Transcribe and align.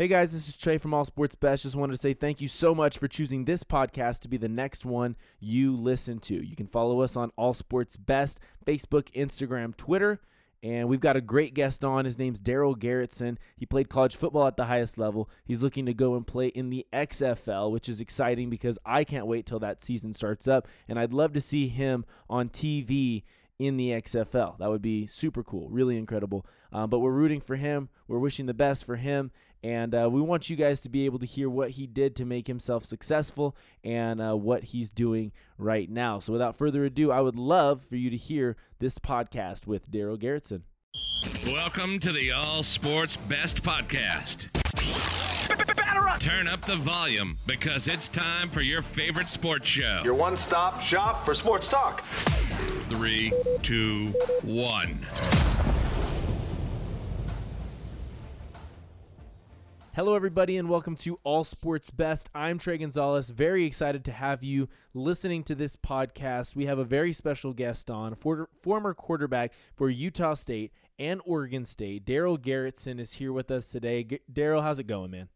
Hey 0.00 0.08
guys, 0.08 0.32
this 0.32 0.48
is 0.48 0.56
Trey 0.56 0.78
from 0.78 0.94
All 0.94 1.04
Sports 1.04 1.34
Best. 1.34 1.64
Just 1.64 1.76
wanted 1.76 1.92
to 1.92 1.98
say 1.98 2.14
thank 2.14 2.40
you 2.40 2.48
so 2.48 2.74
much 2.74 2.96
for 2.96 3.06
choosing 3.06 3.44
this 3.44 3.62
podcast 3.62 4.20
to 4.20 4.28
be 4.28 4.38
the 4.38 4.48
next 4.48 4.86
one 4.86 5.14
you 5.40 5.76
listen 5.76 6.20
to. 6.20 6.42
You 6.42 6.56
can 6.56 6.68
follow 6.68 7.02
us 7.02 7.18
on 7.18 7.32
All 7.36 7.52
Sports 7.52 7.98
Best, 7.98 8.40
Facebook, 8.64 9.12
Instagram, 9.12 9.76
Twitter. 9.76 10.18
And 10.62 10.88
we've 10.88 11.00
got 11.00 11.16
a 11.18 11.20
great 11.20 11.52
guest 11.52 11.84
on. 11.84 12.06
His 12.06 12.16
name's 12.18 12.40
Darell 12.40 12.74
Garretson. 12.74 13.36
He 13.58 13.66
played 13.66 13.90
college 13.90 14.16
football 14.16 14.46
at 14.46 14.56
the 14.56 14.64
highest 14.64 14.96
level. 14.96 15.28
He's 15.44 15.62
looking 15.62 15.84
to 15.84 15.92
go 15.92 16.14
and 16.14 16.26
play 16.26 16.46
in 16.46 16.70
the 16.70 16.86
XFL, 16.94 17.70
which 17.70 17.86
is 17.86 18.00
exciting 18.00 18.48
because 18.48 18.78
I 18.86 19.04
can't 19.04 19.26
wait 19.26 19.44
till 19.44 19.58
that 19.58 19.82
season 19.82 20.14
starts 20.14 20.48
up. 20.48 20.66
And 20.88 20.98
I'd 20.98 21.12
love 21.12 21.34
to 21.34 21.42
see 21.42 21.68
him 21.68 22.06
on 22.30 22.48
TV 22.48 23.24
in 23.58 23.76
the 23.76 23.90
XFL. 23.90 24.56
That 24.56 24.70
would 24.70 24.80
be 24.80 25.06
super 25.06 25.44
cool, 25.44 25.68
really 25.68 25.98
incredible. 25.98 26.46
Um, 26.72 26.88
but 26.88 27.00
we're 27.00 27.12
rooting 27.12 27.42
for 27.42 27.56
him. 27.56 27.90
We're 28.08 28.18
wishing 28.18 28.46
the 28.46 28.54
best 28.54 28.86
for 28.86 28.96
him. 28.96 29.32
And 29.62 29.94
uh, 29.94 30.08
we 30.10 30.20
want 30.20 30.48
you 30.48 30.56
guys 30.56 30.80
to 30.82 30.88
be 30.88 31.04
able 31.04 31.18
to 31.18 31.26
hear 31.26 31.50
what 31.50 31.70
he 31.70 31.86
did 31.86 32.16
to 32.16 32.24
make 32.24 32.46
himself 32.46 32.84
successful 32.84 33.56
and 33.84 34.20
uh, 34.20 34.34
what 34.34 34.64
he's 34.64 34.90
doing 34.90 35.32
right 35.58 35.90
now. 35.90 36.18
So, 36.18 36.32
without 36.32 36.56
further 36.56 36.84
ado, 36.84 37.10
I 37.10 37.20
would 37.20 37.36
love 37.36 37.82
for 37.82 37.96
you 37.96 38.08
to 38.10 38.16
hear 38.16 38.56
this 38.78 38.98
podcast 38.98 39.66
with 39.66 39.90
Darell 39.90 40.16
Garretson. 40.16 40.62
Welcome 41.46 41.98
to 42.00 42.12
the 42.12 42.32
All 42.32 42.62
Sports 42.62 43.16
Best 43.16 43.62
Podcast. 43.62 44.48
Turn 46.18 46.48
up 46.48 46.62
the 46.62 46.76
volume 46.76 47.36
because 47.46 47.88
it's 47.88 48.08
time 48.08 48.48
for 48.48 48.60
your 48.60 48.82
favorite 48.82 49.28
sports 49.28 49.66
show. 49.66 50.00
Your 50.04 50.14
one 50.14 50.36
stop 50.36 50.80
shop 50.80 51.24
for 51.24 51.34
sports 51.34 51.68
talk. 51.68 52.02
Three, 52.88 53.32
two, 53.62 54.08
one. 54.42 54.98
Hello, 60.00 60.14
everybody, 60.14 60.56
and 60.56 60.70
welcome 60.70 60.96
to 60.96 61.20
All 61.24 61.44
Sports 61.44 61.90
Best. 61.90 62.30
I'm 62.34 62.56
Trey 62.58 62.78
Gonzalez. 62.78 63.28
Very 63.28 63.66
excited 63.66 64.02
to 64.06 64.12
have 64.12 64.42
you 64.42 64.66
listening 64.94 65.44
to 65.44 65.54
this 65.54 65.76
podcast. 65.76 66.56
We 66.56 66.64
have 66.64 66.78
a 66.78 66.84
very 66.84 67.12
special 67.12 67.52
guest 67.52 67.90
on, 67.90 68.14
for- 68.14 68.48
former 68.62 68.94
quarterback 68.94 69.52
for 69.76 69.90
Utah 69.90 70.32
State 70.32 70.72
and 70.98 71.20
Oregon 71.26 71.66
State. 71.66 72.06
Darell 72.06 72.38
Garretson 72.38 72.98
is 72.98 73.12
here 73.12 73.30
with 73.30 73.50
us 73.50 73.68
today. 73.68 74.04
G- 74.04 74.20
Darell, 74.32 74.62
how's 74.62 74.78
it 74.78 74.86
going, 74.86 75.10
man? 75.10 75.28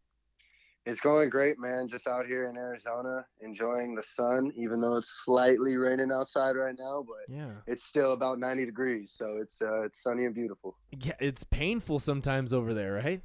It's 0.87 0.99
going 0.99 1.29
great, 1.29 1.59
man. 1.59 1.87
Just 1.87 2.07
out 2.07 2.25
here 2.25 2.45
in 2.49 2.57
Arizona, 2.57 3.23
enjoying 3.41 3.93
the 3.93 4.01
sun, 4.01 4.51
even 4.55 4.81
though 4.81 4.95
it's 4.97 5.21
slightly 5.25 5.75
raining 5.75 6.11
outside 6.11 6.53
right 6.53 6.75
now. 6.75 7.05
But 7.07 7.31
Yeah, 7.31 7.51
it's 7.67 7.83
still 7.85 8.13
about 8.13 8.39
90 8.39 8.65
degrees, 8.65 9.11
so 9.15 9.37
it's 9.39 9.61
uh, 9.61 9.83
it's 9.83 10.01
sunny 10.01 10.25
and 10.25 10.33
beautiful. 10.33 10.75
yeah, 10.91 11.13
it's 11.19 11.43
painful 11.43 11.99
sometimes 11.99 12.51
over 12.51 12.73
there, 12.73 12.93
right? 12.93 13.21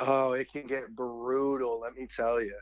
Oh, 0.00 0.32
it 0.32 0.50
can 0.50 0.66
get 0.66 0.94
brutal, 0.94 1.80
let 1.80 1.94
me 1.94 2.06
tell 2.14 2.40
you. 2.40 2.58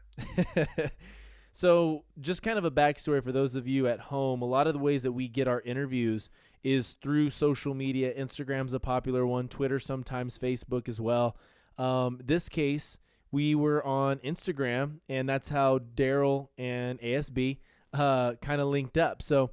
so, 1.52 2.04
just 2.20 2.42
kind 2.42 2.58
of 2.58 2.64
a 2.64 2.70
backstory 2.70 3.22
for 3.22 3.32
those 3.32 3.56
of 3.56 3.66
you 3.66 3.86
at 3.88 4.00
home. 4.00 4.42
A 4.42 4.46
lot 4.46 4.66
of 4.66 4.74
the 4.74 4.78
ways 4.78 5.02
that 5.04 5.12
we 5.12 5.28
get 5.28 5.48
our 5.48 5.60
interviews 5.62 6.28
is 6.62 6.96
through 7.02 7.30
social 7.30 7.74
media. 7.74 8.14
Instagram's 8.14 8.74
a 8.74 8.80
popular 8.80 9.26
one, 9.26 9.48
Twitter, 9.48 9.78
sometimes 9.78 10.38
Facebook 10.38 10.88
as 10.88 11.00
well. 11.00 11.36
Um, 11.78 12.20
this 12.22 12.48
case, 12.48 12.98
we 13.30 13.54
were 13.54 13.84
on 13.84 14.18
Instagram, 14.18 14.98
and 15.08 15.28
that's 15.28 15.48
how 15.48 15.78
Darell 15.78 16.50
and 16.58 17.00
ASB 17.00 17.58
uh, 17.94 18.34
kind 18.42 18.60
of 18.60 18.68
linked 18.68 18.98
up. 18.98 19.22
So, 19.22 19.50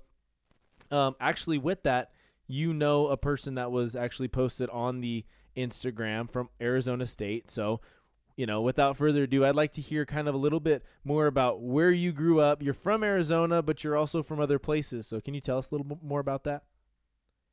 um, 0.91 1.15
actually, 1.19 1.57
with 1.57 1.83
that, 1.83 2.11
you 2.49 2.73
know 2.73 3.07
a 3.07 3.15
person 3.15 3.55
that 3.55 3.71
was 3.71 3.95
actually 3.95 4.27
posted 4.27 4.69
on 4.71 5.01
the 5.01 5.23
Instagram 5.55 6.29
from 6.29 6.49
Arizona 6.61 7.05
State. 7.05 7.49
So, 7.49 7.81
you 8.35 8.45
know, 8.45 8.61
without 8.61 8.97
further 8.97 9.23
ado, 9.23 9.45
I'd 9.45 9.55
like 9.55 9.73
to 9.73 9.81
hear 9.81 10.05
kind 10.05 10.27
of 10.27 10.35
a 10.35 10.37
little 10.37 10.59
bit 10.59 10.83
more 11.03 11.27
about 11.27 11.61
where 11.61 11.91
you 11.91 12.11
grew 12.11 12.39
up. 12.39 12.63
You're 12.63 12.73
from 12.73 13.03
Arizona, 13.03 13.61
but 13.61 13.83
you're 13.83 13.97
also 13.97 14.23
from 14.23 14.39
other 14.39 14.59
places. 14.59 15.07
So, 15.07 15.19
can 15.19 15.33
you 15.33 15.41
tell 15.41 15.57
us 15.57 15.71
a 15.71 15.75
little 15.75 15.85
bit 15.85 16.03
more 16.03 16.19
about 16.19 16.43
that? 16.45 16.63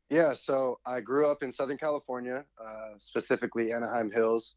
Yeah, 0.08 0.34
so 0.34 0.78
I 0.86 1.00
grew 1.00 1.26
up 1.26 1.42
in 1.42 1.50
Southern 1.50 1.78
California, 1.78 2.44
uh, 2.64 2.90
specifically 2.96 3.72
Anaheim 3.72 4.10
Hills, 4.10 4.54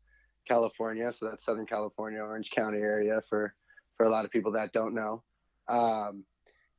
California. 0.47 1.12
So 1.12 1.28
that's 1.28 1.44
Southern 1.44 1.66
California, 1.66 2.19
Orange 2.22 2.52
County 2.52 2.80
area 2.80 3.22
for 3.28 3.56
for 3.97 4.06
a 4.06 4.09
lot 4.09 4.25
of 4.25 4.31
people 4.31 4.52
that 4.53 4.72
don't 4.74 4.94
know. 4.94 5.24
Um, 5.68 6.24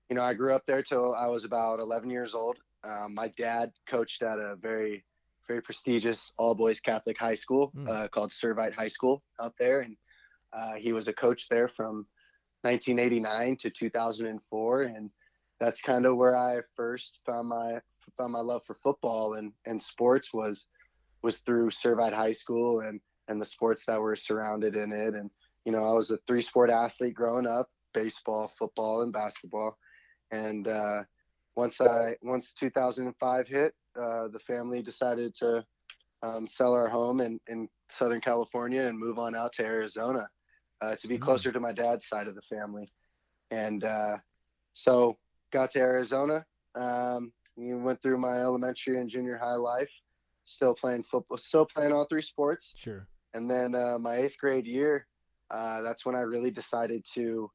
you 0.09 0.17
know, 0.17 0.23
I 0.23 0.35
grew 0.35 0.55
up 0.55 0.65
there 0.67 0.83
till 0.83 1.15
I 1.15 1.27
was 1.27 1.45
about 1.45 1.79
11 1.79 2.11
years 2.11 2.35
old. 2.35 2.59
Um, 2.83 3.15
my 3.15 3.29
dad 3.29 3.73
coached 3.87 4.23
at 4.23 4.39
a 4.39 4.57
very 4.57 5.05
very 5.51 5.61
prestigious 5.61 6.31
all 6.39 6.55
boys 6.55 6.79
Catholic 6.79 7.19
high 7.19 7.35
school 7.35 7.73
Mm. 7.75 7.89
uh, 7.89 8.07
called 8.09 8.31
Servite 8.31 8.73
High 8.73 8.93
School 8.97 9.21
out 9.43 9.55
there, 9.59 9.81
and 9.81 9.97
uh, 10.53 10.75
he 10.75 10.93
was 10.93 11.09
a 11.09 11.13
coach 11.13 11.49
there 11.49 11.67
from 11.67 12.07
1989 12.63 13.57
to 13.57 13.71
2004, 13.71 14.83
and 14.83 15.11
that's 15.59 15.81
kind 15.81 16.07
of 16.07 16.17
where 16.17 16.37
I 16.37 16.61
first 16.77 17.19
found 17.27 17.49
my 17.49 17.81
found 18.17 18.33
my 18.33 18.41
love 18.41 18.63
for 18.65 18.75
football 18.75 19.35
and 19.35 19.53
and 19.67 19.83
sports 19.83 20.33
was 20.33 20.67
was 21.23 21.41
through 21.41 21.71
Servite 21.71 22.15
High 22.15 22.37
School 22.43 22.81
and 22.81 23.01
and 23.29 23.41
the 23.41 23.53
sports 23.57 23.85
that 23.87 24.01
were 24.01 24.17
surrounded 24.17 24.77
in 24.77 24.93
it, 24.93 25.15
and 25.15 25.31
you 25.65 25.73
know 25.73 25.83
I 25.85 25.93
was 26.01 26.11
a 26.13 26.19
three 26.29 26.43
sport 26.43 26.71
athlete 26.71 27.15
growing 27.15 27.49
up: 27.49 27.69
baseball, 27.93 28.53
football, 28.57 29.03
and 29.03 29.13
basketball, 29.13 29.77
and 30.31 30.69
uh, 30.69 31.03
once 31.61 31.81
I 31.81 32.17
once 32.23 32.55
2005 32.55 33.47
hit, 33.47 33.75
uh, 33.95 34.29
the 34.29 34.39
family 34.39 34.81
decided 34.83 35.35
to 35.37 35.65
um, 36.23 36.47
sell 36.49 36.73
our 36.73 36.89
home 36.89 37.21
in, 37.21 37.39
in 37.49 37.69
Southern 37.91 38.21
California 38.21 38.83
and 38.87 38.99
move 38.99 39.19
on 39.19 39.35
out 39.35 39.53
to 39.55 39.63
Arizona 39.63 40.27
uh, 40.81 40.97
to 40.97 41.07
be 41.07 41.19
Mm. 41.19 41.23
closer 41.23 41.53
to 41.53 41.61
my 41.61 41.73
dad's 41.73 42.07
side 42.09 42.29
of 42.29 42.35
the 42.35 42.43
family. 42.43 42.91
And 43.51 43.85
uh, 43.85 44.17
so 44.73 45.19
got 45.53 45.71
to 45.73 45.81
Arizona. 45.81 46.47
Um, 46.75 47.33
went 47.57 48.01
through 48.01 48.17
my 48.17 48.37
elementary 48.41 48.99
and 48.99 49.11
junior 49.11 49.37
high 49.37 49.61
life, 49.73 49.93
still 50.45 50.75
playing 50.75 51.05
football, 51.05 51.37
still 51.37 51.67
playing 51.67 51.93
all 51.93 52.07
three 52.07 52.23
sports. 52.23 52.73
Sure. 52.75 53.07
And 53.35 53.51
then 53.51 53.75
uh, 53.75 53.99
my 53.99 54.17
eighth 54.17 54.39
grade 54.39 54.67
year, 54.67 55.07
uh, 55.51 55.83
that's 55.83 56.07
when 56.07 56.15
I 56.15 56.21
really 56.21 56.51
decided 56.51 57.05
to 57.17 57.51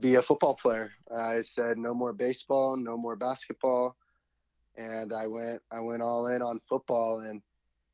be 0.00 0.16
a 0.16 0.22
football 0.22 0.54
player. 0.54 0.92
I 1.14 1.40
said 1.42 1.78
no 1.78 1.94
more 1.94 2.12
baseball, 2.12 2.76
no 2.76 2.96
more 2.96 3.16
basketball, 3.16 3.96
and 4.76 5.12
I 5.12 5.26
went 5.26 5.60
I 5.70 5.80
went 5.80 6.02
all 6.02 6.28
in 6.28 6.42
on 6.42 6.60
football 6.68 7.20
and 7.20 7.42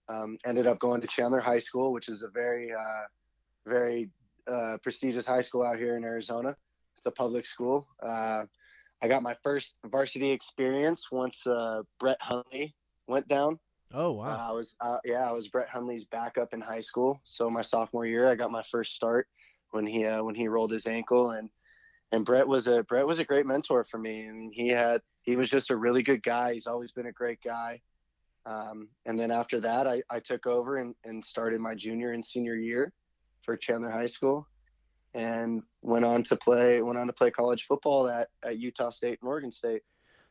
um, 0.09 0.39
ended 0.47 0.67
up 0.67 0.79
going 0.79 1.01
to 1.01 1.07
Chandler 1.07 1.41
High 1.41 1.59
School, 1.59 1.93
which 1.93 2.09
is 2.09 2.23
a 2.23 2.29
very 2.29 2.73
uh, 2.73 3.07
very 3.67 4.11
uh, 4.47 4.79
prestigious 4.83 5.27
high 5.27 5.43
school 5.43 5.63
out 5.63 5.79
here 5.79 5.97
in 5.97 6.05
Arizona. 6.05 6.57
It's 6.97 7.07
a 7.07 7.11
public 7.11 7.45
school. 7.45 7.87
Uh, 8.03 8.45
I 9.03 9.09
got 9.09 9.23
my 9.23 9.37
first 9.43 9.77
varsity 9.87 10.31
experience 10.31 11.11
once 11.13 11.47
uh, 11.47 11.83
Brett 12.01 12.19
Hundley 12.21 12.75
went 13.07 13.29
down. 13.29 13.59
Oh, 13.93 14.13
wow. 14.13 14.27
Uh, 14.27 14.51
I 14.51 14.53
was 14.53 14.75
uh, 14.81 14.99
yeah, 15.05 15.29
I 15.29 15.33
was 15.33 15.49
Brett 15.49 15.69
Hundley's 15.69 16.05
backup 16.05 16.53
in 16.53 16.61
high 16.61 16.81
school. 16.81 17.21
So 17.25 17.49
my 17.51 17.63
sophomore 17.63 18.07
year, 18.07 18.31
I 18.31 18.35
got 18.35 18.51
my 18.51 18.63
first 18.71 18.95
start 18.95 19.29
when 19.71 19.87
he 19.87 20.05
uh, 20.05 20.23
when 20.23 20.35
he 20.35 20.49
rolled 20.49 20.73
his 20.73 20.87
ankle, 20.87 21.33
and 21.33 21.49
and 22.13 22.25
Brett 22.25 22.47
was 22.47 22.67
a 22.67 22.83
Brett 22.85 23.07
was 23.07 23.19
a 23.19 23.25
great 23.25 23.47
mentor 23.47 23.85
for 23.85 23.99
me. 23.99 24.29
Mean, 24.31 24.51
he 24.53 24.69
had 24.69 25.01
he 25.23 25.37
was 25.37 25.49
just 25.51 25.71
a 25.71 25.77
really 25.77 26.03
good 26.03 26.23
guy. 26.23 26.55
He's 26.55 26.67
always 26.67 26.93
been 26.93 27.07
a 27.07 27.13
great 27.13 27.41
guy. 27.43 27.81
Um, 28.47 28.89
and 29.05 29.19
then 29.19 29.31
after 29.31 29.61
that, 29.61 29.87
I, 29.87 30.03
I 30.09 30.21
took 30.21 30.47
over 30.47 30.77
and, 30.77 30.95
and 31.05 31.23
started 31.23 31.61
my 31.61 31.75
junior 31.75 32.13
and 32.13 32.25
senior 32.25 32.55
year 32.55 32.95
for 33.43 33.57
Chandler 33.57 33.91
High 33.91 34.07
School, 34.07 34.49
and 35.13 35.63
went 35.83 36.05
on 36.05 36.23
to 36.25 36.37
play 36.37 36.81
went 36.83 36.99
on 36.99 37.07
to 37.07 37.13
play 37.13 37.31
college 37.31 37.67
football 37.67 38.09
at, 38.09 38.29
at 38.45 38.59
Utah 38.59 38.91
State 38.91 39.19
and 39.21 39.29
Oregon 39.29 39.53
State. 39.53 39.83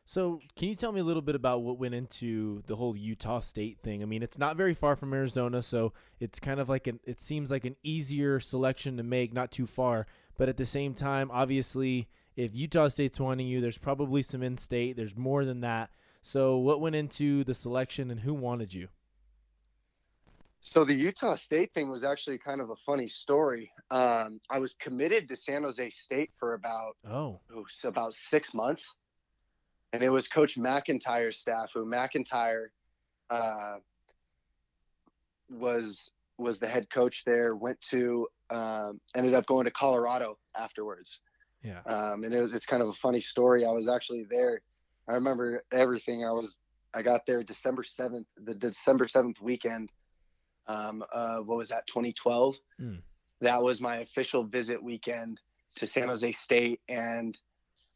So, 0.08 0.40
can 0.56 0.70
you 0.70 0.74
tell 0.74 0.90
me 0.90 1.00
a 1.00 1.04
little 1.04 1.20
bit 1.20 1.34
about 1.34 1.60
what 1.60 1.78
went 1.78 1.92
into 1.94 2.62
the 2.64 2.76
whole 2.76 2.96
Utah 2.96 3.40
State 3.40 3.80
thing? 3.82 4.02
I 4.02 4.06
mean, 4.06 4.22
it's 4.22 4.38
not 4.38 4.56
very 4.56 4.72
far 4.72 4.96
from 4.96 5.12
Arizona, 5.12 5.62
so 5.62 5.92
it's 6.18 6.40
kind 6.40 6.60
of 6.60 6.66
like 6.70 6.86
an 6.86 6.98
it 7.04 7.20
seems 7.20 7.50
like 7.50 7.66
an 7.66 7.76
easier 7.82 8.40
selection 8.40 8.96
to 8.96 9.02
make, 9.02 9.34
not 9.34 9.52
too 9.52 9.66
far. 9.66 10.06
But 10.38 10.48
at 10.48 10.56
the 10.56 10.64
same 10.64 10.94
time, 10.94 11.30
obviously, 11.30 12.08
if 12.36 12.56
Utah 12.56 12.88
State's 12.88 13.20
wanting 13.20 13.48
you, 13.48 13.60
there's 13.60 13.76
probably 13.76 14.22
some 14.22 14.42
in-state. 14.42 14.96
There's 14.96 15.14
more 15.14 15.44
than 15.44 15.60
that. 15.60 15.90
So, 16.22 16.56
what 16.56 16.80
went 16.80 16.96
into 16.96 17.44
the 17.44 17.52
selection 17.52 18.10
and 18.10 18.20
who 18.20 18.32
wanted 18.32 18.72
you? 18.72 18.88
So 20.62 20.86
the 20.86 20.94
Utah 20.94 21.34
State 21.34 21.74
thing 21.74 21.90
was 21.90 22.02
actually 22.02 22.38
kind 22.38 22.62
of 22.62 22.70
a 22.70 22.76
funny 22.76 23.08
story. 23.08 23.70
Um, 23.90 24.40
I 24.48 24.58
was 24.58 24.72
committed 24.72 25.28
to 25.28 25.36
San 25.36 25.64
Jose 25.64 25.90
State 25.90 26.30
for 26.38 26.54
about 26.54 26.96
Oh, 27.06 27.40
oh, 27.54 27.64
s- 27.64 27.84
about 27.84 28.14
six 28.14 28.54
months, 28.54 28.94
and 29.92 30.02
it 30.02 30.10
was 30.10 30.28
Coach 30.28 30.56
MacIntyre's 30.56 31.36
staff 31.36 31.70
who 31.74 31.84
McIntyre 31.84 32.66
uh, 33.30 33.76
was 35.50 36.10
was 36.38 36.58
the 36.58 36.68
head 36.68 36.88
coach 36.90 37.24
there. 37.24 37.56
Went 37.56 37.80
to 37.90 38.28
um, 38.50 39.00
ended 39.14 39.34
up 39.34 39.46
going 39.46 39.64
to 39.64 39.70
Colorado 39.70 40.38
afterwards, 40.56 41.20
yeah. 41.62 41.80
um, 41.86 42.24
and 42.24 42.34
it 42.34 42.40
was 42.40 42.52
it's 42.52 42.66
kind 42.66 42.82
of 42.82 42.88
a 42.88 42.92
funny 42.94 43.20
story. 43.20 43.64
I 43.64 43.70
was 43.72 43.88
actually 43.88 44.26
there. 44.30 44.60
I 45.08 45.14
remember 45.14 45.62
everything. 45.72 46.24
I 46.24 46.30
was 46.30 46.58
I 46.94 47.02
got 47.02 47.26
there 47.26 47.42
December 47.42 47.84
seventh, 47.84 48.26
the 48.36 48.54
December 48.54 49.08
seventh 49.08 49.40
weekend 49.40 49.90
Um, 50.66 51.02
uh, 51.12 51.38
what 51.38 51.58
was 51.58 51.68
that? 51.70 51.86
2012. 51.86 52.56
Mm. 52.80 53.00
That 53.40 53.62
was 53.62 53.80
my 53.80 53.98
official 53.98 54.44
visit 54.44 54.82
weekend 54.82 55.40
to 55.76 55.86
San 55.86 56.08
Jose 56.08 56.32
State, 56.32 56.80
and 56.88 57.38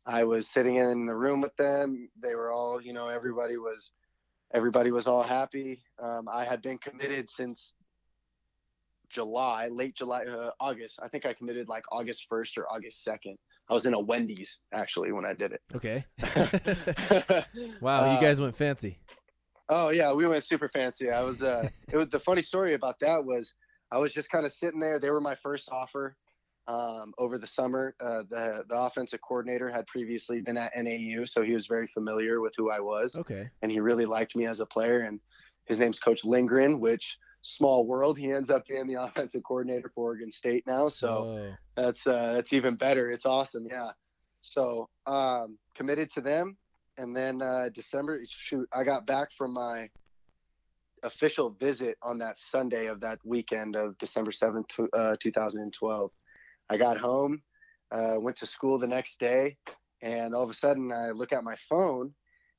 I 0.07 0.25
was 0.25 0.49
sitting 0.49 0.77
in 0.77 1.07
the 1.07 1.15
room 1.15 1.41
with 1.41 1.55
them. 1.57 2.09
They 2.21 2.35
were 2.35 2.51
all, 2.51 2.81
you 2.81 2.93
know, 2.93 3.09
everybody 3.09 3.57
was, 3.57 3.91
everybody 4.53 4.91
was 4.91 5.07
all 5.07 5.23
happy. 5.23 5.83
Um, 6.03 6.29
I 6.29 6.45
had 6.45 6.61
been 6.63 6.79
committed 6.79 7.31
since 7.31 7.75
July, 9.09 9.69
late 9.69 9.95
July, 9.95 10.25
uh, 10.25 10.51
August. 10.59 10.99
I 11.03 11.09
think 11.09 11.27
I 11.27 11.35
committed 11.35 11.69
like 11.69 11.85
August 11.93 12.27
1st 12.31 12.59
or 12.59 12.67
August 12.73 13.07
2nd. 13.07 13.37
I 13.71 13.75
was 13.75 13.87
in 13.87 13.95
a 13.95 14.01
Wendy's 14.01 14.59
actually 14.73 15.13
when 15.13 15.25
I 15.25 15.35
did 15.35 15.53
it. 15.53 15.61
Okay. 15.75 16.05
wow, 17.81 18.05
you 18.05 18.19
Uh, 18.19 18.21
guys 18.21 18.41
went 18.41 18.57
fancy. 18.57 18.99
Oh 19.69 19.91
yeah, 19.91 20.13
we 20.13 20.27
went 20.27 20.45
super 20.45 20.69
fancy. 20.69 21.11
I 21.11 21.23
was 21.23 21.43
uh 21.43 21.69
it 21.91 21.97
was 21.97 22.09
the 22.09 22.19
funny 22.19 22.43
story 22.43 22.75
about 22.75 22.97
that 23.01 23.25
was 23.25 23.55
I 23.91 23.99
was 23.99 24.13
just 24.13 24.31
kind 24.31 24.45
of 24.45 24.53
sitting 24.53 24.81
there. 24.81 24.99
They 24.99 25.11
were 25.11 25.21
my 25.21 25.37
first 25.37 25.71
offer 25.71 26.17
um, 26.69 27.13
over 27.19 27.39
the 27.39 27.47
summer. 27.47 27.95
Uh, 28.01 28.23
the 28.29 28.65
the 28.69 28.77
offensive 28.77 29.21
coordinator 29.27 29.71
had 29.71 29.87
previously 29.87 30.41
been 30.41 30.57
at 30.57 30.73
NAU, 30.77 31.25
so 31.25 31.43
he 31.43 31.53
was 31.55 31.67
very 31.67 31.87
familiar 31.87 32.41
with 32.41 32.55
who 32.57 32.71
I 32.71 32.81
was, 32.81 33.17
Okay. 33.17 33.49
and 33.63 33.71
he 33.73 33.81
really 33.81 34.07
liked 34.07 34.37
me 34.37 34.47
as 34.47 34.61
a 34.61 34.67
player. 34.67 35.01
And 35.01 35.21
his 35.67 35.79
name's 35.79 35.99
Coach 35.99 36.25
Lindgren, 36.25 36.81
which 36.81 37.19
small 37.43 37.87
world. 37.87 38.17
He 38.19 38.31
ends 38.31 38.51
up 38.51 38.65
being 38.67 38.87
the 38.87 38.95
offensive 39.03 39.43
coordinator 39.43 39.91
for 39.95 40.05
Oregon 40.11 40.31
State 40.31 40.65
now. 40.67 40.89
So 40.89 41.09
Oh, 41.09 41.55
that's 41.77 42.07
uh, 42.07 42.33
that's 42.35 42.53
even 42.53 42.77
better. 42.77 43.11
It's 43.11 43.27
awesome, 43.27 43.67
yeah. 43.71 43.91
So 44.43 44.89
um, 45.07 45.59
committed 45.75 46.11
to 46.13 46.21
them, 46.21 46.57
and 46.99 47.15
then 47.17 47.43
uh, 47.43 47.69
December. 47.75 48.21
Shoot, 48.29 48.69
I 48.73 48.85
got 48.85 49.07
back 49.07 49.29
from 49.37 49.53
my 49.55 49.89
official 51.05 51.51
visit 51.59 51.97
on 52.03 52.19
that 52.19 52.39
Sunday 52.39 52.87
of 52.87 53.01
that 53.01 53.19
weekend 53.25 53.75
of 53.77 53.99
December 53.99 54.31
seventh, 54.33 54.67
uh, 54.93 55.17
two 55.21 55.33
thousand 55.33 55.61
and 55.63 55.73
twelve. 55.73 56.11
I 56.73 56.77
got 56.79 56.97
home, 56.99 57.43
uh, 57.91 58.15
went 58.19 58.37
to 58.39 58.47
school 58.47 58.79
the 58.79 58.87
next 58.87 59.21
day, 59.21 59.57
and 60.01 60.35
all 60.35 60.43
of 60.43 60.51
a 60.51 60.55
sudden 60.55 60.91
I 60.91 61.11
look 61.11 61.33
at 61.33 61.45
my 61.45 61.57
phone, 61.69 62.15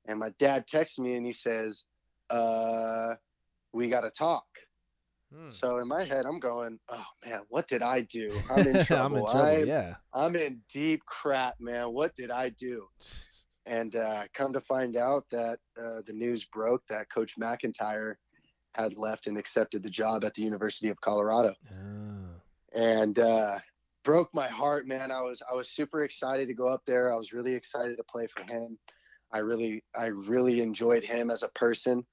and 0.07 0.19
my 0.19 0.29
dad 0.39 0.67
texts 0.67 0.99
me 0.99 1.15
and 1.15 1.25
he 1.25 1.31
says, 1.31 1.85
uh, 2.29 3.15
"We 3.73 3.89
got 3.89 4.01
to 4.01 4.11
talk." 4.11 4.45
hmm. 5.33 5.49
So 5.49 5.77
in 5.79 5.87
my 5.87 6.03
head, 6.03 6.25
I'm 6.27 6.39
going, 6.39 6.79
"Oh 6.89 7.05
man, 7.25 7.41
what 7.49 7.67
did 7.67 7.81
I 7.81 8.01
do? 8.01 8.31
I'm 8.51 8.67
in 8.67 8.85
trouble. 8.85 9.05
I'm 9.05 9.15
in 9.15 9.23
trouble. 9.23 9.37
I'm- 9.37 9.67
yeah. 9.67 9.95
I'm 10.13 10.35
in 10.35 10.61
deep 10.71 11.03
crap, 11.05 11.55
man. 11.59 11.91
What 11.93 12.15
did 12.15 12.29
I 12.29 12.49
do? 12.49 12.87
And 13.65 13.95
uh, 13.95 14.23
come 14.33 14.51
to 14.53 14.61
find 14.61 14.95
out 14.97 15.25
that 15.31 15.57
uh, 15.81 16.01
the 16.05 16.13
news 16.13 16.43
broke 16.45 16.83
that 16.89 17.09
Coach 17.09 17.37
MacIntyre 17.37 18.19
had 18.75 18.97
left 18.97 19.27
and 19.27 19.37
accepted 19.37 19.81
the 19.83 19.89
job 19.89 20.23
at 20.25 20.33
the 20.33 20.41
University 20.43 20.89
of 20.89 20.99
Colorado, 21.01 21.55
Oh. 21.71 22.79
and 22.79 23.17
uh, 23.19 23.59
broke 24.03 24.33
my 24.33 24.47
heart, 24.47 24.87
man. 24.87 25.11
I 25.11 25.21
was 25.21 25.41
I 25.49 25.53
was 25.53 25.69
super 25.69 26.03
excited 26.03 26.47
to 26.47 26.53
go 26.53 26.67
up 26.67 26.83
there. 26.85 27.11
I 27.11 27.17
was 27.17 27.33
really 27.33 27.53
excited 27.53 27.97
to 27.97 28.03
play 28.03 28.27
for 28.27 28.43
him. 28.43 28.77
I 29.31 29.39
really 29.39 29.83
I 29.95 30.07
really 30.07 30.61
enjoyed 30.61 31.03
him 31.03 31.31
as 31.31 31.43
a 31.43 31.49
person, 31.49 32.05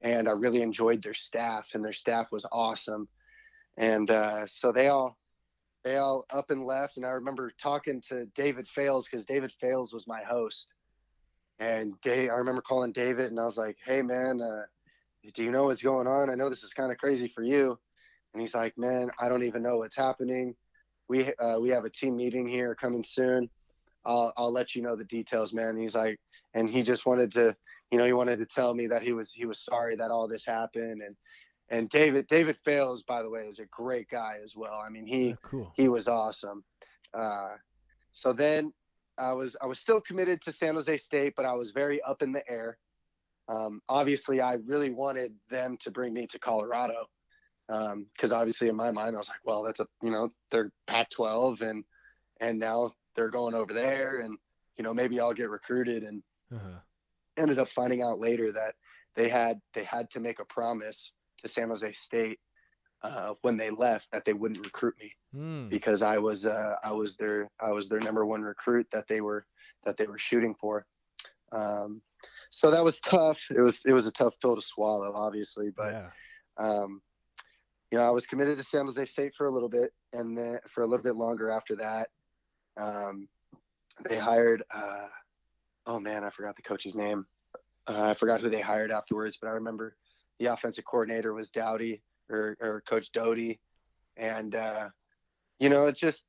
and 0.00 0.28
I 0.28 0.32
really 0.32 0.62
enjoyed 0.62 1.02
their 1.02 1.14
staff, 1.14 1.70
and 1.74 1.84
their 1.84 1.92
staff 1.92 2.28
was 2.32 2.46
awesome. 2.50 3.08
And 3.76 4.10
uh, 4.10 4.46
so 4.46 4.72
they 4.72 4.88
all 4.88 5.16
they 5.84 5.96
all 5.96 6.24
up 6.30 6.50
and 6.50 6.64
left. 6.64 6.96
And 6.96 7.04
I 7.04 7.10
remember 7.10 7.52
talking 7.60 8.00
to 8.08 8.26
David 8.34 8.68
Fales 8.68 9.08
because 9.08 9.24
David 9.24 9.52
Fales 9.60 9.92
was 9.92 10.06
my 10.06 10.22
host. 10.22 10.68
And 11.58 12.00
Dave, 12.00 12.30
I 12.30 12.34
remember 12.34 12.62
calling 12.62 12.92
David 12.92 13.30
and 13.30 13.38
I 13.38 13.44
was 13.44 13.56
like, 13.58 13.76
"Hey 13.84 14.02
man, 14.02 14.40
uh, 14.40 14.64
do 15.34 15.44
you 15.44 15.50
know 15.50 15.64
what's 15.64 15.82
going 15.82 16.06
on? 16.06 16.30
I 16.30 16.34
know 16.34 16.48
this 16.48 16.64
is 16.64 16.72
kind 16.72 16.92
of 16.92 16.98
crazy 16.98 17.28
for 17.28 17.42
you." 17.42 17.78
And 18.32 18.40
he's 18.40 18.54
like, 18.54 18.76
"Man, 18.78 19.10
I 19.20 19.28
don't 19.28 19.44
even 19.44 19.62
know 19.62 19.76
what's 19.76 19.96
happening. 19.96 20.56
We 21.08 21.32
uh, 21.34 21.58
we 21.60 21.68
have 21.70 21.84
a 21.84 21.90
team 21.90 22.16
meeting 22.16 22.48
here 22.48 22.74
coming 22.74 23.04
soon. 23.04 23.48
I'll 24.04 24.32
I'll 24.36 24.52
let 24.52 24.74
you 24.74 24.82
know 24.82 24.96
the 24.96 25.04
details, 25.04 25.52
man." 25.52 25.70
And 25.70 25.80
he's 25.80 25.94
like, 25.94 26.18
and 26.54 26.68
he 26.68 26.82
just 26.82 27.06
wanted 27.06 27.32
to, 27.32 27.56
you 27.90 27.98
know, 27.98 28.04
he 28.04 28.12
wanted 28.12 28.38
to 28.38 28.46
tell 28.46 28.74
me 28.74 28.86
that 28.88 29.02
he 29.02 29.12
was 29.12 29.32
he 29.32 29.46
was 29.46 29.60
sorry 29.60 29.96
that 29.96 30.10
all 30.10 30.28
this 30.28 30.44
happened 30.44 31.02
and 31.02 31.16
and 31.72 31.88
David 31.88 32.26
David 32.26 32.56
Fales, 32.64 33.02
by 33.02 33.22
the 33.22 33.30
way, 33.30 33.42
is 33.42 33.58
a 33.58 33.66
great 33.66 34.08
guy 34.08 34.36
as 34.44 34.54
well. 34.54 34.74
I 34.74 34.90
mean, 34.90 35.06
he 35.06 35.28
Yeah, 35.28 35.34
cool. 35.42 35.72
he 35.74 35.88
was 35.88 36.06
awesome. 36.06 36.64
Uh, 37.14 37.56
so 38.12 38.32
then 38.32 38.72
I 39.18 39.32
was 39.32 39.56
I 39.62 39.66
was 39.66 39.78
still 39.78 40.00
committed 40.00 40.40
to 40.42 40.52
San 40.52 40.74
Jose 40.74 40.96
State, 40.98 41.34
but 41.36 41.46
I 41.46 41.54
was 41.54 41.70
very 41.70 42.00
up 42.02 42.22
in 42.22 42.32
the 42.32 42.42
air. 42.48 42.78
Um, 43.48 43.80
obviously, 43.88 44.40
I 44.40 44.54
really 44.66 44.90
wanted 44.90 45.34
them 45.50 45.76
to 45.80 45.90
bring 45.90 46.12
me 46.12 46.26
to 46.28 46.38
Colorado 46.38 47.06
because 47.66 48.32
obviously 48.32 48.68
in 48.68 48.76
my 48.76 48.90
mind 48.90 49.14
I 49.14 49.18
was 49.18 49.28
like, 49.28 49.40
well, 49.44 49.62
that's 49.62 49.80
a 49.80 49.86
you 50.02 50.10
know 50.10 50.30
they're 50.50 50.70
Pac-12 50.86 51.62
and 51.62 51.84
and 52.40 52.58
now 52.58 52.92
they're 53.14 53.30
going 53.30 53.54
over 53.54 53.72
there 53.72 54.20
and 54.20 54.36
you 54.76 54.84
know 54.84 54.92
maybe 54.94 55.20
I'll 55.20 55.34
get 55.34 55.50
recruited 55.50 56.02
and 56.02 56.22
Uh-huh. 56.54 56.78
ended 57.36 57.58
up 57.58 57.68
finding 57.68 58.02
out 58.02 58.18
later 58.18 58.52
that 58.52 58.74
they 59.14 59.28
had 59.28 59.60
they 59.74 59.84
had 59.84 60.10
to 60.10 60.20
make 60.20 60.38
a 60.40 60.44
promise 60.46 61.12
to 61.38 61.48
San 61.48 61.68
Jose 61.68 61.92
State 61.92 62.38
uh, 63.02 63.34
when 63.42 63.56
they 63.56 63.70
left 63.70 64.08
that 64.12 64.24
they 64.24 64.32
wouldn't 64.32 64.64
recruit 64.64 64.94
me 65.00 65.12
Hmm. 65.32 65.68
because 65.68 66.02
I 66.02 66.18
was 66.18 66.44
uh, 66.44 66.76
I 66.84 66.92
was 66.92 67.16
their 67.16 67.50
I 67.60 67.70
was 67.70 67.88
their 67.88 68.00
number 68.00 68.24
one 68.26 68.42
recruit 68.42 68.86
that 68.92 69.08
they 69.08 69.20
were 69.20 69.46
that 69.84 69.96
they 69.96 70.06
were 70.06 70.18
shooting 70.18 70.54
for. 70.54 70.86
Um, 71.52 72.02
so 72.50 72.70
that 72.70 72.84
was 72.84 73.00
tough. 73.00 73.40
It 73.50 73.60
was 73.60 73.82
it 73.84 73.92
was 73.92 74.06
a 74.06 74.12
tough 74.12 74.34
pill 74.40 74.56
to 74.56 74.62
swallow, 74.62 75.12
obviously, 75.14 75.70
but 75.70 75.92
yeah. 75.92 76.10
um, 76.58 77.02
you 77.92 77.98
know 77.98 78.04
I 78.04 78.10
was 78.10 78.26
committed 78.26 78.56
to 78.58 78.64
San 78.64 78.86
Jose 78.86 79.04
State 79.04 79.34
for 79.36 79.46
a 79.46 79.50
little 79.50 79.68
bit, 79.68 79.92
and 80.14 80.36
then 80.36 80.58
for 80.68 80.82
a 80.82 80.86
little 80.86 81.02
bit 81.04 81.14
longer 81.14 81.50
after 81.50 81.76
that, 81.76 82.08
um, 82.80 83.28
they 84.08 84.16
hired. 84.18 84.62
Uh, 84.74 85.06
oh 85.86 86.00
man, 86.00 86.24
I 86.24 86.30
forgot 86.30 86.56
the 86.56 86.62
coach's 86.62 86.94
name. 86.94 87.26
Uh, 87.86 88.10
I 88.10 88.14
forgot 88.14 88.40
who 88.40 88.48
they 88.48 88.60
hired 88.62 88.90
afterwards, 88.90 89.38
but 89.40 89.48
I 89.48 89.52
remember 89.52 89.94
the 90.40 90.46
offensive 90.46 90.84
coordinator 90.84 91.34
was 91.34 91.50
Dowdy 91.50 92.00
or, 92.30 92.56
or 92.60 92.82
Coach 92.88 93.12
Doty, 93.12 93.60
and 94.16 94.54
uh, 94.54 94.88
you 95.58 95.68
know, 95.68 95.86
it 95.86 95.96
just, 95.96 96.24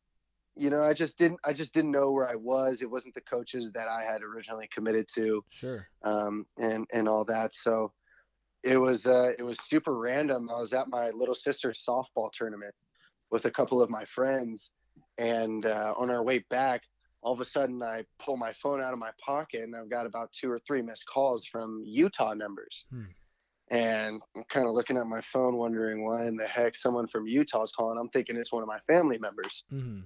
you 0.58 0.70
know, 0.70 0.84
I 0.84 0.94
just 0.94 1.18
didn't, 1.18 1.40
I 1.46 1.54
just 1.54 1.74
didn't 1.74 1.92
know 1.92 2.12
where 2.12 2.28
I 2.30 2.36
was. 2.36 2.82
It 2.82 2.90
wasn't 2.92 3.16
the 3.16 3.22
coaches 3.22 3.72
that 3.74 3.88
I 3.88 4.04
had 4.04 4.22
originally 4.22 4.68
committed 4.68 5.08
to, 5.16 5.44
Sure. 5.50 5.88
um, 6.04 6.46
and 6.58 6.86
and 6.92 7.08
all 7.08 7.24
that. 7.26 7.56
So 7.56 7.94
it 8.64 8.78
was, 8.78 9.06
uh, 9.06 9.32
it 9.38 9.44
was 9.44 9.60
super 9.62 9.98
random. 9.98 10.50
I 10.50 10.60
was 10.60 10.74
at 10.74 10.90
my 10.90 11.10
little 11.10 11.36
sister's 11.36 11.84
softball 11.88 12.32
tournament 12.32 12.74
with 13.30 13.46
a 13.46 13.52
couple 13.52 13.82
of 13.82 13.90
my 13.90 14.06
friends, 14.06 14.72
and 15.18 15.66
uh, 15.66 15.94
on 15.98 16.10
our 16.10 16.24
way 16.24 16.46
back, 16.50 16.82
all 17.22 17.34
of 17.34 17.40
a 17.40 17.46
sudden 17.46 17.82
I 17.82 18.04
pull 18.20 18.38
my 18.38 18.54
phone 18.54 18.82
out 18.82 18.94
of 18.94 19.00
my 19.00 19.12
pocket, 19.20 19.64
and 19.64 19.76
I've 19.76 19.90
got 19.90 20.06
about 20.06 20.32
two 20.32 20.52
or 20.52 20.60
three 20.60 20.82
missed 20.82 21.06
calls 21.12 21.46
from 21.46 21.84
Utah 21.86 22.34
numbers. 22.34 22.86
Hmm. 22.90 23.06
And 23.72 24.22
I'm 24.36 24.44
kind 24.50 24.68
of 24.68 24.74
looking 24.74 24.98
at 24.98 25.08
my 25.08 25.22
phone, 25.22 25.56
wondering 25.56 26.06
why 26.06 26.26
in 26.26 26.36
the 26.36 26.46
heck 26.46 26.76
someone 26.76 27.08
from 27.08 27.26
Utah's 27.26 27.72
calling. 27.72 27.98
I'm 27.98 28.10
thinking 28.10 28.36
it's 28.36 28.52
one 28.52 28.62
of 28.62 28.68
my 28.68 28.80
family 28.88 29.18
members. 29.18 29.64
hmm 29.70 30.02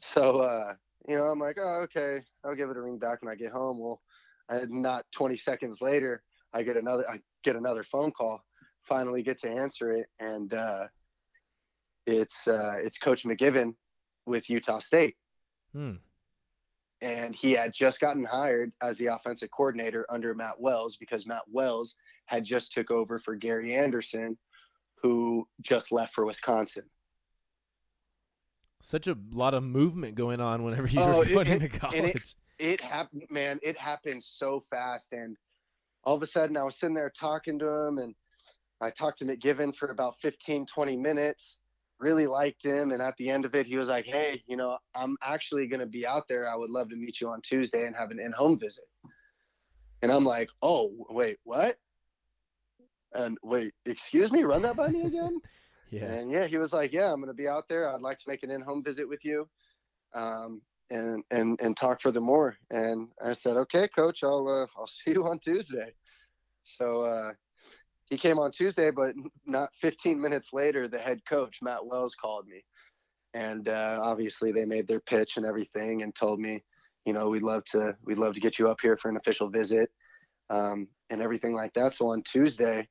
So, 0.00 0.40
uh, 0.40 0.74
you 1.08 1.16
know, 1.16 1.24
I'm 1.24 1.40
like, 1.40 1.58
oh, 1.60 1.82
okay, 1.82 2.20
I'll 2.44 2.54
give 2.54 2.70
it 2.70 2.76
a 2.76 2.80
ring 2.80 2.98
back 2.98 3.20
when 3.20 3.32
I 3.32 3.34
get 3.34 3.52
home. 3.52 3.80
Well, 3.80 4.00
I, 4.48 4.60
not 4.68 5.04
20 5.12 5.36
seconds 5.36 5.80
later, 5.80 6.22
I 6.54 6.62
get 6.62 6.76
another, 6.76 7.04
I 7.08 7.20
get 7.42 7.56
another 7.56 7.82
phone 7.82 8.10
call. 8.12 8.44
Finally, 8.82 9.22
get 9.22 9.38
to 9.38 9.48
answer 9.48 9.90
it, 9.92 10.06
and 10.20 10.52
uh, 10.54 10.84
it's 12.06 12.48
uh, 12.48 12.74
it's 12.82 12.98
Coach 12.98 13.24
McGiven 13.24 13.74
with 14.26 14.48
Utah 14.50 14.78
State, 14.78 15.16
Hmm. 15.72 15.94
and 17.02 17.34
he 17.34 17.52
had 17.52 17.72
just 17.74 18.00
gotten 18.00 18.24
hired 18.24 18.72
as 18.82 18.96
the 18.98 19.06
offensive 19.06 19.50
coordinator 19.50 20.06
under 20.08 20.34
Matt 20.34 20.58
Wells 20.60 20.96
because 20.96 21.26
Matt 21.26 21.42
Wells 21.50 21.96
had 22.26 22.44
just 22.44 22.72
took 22.72 22.90
over 22.90 23.18
for 23.18 23.34
Gary 23.36 23.76
Andersen, 23.76 24.38
who 25.02 25.46
just 25.60 25.92
left 25.92 26.14
for 26.14 26.24
Wisconsin. 26.24 26.84
Such 28.80 29.06
a 29.06 29.16
lot 29.30 29.52
of 29.52 29.62
movement 29.62 30.14
going 30.14 30.40
on 30.40 30.62
whenever 30.64 30.86
you 30.86 31.00
Oh, 31.00 31.18
were 31.18 31.24
going 31.26 31.46
it- 31.46 31.62
into 31.62 31.68
college. 31.78 32.00
it- 32.16 32.34
it 32.58 32.80
happened 32.82 33.24
man 33.30 33.58
it 33.62 33.78
happened 33.78 34.22
so 34.22 34.62
fast 34.68 35.12
and 35.14 35.34
all 36.04 36.16
of 36.16 36.22
a 36.22 36.26
sudden 36.26 36.56
i 36.56 36.62
was 36.62 36.78
sitting 36.78 36.94
there 36.94 37.12
talking 37.18 37.58
to 37.58 37.68
him 37.68 37.98
and 37.98 38.14
i 38.80 38.90
talked 38.90 39.18
to 39.18 39.24
mcgiven 39.24 39.74
for 39.74 39.90
about 39.90 40.14
15 40.20 40.66
20 40.66 40.96
minutes 40.96 41.56
really 41.98 42.26
liked 42.26 42.64
him 42.64 42.92
and 42.92 43.02
at 43.02 43.14
the 43.18 43.28
end 43.28 43.44
of 43.44 43.54
it 43.54 43.66
he 43.66 43.76
was 43.76 43.88
like 43.88 44.06
hey 44.06 44.42
you 44.46 44.56
know 44.56 44.78
i'm 44.94 45.16
actually 45.22 45.66
going 45.66 45.80
to 45.80 45.86
be 45.86 46.06
out 46.06 46.24
there. 46.28 46.48
I 46.48 46.56
would 46.56 46.70
love 46.70 46.88
to 46.90 46.96
meet 46.96 47.20
you 47.20 47.28
on 47.28 47.40
tuesday 47.42 47.86
and 47.86 47.94
have 47.94 48.10
an 48.10 48.18
in-home 48.18 48.58
visit. 48.58 48.84
And 50.02 50.10
i'm 50.10 50.24
like 50.24 50.48
oh 50.62 50.92
wait 51.10 51.38
what? 51.44 51.76
And 53.12 53.36
wait 53.42 53.74
excuse 53.84 54.32
me 54.32 54.44
run 54.44 54.62
that 54.62 54.76
by 54.76 54.88
me 54.88 55.02
again? 55.04 55.40
Yeah. 55.90 56.04
and 56.04 56.30
yeah, 56.30 56.46
he 56.46 56.56
was 56.56 56.72
like, 56.72 56.92
"Yeah, 56.92 57.12
I'm 57.12 57.16
going 57.16 57.26
to 57.26 57.34
be 57.34 57.48
out 57.48 57.64
there. 57.68 57.92
I'd 57.92 58.00
like 58.00 58.18
to 58.18 58.28
make 58.28 58.44
an 58.44 58.50
in-home 58.52 58.84
visit 58.84 59.08
with 59.08 59.24
you, 59.24 59.48
um, 60.14 60.62
and 60.90 61.22
and 61.30 61.58
and 61.60 61.76
talk 61.76 62.00
further 62.00 62.20
more." 62.20 62.56
And 62.70 63.08
I 63.24 63.32
said, 63.32 63.56
"Okay, 63.56 63.88
coach, 63.88 64.22
I'll 64.22 64.48
uh, 64.48 64.66
I'll 64.78 64.86
see 64.98 65.12
you 65.12 65.26
on 65.26 65.38
Tuesday." 65.38 65.92
So 66.62 67.02
uh, 67.02 67.32
he 68.06 68.16
came 68.16 68.38
on 68.38 68.52
Tuesday, 68.52 68.90
but 68.90 69.14
not 69.46 69.70
15 69.76 70.20
minutes 70.20 70.52
later, 70.52 70.88
the 70.88 70.98
head 70.98 71.20
coach 71.28 71.58
Matt 71.62 71.84
Wells 71.84 72.14
called 72.14 72.46
me, 72.46 72.64
and 73.34 73.68
uh, 73.68 73.98
obviously 74.02 74.52
they 74.52 74.64
made 74.64 74.86
their 74.88 75.00
pitch 75.00 75.36
and 75.36 75.46
everything, 75.46 76.02
and 76.02 76.14
told 76.14 76.40
me, 76.40 76.62
you 77.04 77.12
know, 77.12 77.28
we'd 77.28 77.42
love 77.42 77.64
to 77.66 77.96
we'd 78.04 78.18
love 78.18 78.34
to 78.34 78.40
get 78.40 78.58
you 78.58 78.68
up 78.68 78.78
here 78.82 78.96
for 78.96 79.08
an 79.08 79.16
official 79.16 79.48
visit, 79.48 79.90
um, 80.50 80.88
and 81.08 81.22
everything 81.22 81.54
like 81.54 81.72
that. 81.74 81.94
So 81.94 82.08
on 82.08 82.22
Tuesday, 82.22 82.88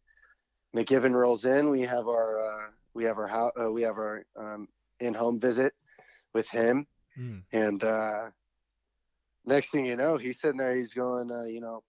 McGiven 0.75 1.13
rolls 1.13 1.45
in. 1.45 1.69
We 1.69 1.81
have 1.81 2.07
our 2.07 2.39
uh, 2.39 2.67
we 2.93 3.03
have 3.05 3.17
our 3.17 3.51
uh, 3.57 3.71
we 3.71 3.81
have 3.83 3.97
our 3.97 4.23
um, 4.37 4.67
in 4.99 5.13
home 5.13 5.39
visit 5.39 5.73
with 6.33 6.47
him, 6.49 6.85
Mm. 7.17 7.43
and 7.51 7.83
uh, 7.83 8.29
next 9.45 9.71
thing 9.71 9.85
you 9.85 9.95
know, 9.95 10.17
he's 10.17 10.39
sitting 10.39 10.57
there. 10.57 10.75
He's 10.75 10.93
going, 10.93 11.31
uh, 11.31 11.43
you 11.45 11.59
know, 11.61 11.83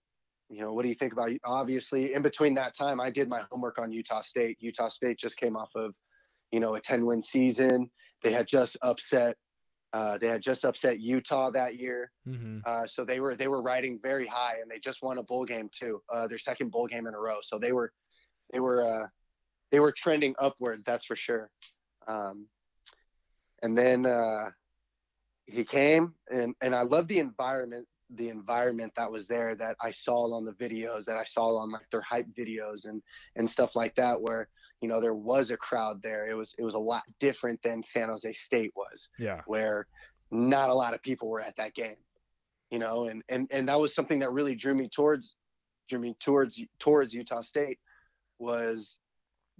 you 0.49 0.61
know, 0.61 0.73
what 0.73 0.83
do 0.83 0.89
you 0.89 0.95
think 0.95 1.13
about? 1.13 1.29
Obviously, 1.45 2.13
in 2.13 2.21
between 2.21 2.55
that 2.55 2.75
time, 2.75 2.99
I 2.99 3.09
did 3.09 3.29
my 3.29 3.41
homework 3.49 3.79
on 3.79 3.91
Utah 3.91 4.21
State. 4.21 4.57
Utah 4.59 4.89
State 4.89 5.17
just 5.17 5.37
came 5.37 5.55
off 5.55 5.69
of, 5.75 5.93
you 6.51 6.59
know, 6.59 6.75
a 6.75 6.81
10 6.81 7.05
win 7.05 7.21
season. 7.21 7.89
They 8.23 8.33
had 8.33 8.47
just 8.47 8.77
upset. 8.81 9.37
Uh, 9.93 10.17
they 10.17 10.27
had 10.27 10.41
just 10.41 10.63
upset 10.63 10.99
Utah 11.01 11.51
that 11.51 11.75
year, 11.77 12.11
Mm-hmm. 12.27 12.59
uh, 12.65 12.87
so 12.87 13.03
they 13.03 13.19
were 13.19 13.35
they 13.35 13.49
were 13.49 13.61
riding 13.61 13.99
very 14.01 14.25
high, 14.25 14.55
and 14.61 14.71
they 14.71 14.79
just 14.79 15.03
won 15.03 15.17
a 15.17 15.23
bowl 15.23 15.43
game 15.45 15.69
too, 15.69 16.01
uh, 16.09 16.27
their 16.27 16.37
second 16.37 16.71
bowl 16.71 16.87
game 16.87 17.07
in 17.07 17.13
a 17.13 17.19
row. 17.19 17.37
So 17.41 17.59
they 17.59 17.73
were 17.73 17.91
they 18.53 18.61
were 18.61 18.85
uh, 18.87 19.07
they 19.69 19.79
were 19.81 19.91
trending 19.91 20.33
upward, 20.39 20.83
that's 20.85 21.05
for 21.05 21.17
sure. 21.17 21.49
Um, 22.07 22.47
and 23.61 23.77
then 23.77 24.05
uh, 24.05 24.51
he 25.51 25.63
came, 25.63 26.13
and 26.29 26.55
and 26.61 26.75
I 26.75 26.83
love 26.83 27.07
the 27.07 27.19
environment, 27.19 27.87
the 28.15 28.29
environment 28.29 28.93
that 28.95 29.11
was 29.11 29.27
there 29.27 29.55
that 29.55 29.75
I 29.81 29.91
saw 29.91 30.33
on 30.33 30.45
the 30.45 30.53
videos, 30.53 31.05
that 31.05 31.17
I 31.17 31.23
saw 31.23 31.57
on 31.57 31.71
like 31.71 31.89
their 31.91 32.01
hype 32.01 32.27
videos 32.37 32.87
and 32.87 33.01
and 33.35 33.49
stuff 33.49 33.75
like 33.75 33.95
that, 33.95 34.21
where 34.21 34.47
you 34.81 34.87
know 34.87 35.01
there 35.01 35.15
was 35.15 35.51
a 35.51 35.57
crowd 35.57 36.01
there. 36.01 36.27
It 36.29 36.35
was 36.35 36.53
it 36.57 36.63
was 36.63 36.75
a 36.75 36.79
lot 36.79 37.03
different 37.19 37.61
than 37.63 37.83
San 37.83 38.09
Jose 38.09 38.33
State 38.33 38.71
was 38.75 39.09
Yeah. 39.19 39.41
where 39.45 39.87
not 40.31 40.69
a 40.69 40.73
lot 40.73 40.93
of 40.93 41.01
people 41.01 41.27
were 41.29 41.41
at 41.41 41.55
that 41.57 41.73
game 41.73 41.97
you 42.71 42.79
know 42.79 43.05
and 43.05 43.21
and 43.29 43.47
and 43.51 43.67
that 43.67 43.79
was 43.79 43.93
something 43.93 44.19
that 44.19 44.31
really 44.31 44.55
drew 44.55 44.73
me 44.73 44.87
towards 44.87 45.35
drew 45.89 45.99
me 45.99 46.15
towards 46.19 46.59
towards 46.79 47.13
Utah 47.13 47.41
State 47.41 47.77
was 48.39 48.97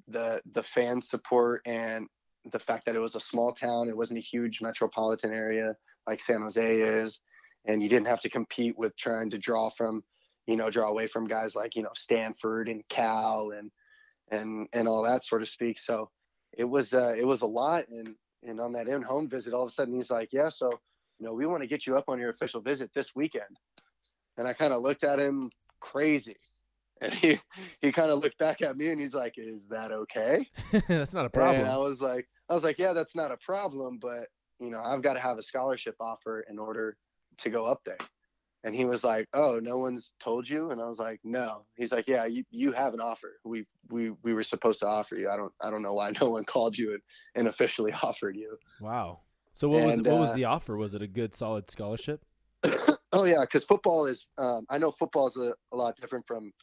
the 0.07 0.41
the 0.53 0.63
fan 0.63 0.99
support 1.01 1.61
and 1.65 2.07
the 2.51 2.59
fact 2.59 2.85
that 2.85 2.95
it 2.95 2.99
was 2.99 3.15
a 3.15 3.19
small 3.19 3.53
town 3.53 3.89
it 3.89 3.97
wasn't 3.97 4.17
a 4.17 4.21
huge 4.21 4.61
metropolitan 4.61 5.33
area 5.33 5.75
like 6.07 6.19
San 6.19 6.41
Jose 6.41 6.75
is 6.75 7.19
and 7.65 7.83
you 7.83 7.89
didn't 7.89 8.07
have 8.07 8.19
to 8.21 8.29
compete 8.29 8.77
with 8.77 8.95
trying 8.97 9.29
to 9.29 9.37
draw 9.37 9.69
from 9.69 10.03
you 10.47 10.55
know 10.55 10.69
draw 10.69 10.89
away 10.89 11.07
from 11.07 11.27
guys 11.27 11.55
like 11.55 11.75
you 11.75 11.83
know 11.83 11.91
Stanford 11.95 12.67
and 12.67 12.87
Cal 12.89 13.51
and 13.57 13.71
and 14.31 14.67
and 14.73 14.87
all 14.87 15.03
that 15.03 15.23
sort 15.23 15.41
of 15.41 15.49
speak. 15.49 15.77
So 15.77 16.09
it 16.57 16.65
was 16.65 16.93
uh, 16.93 17.13
it 17.17 17.25
was 17.25 17.41
a 17.41 17.47
lot. 17.47 17.85
And 17.89 18.15
and 18.43 18.59
on 18.59 18.73
that 18.73 18.87
in-home 18.87 19.29
visit, 19.29 19.53
all 19.53 19.63
of 19.63 19.69
a 19.69 19.71
sudden 19.71 19.93
he's 19.93 20.09
like, 20.11 20.29
"Yeah, 20.31 20.49
so 20.49 20.71
you 21.19 21.25
know, 21.25 21.33
we 21.33 21.45
want 21.45 21.61
to 21.61 21.67
get 21.67 21.85
you 21.85 21.95
up 21.97 22.05
on 22.07 22.19
your 22.19 22.29
official 22.29 22.61
visit 22.61 22.91
this 22.93 23.15
weekend." 23.15 23.57
And 24.37 24.47
I 24.47 24.53
kind 24.53 24.73
of 24.73 24.81
looked 24.81 25.03
at 25.03 25.19
him 25.19 25.51
crazy, 25.79 26.37
and 27.01 27.13
he 27.13 27.39
he 27.81 27.91
kind 27.91 28.11
of 28.11 28.19
looked 28.19 28.37
back 28.37 28.61
at 28.61 28.77
me 28.77 28.89
and 28.89 29.01
he's 29.01 29.15
like, 29.15 29.33
"Is 29.37 29.67
that 29.67 29.91
okay?" 29.91 30.47
That's 30.87 31.13
not 31.13 31.25
a 31.25 31.29
problem. 31.29 31.61
And 31.61 31.69
I 31.69 31.77
was 31.77 32.01
like, 32.01 32.27
I 32.49 32.53
was 32.53 32.63
like, 32.63 32.77
"Yeah, 32.79 32.93
that's 32.93 33.15
not 33.15 33.31
a 33.31 33.37
problem, 33.37 33.97
but 33.99 34.27
you 34.59 34.69
know, 34.69 34.79
I've 34.79 35.01
got 35.01 35.13
to 35.13 35.19
have 35.19 35.37
a 35.37 35.43
scholarship 35.43 35.95
offer 35.99 36.45
in 36.49 36.59
order 36.59 36.97
to 37.39 37.49
go 37.49 37.65
up 37.65 37.81
there." 37.85 37.97
And 38.63 38.75
he 38.75 38.85
was 38.85 39.03
like, 39.03 39.27
"Oh, 39.33 39.59
no 39.61 39.79
one's 39.79 40.13
told 40.19 40.47
you?" 40.47 40.69
And 40.69 40.79
I 40.79 40.87
was 40.87 40.99
like, 40.99 41.19
"No." 41.23 41.65
He's 41.75 41.91
like, 41.91 42.07
"Yeah, 42.07 42.25
you, 42.25 42.43
you 42.51 42.71
have 42.71 42.93
an 42.93 43.01
offer. 43.01 43.39
We 43.43 43.65
we 43.89 44.11
we 44.23 44.33
were 44.33 44.43
supposed 44.43 44.79
to 44.81 44.87
offer 44.87 45.15
you. 45.15 45.29
I 45.29 45.35
don't 45.35 45.51
I 45.61 45.71
don't 45.71 45.81
know 45.81 45.95
why 45.95 46.11
no 46.21 46.29
one 46.29 46.45
called 46.45 46.77
you 46.77 46.93
and, 46.93 47.01
and 47.35 47.47
officially 47.47 47.93
offered 48.03 48.35
you." 48.35 48.57
wow. 48.79 49.21
So 49.53 49.67
what 49.67 49.81
was 49.81 49.93
And, 49.95 50.07
what 50.07 50.19
was 50.19 50.29
uh, 50.29 50.35
the 50.35 50.45
offer? 50.45 50.77
Was 50.77 50.93
it 50.93 51.01
a 51.01 51.07
good 51.07 51.35
solid 51.35 51.69
scholarship? 51.69 52.23
oh 53.11 53.25
yeah, 53.25 53.41
because 53.41 53.65
football 53.65 54.05
is. 54.05 54.27
Um, 54.37 54.65
I 54.69 54.77
know 54.77 54.91
football 54.91 55.27
is 55.27 55.35
a, 55.35 55.53
a 55.73 55.75
lot 55.75 55.97
different 55.97 56.25
from 56.25 56.53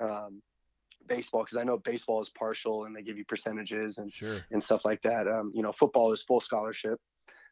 um, 0.00 0.42
baseball 1.06 1.44
because 1.44 1.56
I 1.56 1.64
know 1.64 1.78
baseball 1.78 2.20
is 2.20 2.30
partial 2.30 2.84
and 2.84 2.94
they 2.96 3.02
give 3.02 3.16
you 3.18 3.24
percentages 3.24 3.98
and 3.98 4.12
Sure. 4.12 4.38
and 4.50 4.62
stuff 4.62 4.84
like 4.84 5.02
that. 5.02 5.26
Um, 5.28 5.52
you 5.54 5.62
know, 5.62 5.72
football 5.72 6.12
is 6.12 6.22
full 6.22 6.40
scholarship, 6.40 7.00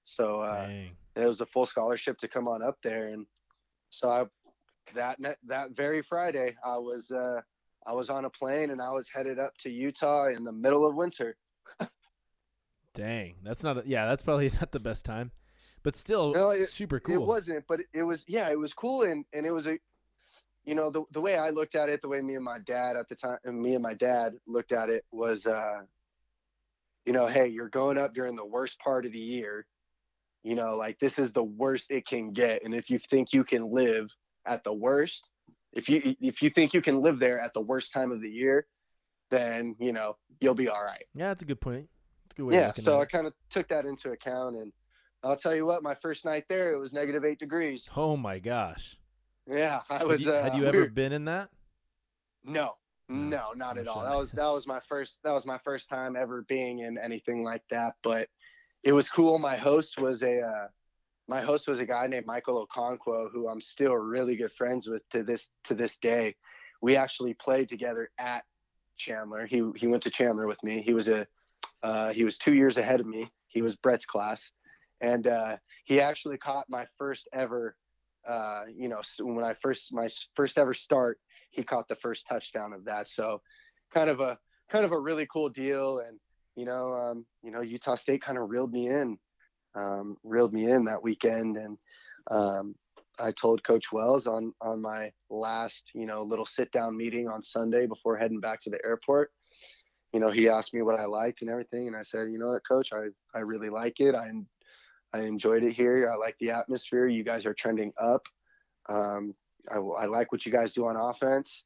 so 0.05 0.41
uh, 0.41 0.69
it 1.17 1.27
was 1.27 1.41
a 1.41 1.47
full 1.47 1.67
scholarship 1.67 2.19
to 2.19 2.29
come 2.29 2.49
on 2.49 2.63
up 2.63 2.79
there, 2.83 3.09
and 3.09 3.27
so 3.91 4.09
I 4.11 4.25
that 4.95 5.19
that 5.47 5.71
very 5.77 6.03
Friday 6.03 6.55
I 6.65 6.77
was 6.79 7.11
uh, 7.11 7.41
I 7.87 7.93
was 7.93 8.11
on 8.11 8.25
a 8.25 8.31
plane 8.31 8.71
and 8.71 8.81
I 8.83 8.91
was 8.91 9.09
headed 9.09 9.39
up 9.39 9.57
to 9.59 9.71
Utah 9.71 10.27
in 10.29 10.45
the 10.45 10.53
middle 10.53 10.87
of 10.87 10.95
winter. 10.95 11.37
Dang. 12.95 13.35
That's 13.43 13.63
not. 13.65 13.79
A, 13.79 13.83
yeah. 13.87 14.07
That's 14.07 14.23
probably 14.23 14.51
not 14.61 14.73
the 14.73 14.81
best 14.81 15.05
time, 15.05 15.31
but 15.83 15.97
still 15.97 16.33
No, 16.33 16.51
it- 16.51 16.69
super 16.69 17.01
cool. 17.01 17.15
It 17.15 17.27
wasn't, 17.27 17.65
but 17.67 17.81
it, 17.81 17.87
it 17.95 18.03
was 18.03 18.25
yeah, 18.29 18.51
it 18.51 18.59
was 18.59 18.73
cool 18.73 19.03
and 19.03 19.25
and 19.33 19.47
it 19.47 19.51
was 19.53 19.67
a 19.67 19.79
you 20.65 20.75
know, 20.75 20.91
the 20.91 21.05
the 21.13 21.21
way 21.21 21.37
I 21.37 21.51
looked 21.51 21.75
at 21.75 21.89
it, 21.89 22.01
the 22.03 22.09
way 22.09 22.21
me 22.21 22.35
and 22.35 22.45
my 22.45 22.59
dad 22.59 22.97
at 22.97 23.09
the 23.09 23.15
time 23.17 23.39
and 23.45 23.61
me 23.61 23.75
and 23.75 23.83
my 23.83 23.95
dad 23.95 24.35
looked 24.47 24.73
at 24.73 24.89
it 24.89 25.05
was 25.13 25.47
uh 25.47 25.83
you 27.07 27.13
know, 27.13 27.27
hey, 27.27 27.49
you're 27.49 27.69
going 27.69 27.99
up 27.99 28.15
during 28.15 28.35
the 28.35 28.47
worst 28.47 28.79
part 28.81 29.05
of 29.05 29.13
the 29.13 29.19
year. 29.21 29.67
You 30.43 30.55
know, 30.55 30.77
like 30.77 30.99
this 30.99 31.19
is 31.19 31.33
the 31.33 31.45
worst 31.45 31.91
it 31.91 32.07
can 32.07 32.33
get 32.33 32.65
and 32.65 32.75
if 32.75 32.91
you 32.91 32.99
think 32.99 33.33
you 33.33 33.45
can 33.45 33.73
live 33.73 34.09
at 34.47 34.65
the 34.65 34.73
worst, 34.73 35.27
if 35.73 35.89
you 35.89 36.15
if 36.21 36.43
you 36.43 36.51
think 36.51 36.75
you 36.75 36.81
can 36.83 37.01
live 37.03 37.19
there 37.19 37.41
at 37.41 37.53
the 37.55 37.61
worst 37.61 37.93
time 37.93 38.13
of 38.13 38.21
the 38.21 38.29
year, 38.31 38.67
then, 39.31 39.75
you 39.79 39.93
know, 39.93 40.17
you'll 40.41 40.55
be 40.55 40.69
all 40.69 40.85
right 40.85 41.05
Yeah, 41.15 41.29
that's 41.29 41.43
a 41.43 41.47
good 41.47 41.61
point. 41.61 41.89
A 42.31 42.35
good 42.35 42.45
way. 42.45 42.55
yeah 42.57 42.73
so 42.75 43.01
i 43.01 43.05
kind 43.07 43.27
of 43.27 43.33
took 43.49 43.69
that 43.69 43.85
into 43.87 44.11
account 44.11 44.57
and 44.57 44.73
i'll 45.23 45.37
tell 45.37 45.55
you 45.55 45.65
what 45.65 45.83
my 45.83 45.95
first 45.95 46.25
night 46.25 46.45
there 46.49 46.73
it 46.73 46.79
was 46.79 46.93
negative 46.93 47.25
eight 47.25 47.39
degrees 47.39 47.89
Oh 47.97 48.17
my 48.17 48.39
gosh. 48.39 48.97
Yeah 49.49 49.81
i 49.91 49.99
Had 49.99 50.07
was 50.07 50.23
you, 50.23 50.33
uh, 50.33 50.43
had 50.43 50.55
you 50.55 50.63
we 50.63 50.69
ever 50.69 50.89
been 50.89 51.13
in 51.13 51.25
that? 51.27 51.51
no 52.45 52.75
No, 53.09 53.17
no 53.29 53.53
not 53.55 53.77
no 53.77 53.83
at 53.83 53.89
all. 53.89 54.03
that 54.05 54.17
was 54.17 54.33
that 54.33 54.49
was 54.49 54.67
my 54.67 54.81
first 54.89 55.19
that 55.25 55.33
was 55.33 55.47
my 55.47 55.59
first 55.59 55.89
time 55.89 56.17
ever 56.17 56.43
being 56.49 56.81
in 56.81 56.99
anything 56.99 57.43
like 57.45 57.63
that 57.71 57.95
but 58.03 58.29
it 58.83 58.93
was 58.93 59.09
cool. 59.09 59.39
My 59.39 59.57
host 59.57 59.99
was 59.99 60.23
a 60.23 60.41
uh, 60.41 60.69
my 61.27 61.41
host 61.41 61.67
was 61.69 61.81
a 61.81 61.87
guy 61.87 62.07
named 62.07 62.27
michael 62.27 62.67
okonkwo 62.67 63.31
who 63.33 63.49
i'm 63.49 63.61
still 63.61 63.95
really 63.95 64.37
good 64.37 64.53
friends 64.53 64.87
with 64.87 65.09
to 65.11 65.23
this 65.23 65.51
to 65.65 65.75
this 65.75 65.97
day. 65.97 66.35
We 66.83 66.97
actually 66.97 67.33
played 67.35 67.69
together 67.71 68.11
at 68.19 68.45
chandler. 68.99 69.47
He 69.47 69.63
he 69.75 69.87
went 69.87 70.03
to 70.03 70.11
chandler 70.11 70.47
with 70.47 70.63
me. 70.63 70.83
He 70.83 70.93
was 70.93 71.09
a 71.09 71.27
uh, 71.83 72.13
he 72.13 72.25
was 72.25 72.37
two 72.37 72.55
years 72.55 72.77
ahead 72.77 73.01
of 73.01 73.07
me. 73.07 73.31
He 73.49 73.63
was 73.63 73.77
brett's 73.77 74.05
class. 74.07 74.51
And 75.01 75.27
uh, 75.27 75.57
he 75.85 76.01
actually 76.01 76.39
caught 76.39 76.67
my 76.69 76.87
first 76.99 77.29
ever 77.33 77.75
uh, 78.29 78.63
you 78.75 78.89
know 78.89 79.01
when 79.21 79.45
i 79.45 79.55
first 79.61 79.93
my 79.93 80.09
first 80.35 80.59
ever 80.59 80.75
start 80.75 81.19
he 81.55 81.63
caught 81.63 81.89
the 81.89 81.97
first 81.97 82.27
touchdown 82.27 82.73
of 82.73 82.85
that. 82.85 83.09
So 83.09 83.41
kind 83.93 84.11
of 84.11 84.21
a 84.21 84.39
kind 84.71 84.85
of 84.85 84.93
a 84.93 84.99
really 84.99 85.27
cool 85.33 85.49
deal. 85.49 86.01
And 86.07 86.19
you 86.57 86.65
know 86.65 86.93
um, 86.93 87.27
you 87.43 87.51
know 87.51 87.61
utah 87.61 87.95
state 87.95 88.23
kind 88.23 88.39
of 88.39 88.51
reeled 88.51 88.73
me 88.73 88.89
in 88.89 89.17
um, 89.75 90.17
reeled 90.25 90.53
me 90.53 90.71
in 90.71 90.85
that 90.85 91.03
weekend. 91.03 91.57
And 91.57 91.79
um, 92.31 92.75
i 93.21 93.31
told 93.31 93.63
coach 93.63 93.93
wells 93.93 94.27
on 94.27 94.53
on 94.61 94.83
my 94.83 95.09
last 95.31 95.93
you 95.95 96.05
know 96.05 96.23
little 96.23 96.47
sit 96.47 96.73
down 96.73 96.97
meeting 96.97 97.29
on 97.29 97.41
sunday 97.45 97.87
before 97.87 98.17
heading 98.17 98.41
back 98.41 98.61
to 98.61 98.71
the 98.71 98.85
airport 98.85 99.31
you 100.13 100.19
know 100.19 100.33
he 100.33 100.49
asked 100.49 100.75
me 100.75 100.83
what 100.83 100.99
i 100.99 101.05
liked 101.05 101.41
and 101.41 101.49
everything. 101.49 101.87
And 101.87 101.95
i 101.95 102.03
said 102.03 102.27
you 102.33 102.41
know 102.41 102.49
what 102.49 102.67
coach? 102.67 102.93
I 102.93 103.07
i 103.37 103.41
really 103.41 103.71
like 103.71 104.01
it. 104.01 104.17
I 104.17 104.27
i 105.15 105.21
enjoyed 105.21 105.63
it 105.63 105.73
here 105.73 106.11
i 106.13 106.17
like 106.17 106.37
the 106.39 106.51
atmosphere 106.51 107.07
you 107.07 107.25
guys 107.25 107.47
are 107.47 107.55
trending 107.55 107.93
up 107.99 108.23
um, 108.91 109.35
I, 109.73 109.77
I 109.77 110.05
like 110.05 110.31
what 110.31 110.45
you 110.45 110.53
guys 110.53 110.75
do 110.75 110.85
on 110.85 110.97
offense 110.97 111.65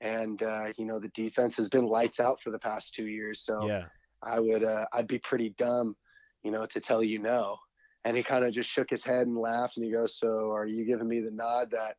and 0.00 0.42
uh, 0.42 0.72
you 0.78 0.86
know 0.86 0.98
the 0.98 1.08
defense 1.08 1.54
has 1.56 1.68
been 1.68 1.84
lights 1.84 2.20
out 2.20 2.40
for 2.40 2.50
the 2.50 2.58
past 2.58 2.94
two 2.94 3.06
years 3.06 3.42
so 3.44 3.66
Yeah. 3.66 3.84
I 4.24 4.40
would 4.40 4.64
uh, 4.64 4.86
I'd 4.92 5.06
be 5.06 5.18
pretty 5.18 5.50
dumb, 5.58 5.96
you 6.42 6.50
know, 6.50 6.66
to 6.66 6.80
tell 6.80 7.02
you 7.02 7.18
no. 7.18 7.58
And 8.04 8.16
he 8.16 8.22
kind 8.22 8.44
of 8.44 8.52
just 8.52 8.68
shook 8.68 8.90
his 8.90 9.04
head 9.04 9.26
and 9.26 9.36
laughed 9.36 9.76
and 9.76 9.84
he 9.84 9.92
goes, 9.92 10.18
"So 10.18 10.50
are 10.52 10.66
you 10.66 10.84
giving 10.84 11.08
me 11.08 11.20
the 11.20 11.30
nod 11.30 11.70
that 11.70 11.96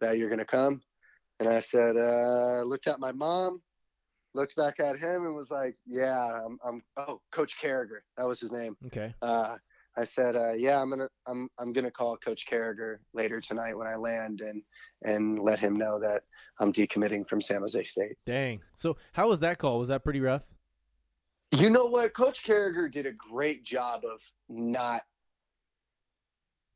that 0.00 0.18
you're 0.18 0.30
gonna 0.30 0.44
come?" 0.44 0.82
And 1.40 1.48
I 1.48 1.60
said, 1.60 1.96
uh, 1.96 2.62
looked 2.62 2.86
at 2.86 3.00
my 3.00 3.12
mom, 3.12 3.62
looked 4.34 4.56
back 4.56 4.78
at 4.78 4.98
him 4.98 5.26
and 5.26 5.34
was 5.34 5.50
like, 5.50 5.76
"Yeah, 5.86 6.44
I'm, 6.44 6.58
I'm 6.64 6.82
oh 6.96 7.20
Coach 7.30 7.56
Caragher, 7.60 8.00
that 8.16 8.26
was 8.26 8.40
his 8.40 8.52
name." 8.52 8.76
Okay. 8.86 9.14
Uh, 9.22 9.56
I 9.96 10.04
said, 10.04 10.36
uh, 10.36 10.52
"Yeah, 10.52 10.80
I'm 10.80 10.90
gonna 10.90 11.08
I'm 11.26 11.48
I'm 11.58 11.72
gonna 11.72 11.90
call 11.90 12.16
Coach 12.16 12.46
Caragher 12.50 12.98
later 13.12 13.40
tonight 13.40 13.74
when 13.74 13.86
I 13.86 13.96
land 13.96 14.40
and 14.40 14.62
and 15.02 15.38
let 15.38 15.58
him 15.58 15.76
know 15.76 15.98
that 16.00 16.22
I'm 16.60 16.72
decommitting 16.72 17.28
from 17.28 17.40
San 17.40 17.60
Jose 17.60 17.84
State." 17.84 18.16
Dang. 18.24 18.60
So 18.74 18.96
how 19.12 19.28
was 19.28 19.40
that 19.40 19.58
call? 19.58 19.78
Was 19.78 19.88
that 19.88 20.02
pretty 20.02 20.20
rough? 20.20 20.44
You 21.50 21.68
know 21.68 21.86
what? 21.86 22.14
Coach 22.14 22.44
Caragher 22.44 22.90
did 22.90 23.04
a 23.04 23.12
great 23.12 23.64
job 23.64 24.04
of 24.04 24.20
not 24.48 25.02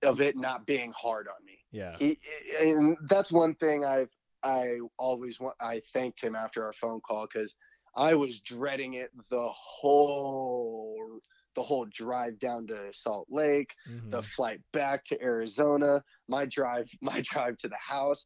of 0.02 0.20
it 0.20 0.36
not 0.36 0.66
being 0.66 0.92
hard 0.92 1.26
on 1.28 1.44
me. 1.44 1.58
Yeah. 1.72 1.96
He 1.98 2.18
and 2.60 2.96
that's 3.08 3.32
one 3.32 3.54
thing 3.54 3.84
I've 3.84 4.10
I 4.42 4.78
always 4.98 5.40
want 5.40 5.56
I 5.60 5.80
thanked 5.92 6.20
him 6.20 6.34
after 6.34 6.62
our 6.64 6.74
phone 6.74 7.00
call 7.00 7.26
because 7.32 7.56
I 7.96 8.14
was 8.14 8.40
dreading 8.40 8.94
it 8.94 9.10
the 9.30 9.48
whole 9.48 11.20
the 11.56 11.62
whole 11.62 11.86
drive 11.92 12.38
down 12.38 12.66
to 12.68 12.92
Salt 12.92 13.26
Lake, 13.30 13.74
Mhm. 13.88 14.10
the 14.10 14.22
flight 14.22 14.60
back 14.72 15.04
to 15.06 15.22
Arizona, 15.22 16.02
my 16.28 16.46
drive 16.46 16.88
my 17.02 17.22
drive 17.22 17.56
to 17.58 17.68
the 17.68 17.76
house, 17.76 18.24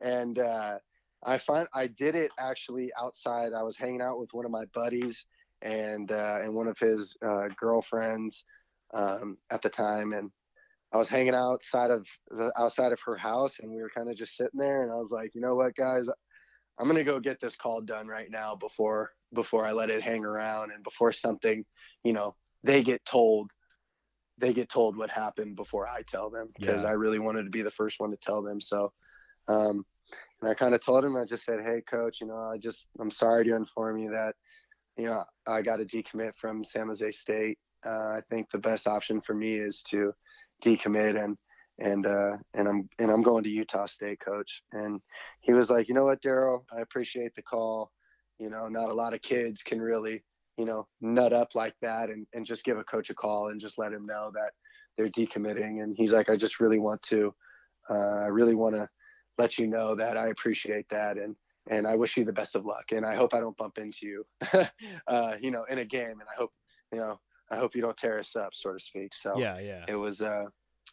and 0.00 0.38
uh, 0.38 0.78
I 1.24 1.38
find 1.38 1.68
I 1.74 1.88
did 1.88 2.14
it 2.14 2.30
actually 2.38 2.90
outside. 3.00 3.52
I 3.52 3.62
was 3.62 3.76
hanging 3.76 4.02
out 4.02 4.18
with 4.18 4.30
one 4.32 4.44
of 4.44 4.50
my 4.52 4.66
buddies 4.74 5.24
and 5.62 6.10
uh, 6.12 6.38
and 6.42 6.54
one 6.54 6.68
of 6.68 6.78
his 6.78 7.16
uh, 7.26 7.48
girlfriends 7.58 8.44
um, 8.94 9.38
at 9.50 9.62
the 9.62 9.70
time, 9.70 10.12
and 10.12 10.30
I 10.92 10.98
was 10.98 11.08
hanging 11.08 11.34
outside 11.34 11.90
of 11.90 12.06
outside 12.56 12.92
of 12.92 13.00
her 13.06 13.16
house, 13.16 13.58
and 13.60 13.70
we 13.72 13.82
were 13.82 13.90
kind 13.90 14.08
of 14.10 14.16
just 14.16 14.36
sitting 14.36 14.58
there, 14.60 14.82
and 14.82 14.92
I 14.92 14.96
was 14.96 15.10
like, 15.10 15.34
you 15.34 15.40
know 15.40 15.54
what, 15.56 15.74
guys, 15.74 16.08
I'm 16.78 16.86
gonna 16.86 17.04
go 17.04 17.20
get 17.20 17.40
this 17.40 17.56
call 17.56 17.80
done 17.80 18.06
right 18.06 18.30
now 18.30 18.54
before 18.56 19.12
before 19.34 19.66
I 19.66 19.72
let 19.72 19.90
it 19.90 20.02
hang 20.02 20.24
around 20.24 20.72
and 20.72 20.84
before 20.84 21.12
something, 21.12 21.64
you 22.04 22.12
know, 22.12 22.36
they 22.62 22.82
get 22.82 23.04
told 23.04 23.50
they 24.38 24.52
get 24.52 24.68
told 24.68 24.96
what 24.96 25.08
happened 25.08 25.56
before 25.56 25.86
I 25.88 26.02
tell 26.02 26.28
them 26.28 26.48
because 26.54 26.82
Yeah. 26.82 26.90
I 26.90 26.92
really 26.92 27.18
wanted 27.18 27.44
to 27.44 27.50
be 27.50 27.62
the 27.62 27.70
first 27.70 27.98
one 28.00 28.10
to 28.10 28.18
tell 28.18 28.42
them. 28.42 28.60
So, 28.60 28.92
um, 29.48 29.86
and 30.40 30.50
I 30.50 30.54
kind 30.54 30.74
of 30.74 30.80
told 30.80 31.04
him, 31.04 31.16
I 31.16 31.24
just 31.24 31.44
said, 31.44 31.60
Hey 31.64 31.80
coach, 31.80 32.20
you 32.20 32.26
know, 32.26 32.36
I 32.36 32.58
just, 32.58 32.88
I'm 33.00 33.10
sorry 33.10 33.44
to 33.46 33.54
inform 33.56 33.98
you 33.98 34.10
that, 34.10 34.34
you 34.98 35.06
know, 35.06 35.24
I 35.46 35.62
got 35.62 35.76
to 35.76 35.86
decommit 35.86 36.36
from 36.36 36.64
San 36.64 36.88
Jose 36.88 37.10
state. 37.12 37.58
Uh, 37.84 37.88
I 38.18 38.20
think 38.28 38.50
the 38.50 38.58
best 38.58 38.86
option 38.86 39.20
for 39.20 39.34
me 39.34 39.54
is 39.54 39.82
to 39.84 40.12
decommit 40.62 41.22
and, 41.22 41.38
and, 41.78 42.06
uh, 42.06 42.36
and 42.54 42.68
I'm, 42.68 42.88
and 42.98 43.10
I'm 43.10 43.22
going 43.22 43.44
to 43.44 43.50
Utah 43.50 43.86
state 43.86 44.20
coach. 44.20 44.62
And 44.72 45.00
he 45.40 45.52
was 45.54 45.70
like, 45.70 45.88
you 45.88 45.94
know 45.94 46.04
what, 46.04 46.20
Darell, 46.20 46.66
I 46.76 46.80
appreciate 46.80 47.34
the 47.34 47.42
call. 47.42 47.90
You 48.38 48.50
know, 48.50 48.68
not 48.68 48.90
a 48.90 48.94
lot 48.94 49.14
of 49.14 49.22
kids 49.22 49.62
can 49.62 49.80
really, 49.80 50.22
you 50.56 50.64
know, 50.64 50.86
nut 51.00 51.32
up 51.32 51.54
like 51.54 51.74
that 51.82 52.08
and, 52.10 52.26
and 52.32 52.46
just 52.46 52.64
give 52.64 52.78
a 52.78 52.84
coach 52.84 53.10
a 53.10 53.14
call 53.14 53.48
and 53.48 53.60
just 53.60 53.78
let 53.78 53.92
him 53.92 54.06
know 54.06 54.30
that 54.34 54.52
they're 54.96 55.10
decommitting. 55.10 55.82
And 55.82 55.94
he's 55.96 56.12
like, 56.12 56.30
I 56.30 56.36
just 56.36 56.60
really 56.60 56.78
want 56.78 57.02
to, 57.02 57.34
uh, 57.90 58.22
I 58.24 58.28
really 58.28 58.54
want 58.54 58.74
to 58.74 58.88
let 59.38 59.58
you 59.58 59.66
know 59.66 59.94
that 59.94 60.16
I 60.16 60.28
appreciate 60.28 60.88
that. 60.90 61.18
And, 61.18 61.36
and 61.68 61.86
I 61.86 61.96
wish 61.96 62.16
you 62.16 62.24
the 62.24 62.32
best 62.32 62.54
of 62.56 62.64
luck. 62.64 62.92
And 62.92 63.04
I 63.04 63.14
hope 63.14 63.34
I 63.34 63.40
don't 63.40 63.56
bump 63.56 63.78
into 63.78 64.06
you, 64.06 64.26
uh, 65.06 65.34
you 65.40 65.50
know, 65.50 65.64
in 65.68 65.78
a 65.78 65.84
game. 65.84 66.10
And 66.20 66.22
I 66.22 66.38
hope, 66.38 66.52
you 66.92 66.98
know, 66.98 67.20
I 67.50 67.56
hope 67.56 67.74
you 67.76 67.82
don't 67.82 67.96
tear 67.96 68.18
us 68.18 68.34
up, 68.34 68.54
so 68.54 68.72
to 68.72 68.78
speak. 68.78 69.12
So 69.14 69.38
Yeah, 69.38 69.58
yeah. 69.58 69.84
it 69.88 69.94
was, 69.96 70.20
uh, 70.22 70.46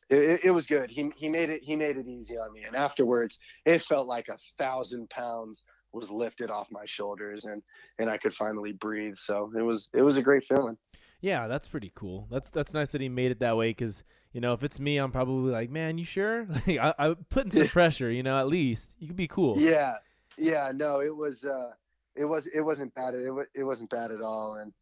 it, 0.10 0.18
it- 0.24 0.40
it 0.46 0.52
was 0.52 0.66
good. 0.66 0.90
He, 0.90 1.10
he 1.16 1.30
made 1.30 1.50
it, 1.50 1.64
he 1.64 1.76
made 1.76 1.98
it 1.98 2.08
easy 2.08 2.38
on 2.38 2.52
me. 2.54 2.64
And 2.64 2.76
afterwards 2.76 3.40
it 3.66 3.82
felt 3.82 4.08
like 4.08 4.28
a 4.28 4.38
thousand 4.58 5.10
pounds 5.10 5.64
was 5.94 6.12
lifted 6.12 6.50
off 6.50 6.68
my 6.72 6.86
shoulders 6.86 7.46
and, 7.46 7.62
and 8.00 8.10
I 8.10 8.18
could 8.18 8.34
finally 8.34 8.74
breathe. 8.74 9.16
So 9.18 9.52
it 9.56 9.62
was, 9.62 9.90
it 9.94 10.02
was 10.02 10.18
a 10.18 10.22
great 10.22 10.44
feeling. 10.44 10.78
Yeah, 11.22 11.48
that's 11.48 11.70
pretty 11.70 11.92
cool. 11.96 12.28
That's 12.30 12.50
that's 12.50 12.74
nice 12.74 12.92
that 12.92 13.00
he 13.00 13.08
made 13.08 13.32
it 13.32 13.40
that 13.40 13.56
way 13.56 13.70
because 13.70 14.04
you 14.34 14.42
know 14.42 14.52
if 14.52 14.62
it's 14.62 14.78
me, 14.78 14.98
I'm 14.98 15.14
probably 15.14 15.54
like, 15.54 15.70
man, 15.70 15.98
you 15.98 16.04
sure? 16.04 16.46
Like 16.68 16.78
I, 16.78 16.94
I'm 17.00 17.16
putting 17.30 17.50
some 17.50 17.70
pressure. 17.70 18.12
You 18.12 18.24
know, 18.24 18.38
at 18.38 18.50
least 18.50 18.94
you 19.00 19.08
could 19.08 19.16
be 19.16 19.30
cool. 19.30 19.58
Yeah, 19.58 19.94
yeah, 20.38 20.72
no, 20.74 21.02
it 21.02 21.16
was, 21.16 21.46
uh, 21.46 21.72
it 22.16 22.26
was, 22.26 22.48
it 22.48 22.62
wasn't 22.62 22.94
bad. 22.96 23.14
It 23.14 23.32
was, 23.32 23.48
it 23.56 23.64
wasn't 23.64 23.90
bad 23.90 24.12
at 24.12 24.22
all. 24.22 24.56
And, 24.56 24.74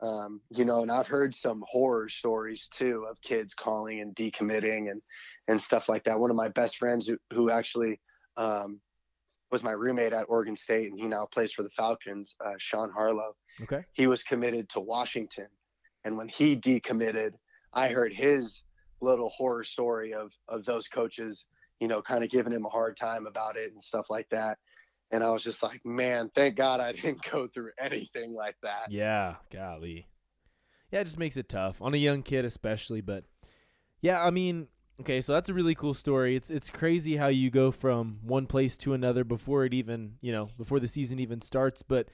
um, 0.00 0.40
you 0.50 0.64
know, 0.64 0.82
and 0.82 0.90
I've 0.90 1.06
heard 1.06 1.34
some 1.34 1.64
horror 1.68 2.08
stories 2.08 2.68
too 2.68 3.06
of 3.08 3.20
kids 3.20 3.54
calling 3.54 4.00
and 4.00 4.14
decommitting 4.14 4.90
and, 4.90 5.02
and 5.48 5.60
stuff 5.60 5.88
like 5.88 6.04
that. 6.04 6.18
One 6.18 6.30
of 6.30 6.36
my 6.36 6.48
best 6.48 6.76
friends 6.76 7.06
who, 7.06 7.18
who 7.32 7.50
actually, 7.50 8.00
um, 8.36 8.80
was 9.50 9.62
my 9.62 9.72
roommate 9.72 10.12
at 10.12 10.24
Oregon 10.28 10.56
State 10.56 10.90
and 10.90 10.98
he 10.98 11.06
now 11.06 11.26
plays 11.32 11.52
for 11.52 11.62
the 11.62 11.70
Falcons, 11.70 12.36
uh, 12.44 12.54
Sean 12.58 12.90
Harlow. 12.90 13.34
Okay. 13.62 13.84
He 13.92 14.06
was 14.06 14.22
committed 14.22 14.68
to 14.70 14.80
Washington. 14.80 15.46
And 16.04 16.16
when 16.16 16.28
he 16.28 16.56
decommitted, 16.56 17.32
I 17.72 17.88
heard 17.88 18.12
his 18.12 18.62
little 19.00 19.28
horror 19.30 19.64
story 19.64 20.14
of, 20.14 20.30
of 20.48 20.64
those 20.64 20.88
coaches, 20.88 21.46
you 21.80 21.88
know, 21.88 22.02
kind 22.02 22.24
of 22.24 22.30
giving 22.30 22.52
him 22.52 22.64
a 22.64 22.68
hard 22.68 22.96
time 22.96 23.26
about 23.26 23.56
it 23.56 23.72
and 23.72 23.82
stuff 23.82 24.06
like 24.10 24.28
that. 24.30 24.58
And 25.12 25.22
I 25.22 25.30
was 25.30 25.42
just 25.42 25.62
like, 25.62 25.80
man, 25.84 26.30
thank 26.34 26.56
God 26.56 26.80
I 26.80 26.92
didn't 26.92 27.22
go 27.30 27.46
through 27.46 27.70
anything 27.80 28.34
like 28.34 28.56
that. 28.62 28.90
Yeah, 28.90 29.36
golly. 29.52 30.06
Yeah, 30.90 31.00
it 31.00 31.04
just 31.04 31.18
makes 31.18 31.36
it 31.36 31.48
tough 31.48 31.80
on 31.82 31.94
a 31.94 31.98
young 31.98 32.22
kid 32.22 32.44
especially, 32.44 33.00
but 33.00 33.24
yeah, 34.00 34.22
I 34.22 34.30
mean, 34.30 34.68
okay, 35.00 35.20
so 35.20 35.32
that's 35.32 35.48
a 35.48 35.54
really 35.54 35.74
cool 35.74 35.94
story. 35.94 36.36
It's 36.36 36.50
it's 36.50 36.70
crazy 36.70 37.16
how 37.16 37.28
you 37.28 37.50
go 37.50 37.70
from 37.70 38.18
one 38.22 38.46
place 38.46 38.76
to 38.78 38.94
another 38.94 39.24
before 39.24 39.64
it 39.64 39.74
even, 39.74 40.14
you 40.20 40.32
know, 40.32 40.50
before 40.56 40.80
the 40.80 40.88
season 40.88 41.18
even 41.18 41.40
starts, 41.40 41.82
but 41.82 42.08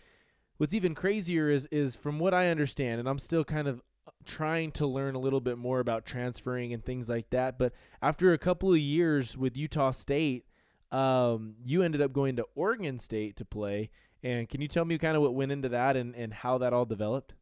what's 0.57 0.75
even 0.75 0.95
crazier 0.95 1.51
is 1.51 1.67
is 1.71 1.97
from 1.97 2.19
what 2.19 2.35
I 2.35 2.49
understand 2.49 3.01
and 3.01 3.09
I'm 3.09 3.19
still 3.19 3.45
kind 3.45 3.67
of 3.69 3.83
trying 4.25 4.71
to 4.73 4.87
learn 4.87 5.15
a 5.15 5.19
little 5.19 5.41
bit 5.41 5.59
more 5.59 5.81
about 5.81 6.05
transferring 6.05 6.73
and 6.73 6.85
things 6.85 7.09
like 7.09 7.31
that, 7.31 7.59
but 7.59 7.73
after 8.01 8.33
a 8.33 8.39
couple 8.39 8.73
of 8.73 8.79
years 8.79 9.37
with 9.37 9.57
Utah 9.57 9.91
State, 9.91 10.47
um, 10.91 11.55
you 11.65 11.83
ended 11.83 12.01
up 12.01 12.13
going 12.13 12.37
to 12.37 12.47
Oregon 12.55 12.99
State 12.99 13.37
to 13.37 13.45
play. 13.45 13.91
And 14.23 14.49
can 14.49 14.61
you 14.61 14.69
tell 14.69 14.85
me 14.85 14.99
kind 14.99 15.17
of 15.17 15.23
what 15.23 15.35
went 15.35 15.51
into 15.51 15.69
that 15.71 15.97
and, 15.97 16.15
and 16.15 16.33
how 16.33 16.59
that 16.59 16.73
all 16.73 16.85
developed? 16.85 17.35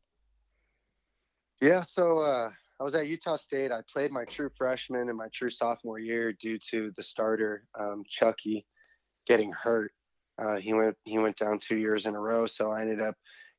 Yeah, 1.61 1.83
so 1.83 2.19
uh, 2.19 2.51
I 2.81 2.83
was 2.83 2.95
at 2.95 3.09
Utah 3.09 3.37
State. 3.37 3.73
I 3.73 3.83
played 3.93 4.11
my 4.11 4.25
true 4.25 4.49
freshman 4.57 5.11
and 5.11 5.19
my 5.19 5.29
true 5.35 5.51
sophomore 5.51 5.99
year 5.99 6.33
due 6.33 6.59
to 6.71 6.91
the 6.97 7.03
starter 7.03 7.67
um, 7.79 8.03
Chucky 8.09 8.65
getting 9.27 9.53
hurt. 9.53 9.93
Uh, 10.39 10.57
he 10.57 10.73
went 10.73 10.97
he 11.05 11.19
went 11.19 11.37
down 11.37 11.59
two 11.59 11.77
years 11.77 12.07
in 12.07 12.15
a 12.15 12.19
row, 12.19 12.47
so 12.47 12.71
I 12.71 12.81
ended 12.81 13.03
up 13.03 13.15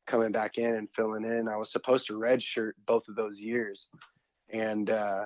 coming 0.08 0.32
back 0.32 0.58
in 0.58 0.74
and 0.74 0.90
filling 0.96 1.24
in. 1.24 1.48
I 1.48 1.58
was 1.58 1.72
supposed 1.72 2.08
to 2.08 2.14
redshirt 2.14 2.72
both 2.88 3.04
of 3.08 3.16
those 3.16 3.40
years, 3.40 3.88
and 4.50 4.90
uh, 4.90 5.26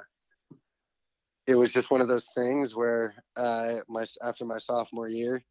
it 1.47 1.55
was 1.55 1.71
just 1.71 1.89
one 1.89 2.01
of 2.01 2.09
those 2.09 2.27
things 2.35 2.75
where 2.75 3.15
uh, 3.37 3.75
my 3.87 4.03
after 4.21 4.43
my 4.43 4.57
sophomore 4.57 5.07
year, 5.07 5.41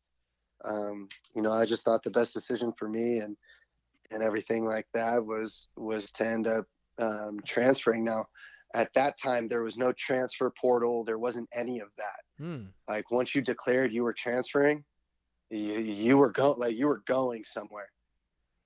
um, 0.66 1.09
you 1.35 1.40
know, 1.40 1.52
I 1.52 1.64
just 1.64 1.83
thought 1.83 2.02
the 2.02 2.11
best 2.11 2.35
decision 2.35 2.74
for 2.78 2.90
me 2.90 3.20
and 3.20 3.38
and 4.11 4.22
everything 4.22 4.66
like 4.66 4.87
that 4.92 5.24
was 5.24 5.68
was 5.76 6.12
to 6.12 6.26
end 6.26 6.46
up 6.46 6.66
um, 6.98 7.40
transferring. 7.46 8.04
Now, 8.04 8.26
at 8.74 8.92
that 8.94 9.16
time, 9.18 9.48
there 9.48 9.62
was 9.62 9.76
no 9.76 9.92
transfer 9.92 10.52
portal. 10.61 11.04
There 11.04 11.18
wasn't 11.18 11.48
any 11.54 11.80
of 11.80 11.88
that. 11.96 12.44
Hmm. 12.44 12.64
Like 12.88 13.11
once 13.11 13.35
you 13.35 13.40
declared 13.40 13.92
you 13.92 14.02
were 14.02 14.12
transferring, 14.12 14.85
you, 15.50 15.78
you 15.78 16.18
were 16.18 16.33
going 16.33 16.59
like 16.59 16.76
you 16.76 16.87
were 16.87 17.02
going 17.07 17.44
somewhere. 17.44 17.90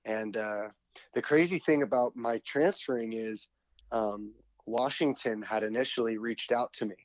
And 0.05 0.35
uh, 0.35 0.69
the 1.13 1.21
crazy 1.21 1.59
thing 1.59 1.83
about 1.83 2.15
my 2.15 2.41
transferring 2.45 3.13
is 3.13 3.47
um, 3.91 4.33
Washington 4.65 5.41
had 5.41 5.63
initially 5.63 6.17
reached 6.17 6.51
out 6.51 6.73
to 6.73 6.85
me, 6.87 6.95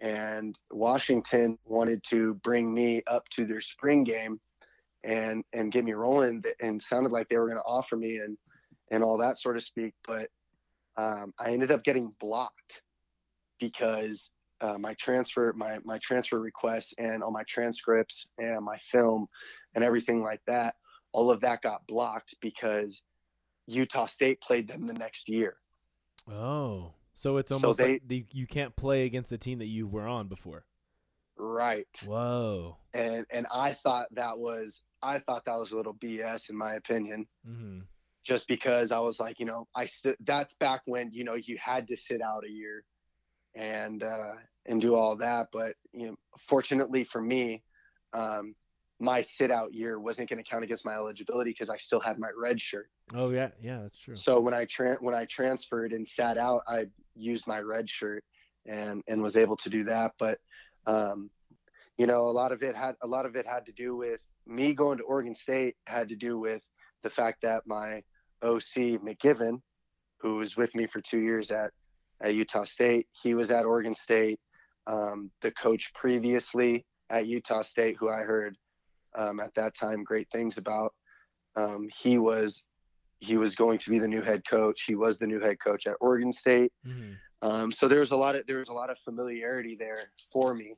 and 0.00 0.56
Washington 0.72 1.58
wanted 1.64 2.02
to 2.10 2.34
bring 2.42 2.74
me 2.74 3.02
up 3.06 3.28
to 3.30 3.44
their 3.44 3.60
spring 3.60 4.02
game 4.02 4.40
and 5.04 5.44
and 5.52 5.70
get 5.70 5.84
me 5.84 5.92
rolling 5.92 6.42
and 6.60 6.82
sounded 6.82 7.12
like 7.12 7.28
they 7.28 7.38
were 7.38 7.46
going 7.46 7.58
to 7.58 7.62
offer 7.62 7.96
me 7.96 8.16
and 8.16 8.36
and 8.90 9.02
all 9.02 9.18
that 9.18 9.38
sort 9.38 9.56
of 9.56 9.62
speak 9.62 9.94
but 10.06 10.28
um, 10.96 11.32
i 11.38 11.50
ended 11.52 11.70
up 11.70 11.84
getting 11.84 12.12
blocked 12.20 12.82
because 13.60 14.30
uh, 14.60 14.76
my 14.78 14.94
transfer 14.94 15.52
my 15.56 15.78
my 15.84 15.98
transfer 15.98 16.40
requests 16.40 16.92
and 16.98 17.22
all 17.22 17.30
my 17.30 17.44
transcripts 17.48 18.26
and 18.38 18.64
my 18.64 18.76
film 18.90 19.26
and 19.74 19.84
everything 19.84 20.22
like 20.22 20.40
that 20.46 20.74
all 21.12 21.30
of 21.30 21.40
that 21.40 21.62
got 21.62 21.86
blocked 21.86 22.34
because 22.40 23.02
utah 23.66 24.06
state 24.06 24.40
played 24.40 24.66
them 24.68 24.86
the 24.86 24.94
next 24.94 25.28
year 25.28 25.56
Oh, 26.30 26.92
so 27.14 27.38
it's 27.38 27.50
almost 27.50 27.78
So 27.78 27.82
they- 27.86 27.92
like 27.94 28.02
the, 28.06 28.26
you 28.32 28.46
can't 28.46 28.76
play 28.76 29.06
against 29.06 29.30
the 29.30 29.38
team 29.38 29.60
that 29.60 29.66
you 29.66 29.86
were 29.86 30.06
on 30.06 30.28
before. 30.28 30.66
right 31.38 31.86
Whoa. 32.04 32.76
and 32.94 33.24
and 33.30 33.46
i 33.52 33.72
thought 33.74 34.08
that 34.14 34.36
was 34.38 34.82
i 35.02 35.18
thought 35.20 35.44
that 35.46 35.56
was 35.56 35.72
a 35.72 35.76
little 35.76 35.94
bs 35.94 36.50
in 36.50 36.56
my 36.56 36.74
opinion 36.74 37.26
Mm-hmm. 37.48 37.80
Just 38.28 38.46
because 38.46 38.92
I 38.92 38.98
was 38.98 39.18
like, 39.18 39.40
you 39.40 39.46
know, 39.46 39.66
I 39.74 39.86
st- 39.86 40.22
that's 40.26 40.52
back 40.54 40.82
when 40.84 41.10
you 41.12 41.24
know 41.24 41.34
you 41.34 41.56
had 41.56 41.88
to 41.88 41.96
sit 41.96 42.20
out 42.20 42.44
a 42.44 42.50
year 42.50 42.84
and 43.56 44.02
uh, 44.02 44.34
and 44.66 44.82
do 44.82 44.94
all 44.94 45.16
that. 45.16 45.48
But 45.50 45.76
you 45.94 46.08
know, 46.08 46.16
fortunately 46.46 47.04
for 47.04 47.22
me, 47.22 47.62
um, 48.12 48.54
my 49.00 49.22
sit 49.22 49.50
out 49.50 49.72
year 49.72 49.98
wasn't 49.98 50.28
going 50.28 50.44
to 50.44 50.48
count 50.48 50.62
against 50.62 50.84
my 50.84 50.92
eligibility 50.92 51.52
because 51.52 51.70
I 51.70 51.78
still 51.78 52.00
had 52.00 52.18
my 52.18 52.28
red 52.38 52.60
shirt. 52.60 52.90
Oh 53.14 53.30
yeah, 53.30 53.48
yeah, 53.62 53.80
that's 53.80 53.98
true. 53.98 54.14
So 54.14 54.38
when 54.40 54.52
I 54.52 54.66
tra- 54.66 54.98
when 55.00 55.14
I 55.14 55.24
transferred 55.24 55.94
and 55.94 56.06
sat 56.06 56.36
out, 56.36 56.64
I 56.68 56.84
used 57.16 57.46
my 57.46 57.60
red 57.60 57.88
shirt 57.88 58.22
and 58.66 59.02
and 59.08 59.22
was 59.22 59.38
able 59.38 59.56
to 59.56 59.70
do 59.70 59.84
that. 59.84 60.12
But 60.18 60.38
um, 60.86 61.30
you 61.96 62.06
know, 62.06 62.24
a 62.24 62.34
lot 62.42 62.52
of 62.52 62.62
it 62.62 62.76
had 62.76 62.94
a 63.00 63.06
lot 63.06 63.24
of 63.24 63.36
it 63.36 63.46
had 63.46 63.64
to 63.66 63.72
do 63.72 63.96
with 63.96 64.20
me 64.46 64.74
going 64.74 64.98
to 64.98 65.04
Oregon 65.04 65.34
State. 65.34 65.76
Had 65.86 66.10
to 66.10 66.16
do 66.16 66.38
with 66.38 66.60
the 67.02 67.10
fact 67.10 67.38
that 67.40 67.62
my 67.66 68.02
OC 68.42 69.00
McGiven, 69.02 69.60
who 70.20 70.36
was 70.36 70.56
with 70.56 70.74
me 70.74 70.86
for 70.86 71.00
two 71.00 71.20
years 71.20 71.50
at 71.50 71.70
at 72.20 72.34
Utah 72.34 72.64
State, 72.64 73.06
he 73.12 73.34
was 73.34 73.50
at 73.50 73.64
Oregon 73.64 73.94
State. 73.94 74.40
Um, 74.86 75.30
the 75.42 75.52
coach 75.52 75.92
previously 75.94 76.84
at 77.10 77.26
Utah 77.26 77.62
State, 77.62 77.96
who 77.98 78.08
I 78.08 78.22
heard 78.22 78.56
um, 79.16 79.38
at 79.40 79.54
that 79.54 79.76
time 79.76 80.02
great 80.02 80.28
things 80.30 80.58
about. 80.58 80.94
Um, 81.56 81.88
he 81.96 82.18
was 82.18 82.62
he 83.20 83.36
was 83.36 83.56
going 83.56 83.78
to 83.78 83.90
be 83.90 83.98
the 83.98 84.08
new 84.08 84.22
head 84.22 84.42
coach. 84.48 84.84
He 84.86 84.94
was 84.94 85.18
the 85.18 85.26
new 85.26 85.40
head 85.40 85.56
coach 85.64 85.86
at 85.86 85.96
Oregon 86.00 86.32
State. 86.32 86.72
Mm-hmm. 86.86 87.12
Um, 87.42 87.72
so 87.72 87.88
there 87.88 88.00
was 88.00 88.10
a 88.10 88.16
lot 88.16 88.34
of 88.34 88.46
there 88.46 88.58
was 88.58 88.68
a 88.68 88.72
lot 88.72 88.90
of 88.90 88.98
familiarity 89.04 89.76
there 89.76 90.10
for 90.32 90.54
me, 90.54 90.74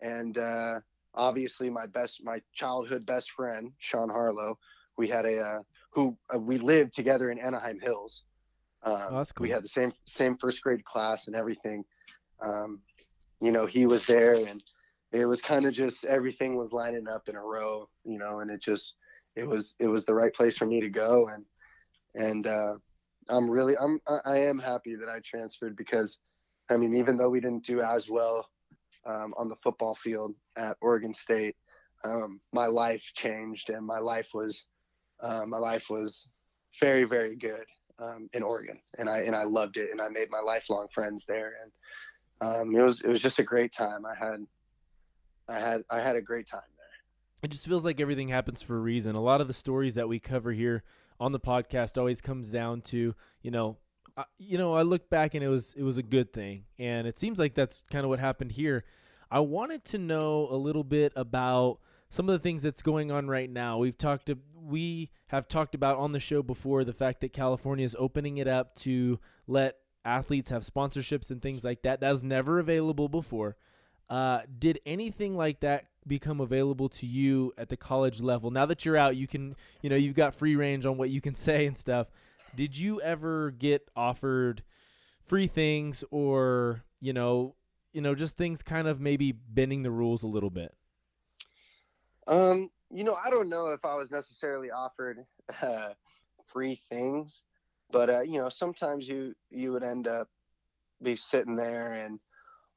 and 0.00 0.36
uh, 0.38 0.80
obviously 1.14 1.70
my 1.70 1.86
best 1.86 2.22
my 2.24 2.40
childhood 2.54 3.06
best 3.06 3.30
friend 3.30 3.72
Sean 3.78 4.08
Harlow. 4.08 4.58
We 4.96 5.08
had 5.08 5.24
a 5.24 5.38
uh, 5.38 5.58
who 5.92 6.16
uh, 6.34 6.38
we 6.38 6.58
lived 6.58 6.94
together 6.94 7.30
in 7.30 7.38
Anaheim 7.38 7.80
Hills. 7.80 8.24
Um, 8.82 8.96
Oh, 9.10 9.16
that's 9.18 9.32
cool. 9.32 9.44
We 9.44 9.50
had 9.50 9.64
the 9.64 9.68
same 9.68 9.92
same 10.06 10.36
first 10.36 10.62
grade 10.62 10.84
class 10.84 11.26
and 11.26 11.36
everything. 11.36 11.84
Um, 12.42 12.80
you 13.40 13.52
know, 13.52 13.66
he 13.66 13.86
was 13.86 14.06
there, 14.06 14.34
and 14.34 14.62
it 15.12 15.26
was 15.26 15.40
kind 15.40 15.66
of 15.66 15.72
just 15.72 16.04
everything 16.04 16.56
was 16.56 16.72
lining 16.72 17.08
up 17.08 17.28
in 17.28 17.36
a 17.36 17.42
row. 17.42 17.88
You 18.04 18.18
know, 18.18 18.40
and 18.40 18.50
it 18.50 18.62
just 18.62 18.94
it 19.36 19.46
was 19.46 19.74
it 19.78 19.86
was 19.86 20.04
the 20.04 20.14
right 20.14 20.32
place 20.34 20.56
for 20.56 20.66
me 20.66 20.80
to 20.80 20.90
go, 20.90 21.28
and 21.28 21.44
and 22.14 22.46
uh, 22.46 22.74
I'm 23.28 23.50
really 23.50 23.74
I'm 23.78 24.00
I 24.06 24.18
I 24.24 24.38
am 24.38 24.58
happy 24.58 24.94
that 24.96 25.08
I 25.08 25.20
transferred 25.24 25.76
because, 25.76 26.18
I 26.70 26.76
mean, 26.76 26.96
even 26.96 27.16
though 27.16 27.30
we 27.30 27.40
didn't 27.40 27.64
do 27.64 27.80
as 27.80 28.08
well 28.08 28.48
um, 29.06 29.34
on 29.36 29.48
the 29.48 29.56
football 29.62 29.94
field 29.94 30.34
at 30.56 30.76
Oregon 30.80 31.14
State, 31.14 31.56
um, 32.04 32.40
my 32.52 32.66
life 32.66 33.02
changed 33.14 33.70
and 33.70 33.84
my 33.84 33.98
life 33.98 34.28
was 34.34 34.66
uh, 35.24 35.44
my 35.46 35.58
life 35.58 35.86
was 35.90 36.28
very 36.78 37.04
very 37.04 37.36
good 37.36 37.64
um, 37.98 38.28
in 38.32 38.42
Oregon, 38.42 38.80
and 38.98 39.08
I 39.08 39.18
and 39.20 39.34
I 39.34 39.44
loved 39.44 39.76
it, 39.76 39.90
and 39.90 40.00
I 40.00 40.08
made 40.08 40.28
my 40.30 40.40
lifelong 40.40 40.88
friends 40.92 41.24
there, 41.26 41.54
and 41.62 41.72
um, 42.40 42.76
it 42.76 42.82
was 42.82 43.00
it 43.00 43.08
was 43.08 43.22
just 43.22 43.38
a 43.38 43.42
great 43.44 43.72
time. 43.72 44.04
I 44.04 44.14
had 44.14 44.46
I 45.48 45.58
had 45.58 45.82
I 45.90 46.00
had 46.00 46.16
a 46.16 46.22
great 46.22 46.46
time 46.48 46.60
there. 46.76 47.44
it 47.44 47.50
just 47.50 47.66
feels 47.66 47.84
like 47.84 48.00
everything 48.00 48.28
happens 48.28 48.62
for 48.62 48.76
a 48.76 48.80
reason. 48.80 49.14
A 49.14 49.20
lot 49.20 49.40
of 49.40 49.48
the 49.48 49.54
stories 49.54 49.94
that 49.94 50.08
we 50.08 50.18
cover 50.18 50.52
here 50.52 50.82
on 51.20 51.32
the 51.32 51.40
podcast 51.40 51.96
always 51.96 52.20
comes 52.20 52.50
down 52.50 52.80
to, 52.82 53.14
you 53.42 53.50
know, 53.50 53.78
I, 54.16 54.24
you 54.38 54.58
know, 54.58 54.74
I 54.74 54.82
look 54.82 55.08
back 55.08 55.34
and 55.34 55.44
it 55.44 55.48
was 55.48 55.74
it 55.74 55.82
was 55.82 55.98
a 55.98 56.02
good 56.02 56.32
thing, 56.32 56.64
and 56.78 57.06
it 57.06 57.18
seems 57.18 57.38
like 57.38 57.54
that's 57.54 57.82
kind 57.90 58.04
of 58.04 58.10
what 58.10 58.20
happened 58.20 58.52
here. 58.52 58.84
I 59.30 59.40
wanted 59.40 59.84
to 59.86 59.98
know 59.98 60.48
a 60.50 60.56
little 60.56 60.84
bit 60.84 61.12
about 61.16 61.78
some 62.08 62.28
of 62.28 62.32
the 62.32 62.38
things 62.38 62.62
that's 62.62 62.82
going 62.82 63.10
on 63.10 63.26
right 63.26 63.50
now. 63.50 63.78
We've 63.78 63.98
talked 63.98 64.26
to, 64.26 64.38
we 64.64 65.10
have 65.28 65.48
talked 65.48 65.74
about 65.74 65.98
on 65.98 66.12
the 66.12 66.20
show 66.20 66.42
before 66.42 66.84
the 66.84 66.92
fact 66.92 67.20
that 67.20 67.32
California 67.32 67.84
is 67.84 67.96
opening 67.98 68.38
it 68.38 68.48
up 68.48 68.74
to 68.76 69.18
let 69.46 69.76
athletes 70.04 70.50
have 70.50 70.62
sponsorships 70.62 71.30
and 71.30 71.40
things 71.40 71.64
like 71.64 71.82
that. 71.82 72.00
That 72.00 72.10
was 72.10 72.22
never 72.22 72.58
available 72.58 73.08
before. 73.08 73.56
Uh, 74.08 74.40
did 74.58 74.80
anything 74.84 75.36
like 75.36 75.60
that 75.60 75.86
become 76.06 76.40
available 76.40 76.88
to 76.90 77.06
you 77.06 77.52
at 77.56 77.68
the 77.68 77.76
college 77.76 78.20
level? 78.20 78.50
Now 78.50 78.66
that 78.66 78.84
you're 78.84 78.96
out, 78.96 79.16
you 79.16 79.26
can, 79.26 79.56
you 79.80 79.90
know, 79.90 79.96
you've 79.96 80.14
got 80.14 80.34
free 80.34 80.56
range 80.56 80.84
on 80.84 80.96
what 80.96 81.10
you 81.10 81.20
can 81.20 81.34
say 81.34 81.66
and 81.66 81.76
stuff. 81.76 82.10
Did 82.54 82.76
you 82.76 83.00
ever 83.00 83.50
get 83.50 83.88
offered 83.96 84.62
free 85.24 85.46
things 85.46 86.04
or, 86.10 86.84
you 87.00 87.12
know, 87.12 87.54
you 87.92 88.00
know, 88.00 88.14
just 88.14 88.36
things 88.36 88.62
kind 88.62 88.88
of 88.88 89.00
maybe 89.00 89.32
bending 89.32 89.82
the 89.82 89.90
rules 89.90 90.22
a 90.22 90.26
little 90.26 90.50
bit? 90.50 90.74
Um, 92.26 92.70
you 92.90 93.04
know, 93.04 93.14
I 93.14 93.30
don't 93.30 93.48
know 93.48 93.68
if 93.68 93.84
I 93.84 93.94
was 93.94 94.10
necessarily 94.10 94.70
offered 94.70 95.24
uh, 95.62 95.90
free 96.46 96.80
things, 96.88 97.42
but 97.90 98.10
uh, 98.10 98.20
you 98.22 98.38
know, 98.40 98.48
sometimes 98.48 99.08
you 99.08 99.34
you 99.50 99.72
would 99.72 99.82
end 99.82 100.06
up 100.06 100.28
be 101.02 101.16
sitting 101.16 101.56
there, 101.56 101.92
and 102.04 102.18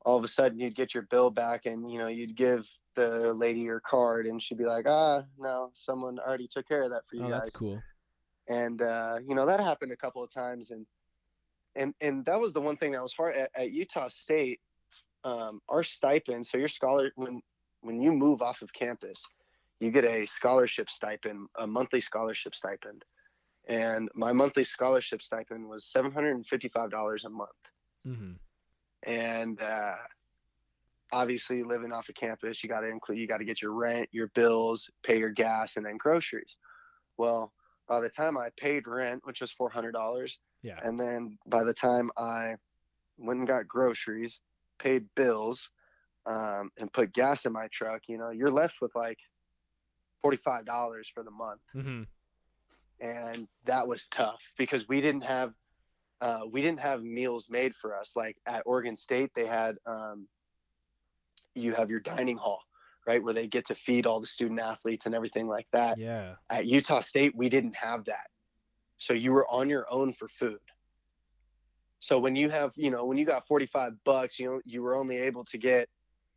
all 0.06 0.18
of 0.18 0.24
a 0.24 0.28
sudden 0.28 0.60
you'd 0.60 0.76
get 0.76 0.94
your 0.94 1.04
bill 1.04 1.30
back, 1.32 1.66
and 1.66 1.92
you 1.92 2.00
know, 2.00 2.08
you'd 2.08 2.36
give 2.36 2.68
the 2.96 3.34
lady 3.34 3.60
your 3.60 3.80
card, 3.80 4.26
and 4.26 4.42
she'd 4.42 4.58
be 4.58 4.66
like, 4.66 4.86
"Ah, 4.88 5.24
no, 5.38 5.72
someone 5.74 6.20
already 6.20 6.48
took 6.48 6.68
care 6.68 6.84
of 6.84 6.92
that 6.92 7.04
for 7.10 7.16
you 7.16 7.26
Oh, 7.26 7.30
guys." 7.30 7.42
that's 7.42 7.56
cool. 7.56 7.84
and 8.48 8.82
uh, 8.82 9.18
you 9.26 9.36
know 9.36 9.46
that 9.46 9.60
happened 9.60 9.92
a 9.92 9.98
couple 9.98 10.24
of 10.24 10.32
times 10.32 10.72
and 10.72 10.86
and 11.76 11.94
and 12.02 12.26
that 12.26 12.40
was 12.40 12.54
the 12.54 12.62
one 12.62 12.78
thing 12.78 12.92
that 12.94 13.02
was 13.04 13.14
hard 13.14 13.36
at, 13.36 13.52
at 13.56 13.72
utah 13.72 14.08
state 14.08 14.60
um, 15.24 15.62
our 15.70 15.84
stipend 15.84 16.46
so 16.46 16.58
your 16.58 16.68
scholar 16.68 17.12
when 17.16 17.42
when 17.82 18.02
you 18.02 18.12
move 18.12 18.42
off 18.42 18.62
of 18.62 18.72
campus 18.74 19.24
you 19.80 19.92
get 19.92 20.06
a 20.06 20.26
scholarship 20.26 20.90
stipend 20.90 21.48
a 21.60 21.68
monthly 21.68 22.02
scholarship 22.02 22.56
stipend 22.56 23.04
and 23.68 24.10
my 24.16 24.32
monthly 24.34 24.64
scholarship 24.64 25.22
stipend 25.22 25.68
was 25.68 25.92
$755 25.96 27.26
a 27.26 27.30
month 27.30 27.50
Mm-hmm. 28.08 28.34
and 29.04 29.62
uh, 29.62 29.96
obviously 31.12 31.64
living 31.64 31.92
off 31.92 32.10
of 32.10 32.16
campus 32.16 32.64
you 32.64 32.70
got 32.70 32.82
to 32.82 32.88
include 32.88 33.18
you 33.18 33.28
got 33.28 33.38
to 33.38 33.46
get 33.46 33.62
your 33.62 33.72
rent 33.74 34.10
your 34.12 34.28
bills 34.36 34.90
pay 35.04 35.18
your 35.18 35.30
gas 35.32 35.78
and 35.78 35.86
then 35.86 35.98
groceries 35.98 36.58
well 37.18 37.54
by 37.88 38.00
the 38.02 38.10
time 38.10 38.38
i 38.38 38.50
paid 38.60 38.88
rent 38.88 39.22
which 39.26 39.42
was 39.42 39.54
$400 39.60 40.38
Yeah. 40.64 40.80
and 40.84 41.00
then 41.00 41.38
by 41.48 41.64
the 41.64 41.74
time 41.74 42.12
i 42.18 42.56
went 43.18 43.40
and 43.40 43.48
got 43.48 43.68
groceries 43.68 44.40
paid 44.80 45.06
bills 45.16 45.70
um, 46.26 46.70
and 46.78 46.92
put 46.92 47.14
gas 47.14 47.46
in 47.46 47.54
my 47.54 47.68
truck 47.72 48.02
you 48.08 48.18
know 48.18 48.32
you're 48.32 48.52
left 48.52 48.76
with 48.82 48.92
like 48.96 49.18
$45 50.24 51.06
for 51.14 51.24
the 51.24 51.32
month. 51.32 51.62
Mm-hmm. 51.76 52.04
and 53.00 53.48
that 53.66 53.88
was 53.88 54.08
tough 54.08 54.42
because 54.58 54.88
we 54.88 55.02
didn't 55.02 55.22
have 55.22 55.54
uh, 56.20 56.42
we 56.52 56.64
didn't 56.64 56.80
have 56.80 57.04
meals 57.04 57.48
made 57.48 57.76
for 57.76 57.96
us. 57.96 58.14
Like 58.16 58.38
at 58.48 58.64
oregon 58.66 58.96
state 58.96 59.32
they 59.36 59.46
had 59.46 59.76
um, 59.86 60.28
you 61.54 61.74
have 61.74 61.90
your 61.90 62.00
dining 62.00 62.38
hall 62.38 62.62
right 63.06 63.24
where 63.24 63.34
they 63.34 63.48
get 63.48 63.66
to 63.68 63.76
feed 63.76 64.06
all 64.06 64.20
the 64.20 64.28
student 64.28 64.60
athletes 64.60 65.06
and 65.06 65.16
everything 65.16 65.48
like 65.48 65.68
that. 65.72 65.98
Yeah. 65.98 66.36
at 66.50 66.66
utah 66.66 67.02
state 67.02 67.36
we 67.36 67.50
didn't 67.50 67.76
have 67.76 68.06
that. 68.06 68.28
So 68.98 69.14
you 69.14 69.32
were 69.32 69.48
on 69.48 69.70
your 69.70 69.86
own 69.92 70.14
for 70.14 70.28
food. 70.28 70.60
So 72.00 72.20
when 72.20 72.36
you 72.36 72.50
have 72.50 72.72
you 72.76 72.90
know 72.90 73.06
when 73.06 73.18
you 73.18 73.26
got 73.26 73.48
45 73.48 73.94
bucks 74.04 74.40
you 74.40 74.48
know 74.48 74.62
you 74.66 74.82
were 74.82 74.96
only 74.96 75.18
able 75.18 75.46
to 75.46 75.58
get 75.58 75.88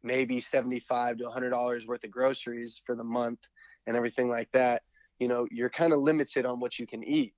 maybe 0.03 0.41
75 0.41 1.19
to 1.19 1.25
100 1.25 1.51
dollars 1.51 1.87
worth 1.87 2.05
of 2.05 2.11
groceries 2.11 2.81
for 2.85 2.95
the 2.95 3.05
month 3.05 3.39
and 3.87 3.97
everything 3.97 4.29
like 4.29 4.51
that 4.53 4.83
you 5.19 5.29
know 5.29 5.47
you're 5.51 5.71
kind 5.71 5.93
of 5.93 6.01
limited 6.01 6.45
on 6.47 6.61
what 6.61 6.79
you 6.79 6.87
can 6.87 7.03
eat 7.05 7.35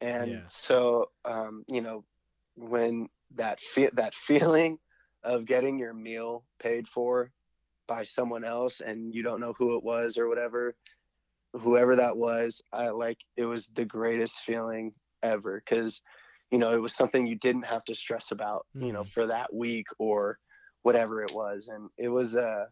and 0.00 0.42
Yeah. 0.42 0.46
so 0.46 1.06
um, 1.24 1.64
you 1.68 1.80
know 1.80 2.04
when 2.56 3.08
that 3.34 3.60
fe- 3.60 3.90
that 3.94 4.14
feeling 4.26 4.78
of 5.24 5.46
getting 5.46 5.78
your 5.78 5.94
meal 5.94 6.44
paid 6.58 6.86
for 6.88 7.30
by 7.88 8.02
someone 8.02 8.44
else 8.44 8.80
and 8.80 9.14
you 9.14 9.22
don't 9.22 9.40
know 9.40 9.54
who 9.58 9.76
it 9.76 9.82
was 9.84 10.16
or 10.16 10.28
whatever 10.28 10.74
whoever 11.52 11.96
that 11.96 12.16
was 12.16 12.60
i 12.72 12.88
like 12.88 13.18
it 13.36 13.44
was 13.44 13.68
the 13.76 13.84
greatest 13.84 14.38
feeling 14.46 14.92
ever 15.22 15.62
because 15.64 16.00
you 16.50 16.58
know 16.58 16.72
it 16.74 16.80
was 16.80 16.94
something 16.94 17.26
you 17.26 17.36
didn't 17.36 17.64
have 17.64 17.84
to 17.84 17.94
stress 17.94 18.30
about 18.30 18.66
you 18.80 18.92
know 18.92 19.02
Mhm. 19.02 19.12
for 19.12 19.26
that 19.26 19.52
week 19.54 19.86
or 19.98 20.38
whatever 20.82 21.22
it 21.22 21.32
was 21.32 21.68
and 21.68 21.88
it 21.98 22.08
was 22.08 22.34
uh 22.36 22.64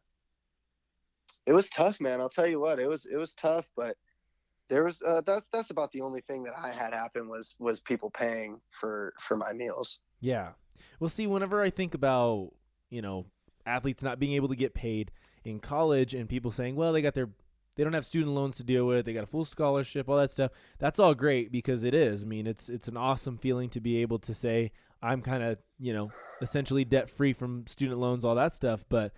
it 1.47 1.53
was 1.53 1.69
tough 1.71 2.01
man 2.01 2.21
i'll 2.21 2.29
tell 2.29 2.47
you 2.47 2.61
what 2.61 2.79
it 2.79 2.89
was 2.89 3.07
it 3.07 3.17
was 3.17 3.35
tough 3.35 3.67
but 3.77 3.97
there 4.69 4.83
was 4.85 5.01
uh, 5.07 5.21
that's 5.25 5.49
that's 5.53 5.71
about 5.71 5.93
the 5.93 6.01
only 6.01 6.21
thing 6.23 6.43
that 6.43 6.55
i 6.59 6.73
had 6.73 6.93
happen 6.93 7.29
was 7.29 7.55
was 7.59 7.81
people 7.81 8.11
paying 8.11 8.61
for 8.71 9.13
for 9.21 9.37
my 9.37 9.53
meals 9.53 10.01
Yeah. 10.21 10.51
Well, 10.99 11.09
see, 11.09 11.27
whenever 11.27 11.63
I 11.63 11.71
think 11.71 11.95
about, 11.95 12.53
you 12.91 13.03
know, 13.03 13.27
athletes 13.67 14.03
not 14.03 14.19
being 14.19 14.33
able 14.33 14.49
to 14.49 14.57
get 14.57 14.75
paid 14.75 15.11
in 15.45 15.61
college 15.61 16.15
and 16.15 16.29
people 16.29 16.51
saying, 16.51 16.75
well, 16.77 16.93
they 16.93 17.03
got 17.03 17.15
their 17.15 17.29
they 17.77 17.85
don't 17.85 17.93
have 17.93 18.07
student 18.07 18.35
loans 18.35 18.57
to 18.57 18.65
deal 18.65 18.87
with, 18.87 19.05
they 19.05 19.13
got 19.13 19.25
a 19.25 19.27
full 19.27 19.45
scholarship, 19.45 20.09
all 20.09 20.17
that 20.17 20.31
stuff. 20.31 20.51
That's 20.79 20.99
all 20.99 21.15
great 21.15 21.53
because 21.53 21.85
it 21.85 21.93
is. 21.93 22.23
I 22.23 22.27
mean, 22.27 22.47
it's 22.47 22.69
it's 22.69 22.89
an 22.89 22.97
awesome 22.97 23.37
feeling 23.37 23.69
to 23.71 23.81
be 23.81 23.99
able 23.99 24.19
to 24.21 24.35
say 24.35 24.73
I'm 25.03 25.21
kind 25.21 25.43
of, 25.43 25.59
you 25.79 25.93
know, 25.93 26.11
essentially 26.41 26.85
debt 26.85 27.11
free 27.11 27.35
from 27.35 27.67
student 27.67 28.01
loans, 28.01 28.25
all 28.25 28.35
that 28.35 28.55
stuff, 28.55 28.85
but 28.89 29.13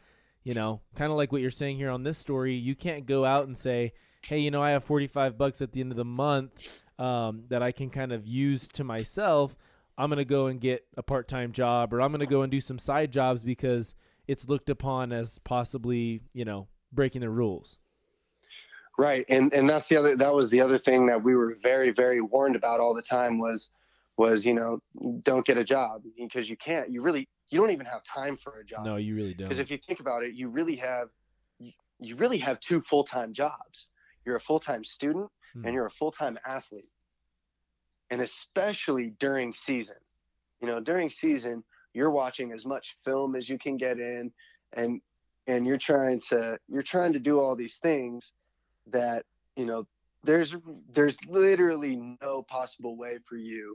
you 0.49 0.55
know, 0.55 0.81
kind 0.95 1.11
of 1.11 1.19
like 1.19 1.31
what 1.31 1.43
you're 1.43 1.51
saying 1.51 1.77
here 1.77 1.91
on 1.91 2.05
this 2.05 2.17
story, 2.17 2.55
you 2.55 2.75
can't 2.75 3.05
go 3.05 3.27
out 3.27 3.47
and 3.47 3.55
say, 3.55 3.93
"Hey, 4.23 4.39
you 4.39 4.51
know, 4.51 4.63
I 4.63 4.71
have 4.71 4.83
45 4.83 5.37
bucks 5.37 5.61
at 5.61 5.73
the 5.73 5.83
end 5.83 5.93
of 5.93 5.99
the 5.99 6.07
month 6.07 6.67
um, 6.99 7.45
that 7.51 7.63
I 7.63 7.71
can 7.71 7.91
kind 7.91 8.13
of 8.13 8.27
use 8.27 8.67
to 8.69 8.83
myself." 8.83 9.55
I'm 9.99 10.11
to 10.11 10.25
go 10.25 10.47
and 10.47 10.59
get 10.59 10.87
a 10.97 11.03
part 11.03 11.29
time 11.29 11.53
job 11.53 11.93
or 11.93 12.01
I'm 12.01 12.19
to 12.19 12.25
go 12.25 12.41
and 12.41 12.51
do 12.51 12.63
some 12.63 12.79
side 12.79 13.13
jobs 13.13 13.43
because 13.43 13.95
it's 14.27 14.49
looked 14.49 14.71
upon 14.71 15.13
as 15.13 15.39
possibly, 15.41 16.23
you 16.33 16.47
know, 16.47 16.69
breaking 16.93 17.21
the 17.21 17.29
rules. 17.29 17.77
Right, 18.97 19.27
and 19.29 19.53
and 19.53 19.69
that's 19.69 19.89
the 19.89 19.99
other 19.99 20.17
that 20.17 20.35
was 20.35 20.49
the 20.49 20.63
other 20.63 20.79
thing 20.79 21.05
that 21.09 21.23
we 21.23 21.37
were 21.37 21.57
very 21.63 21.91
very 21.91 22.23
warned 22.23 22.57
about 22.57 22.81
all 22.81 22.95
the 22.95 23.03
time 23.03 23.39
was 23.39 23.69
was 24.19 24.45
you 24.45 24.53
know 24.53 24.81
don't 25.23 25.47
get 25.47 25.57
a 25.57 25.65
job 25.65 26.03
because 26.19 26.51
you 26.51 26.57
can't 26.57 26.91
you 26.91 27.01
really 27.01 27.27
you 27.51 27.59
don't 27.59 27.71
even 27.71 27.87
have 27.87 28.03
time 28.03 28.37
for 28.37 28.61
a 28.61 28.65
job 28.65 28.85
No, 28.85 28.97
you 28.97 29.15
really 29.15 29.33
don't. 29.33 29.49
because 29.49 29.61
if 29.61 29.71
you 29.71 29.79
think 29.79 30.01
about 30.01 30.23
it 30.25 30.35
you 30.35 30.49
really 30.49 30.77
have 30.77 31.09
you, 31.59 32.17
really 32.17 32.39
have 32.39 32.61
two 32.61 32.81
full 32.83 33.05
time 33.05 33.33
jobs 33.33 33.87
you're 34.27 34.37
a 34.37 34.41
full 34.41 34.61
time 34.61 34.85
student 34.85 35.31
Hmm. 35.55 35.65
and 35.65 35.73
you're 35.73 35.87
a 35.87 35.91
full 35.91 36.11
time 36.13 36.39
athlete 36.47 36.91
and 38.11 38.21
especially 38.21 39.15
during 39.19 39.51
season 39.53 39.97
you 40.61 40.69
know 40.69 40.79
during 40.79 41.09
season 41.09 41.65
you're 41.95 42.11
watching 42.11 42.53
as 42.53 42.67
much 42.67 42.99
film 43.03 43.35
as 43.35 43.49
you 43.49 43.59
can 43.59 43.79
get 43.79 43.99
in 43.99 44.31
and 44.75 45.01
and 45.47 45.65
you're 45.67 45.79
trying 45.79 46.21
to 46.29 46.59
you're 46.69 46.83
trying 46.83 47.15
to 47.15 47.19
do 47.19 47.41
all 47.41 47.57
these 47.57 47.79
things 47.79 48.33
that 48.89 49.25
you 49.57 49.65
know 49.65 49.87
there's 50.25 50.55
there's 50.93 51.17
literally 51.27 51.97
no 52.21 52.43
possible 52.43 52.95
way 52.97 53.19
for 53.27 53.37
you 53.37 53.75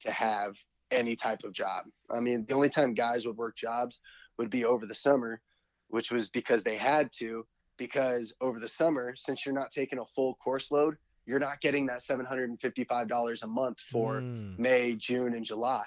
to 0.00 0.10
have 0.10 0.56
any 0.90 1.14
type 1.16 1.44
of 1.44 1.52
job. 1.52 1.84
I 2.10 2.20
mean, 2.20 2.44
the 2.48 2.54
only 2.54 2.68
time 2.68 2.94
guys 2.94 3.26
would 3.26 3.36
work 3.36 3.56
jobs 3.56 4.00
would 4.38 4.50
be 4.50 4.64
over 4.64 4.86
the 4.86 4.94
summer, 4.94 5.40
which 5.88 6.10
was 6.10 6.30
because 6.30 6.62
they 6.62 6.76
had 6.76 7.10
to 7.18 7.46
because 7.76 8.34
over 8.40 8.60
the 8.60 8.68
summer 8.68 9.14
since 9.16 9.46
you're 9.46 9.54
not 9.54 9.70
taking 9.72 9.98
a 9.98 10.04
full 10.14 10.34
course 10.36 10.70
load, 10.70 10.96
you're 11.26 11.38
not 11.38 11.60
getting 11.60 11.86
that 11.86 12.00
$755 12.00 13.42
a 13.42 13.46
month 13.46 13.78
for 13.92 14.20
Mm, 14.20 14.58
May, 14.58 14.94
June, 14.96 15.34
and 15.34 15.44
July. 15.44 15.86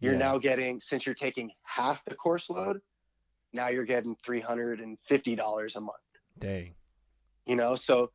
You're 0.00 0.12
Yeah. 0.12 0.18
now 0.18 0.38
getting, 0.38 0.78
since 0.80 1.06
you're 1.06 1.14
taking 1.14 1.50
half 1.62 2.04
the 2.04 2.14
course 2.14 2.50
load, 2.50 2.80
now 3.52 3.68
you're 3.68 3.84
getting 3.84 4.14
$350 4.16 5.76
a 5.76 5.80
month, 5.80 5.96
dang. 6.38 6.74
you 7.46 7.56
know? 7.56 7.74
So 7.74 8.10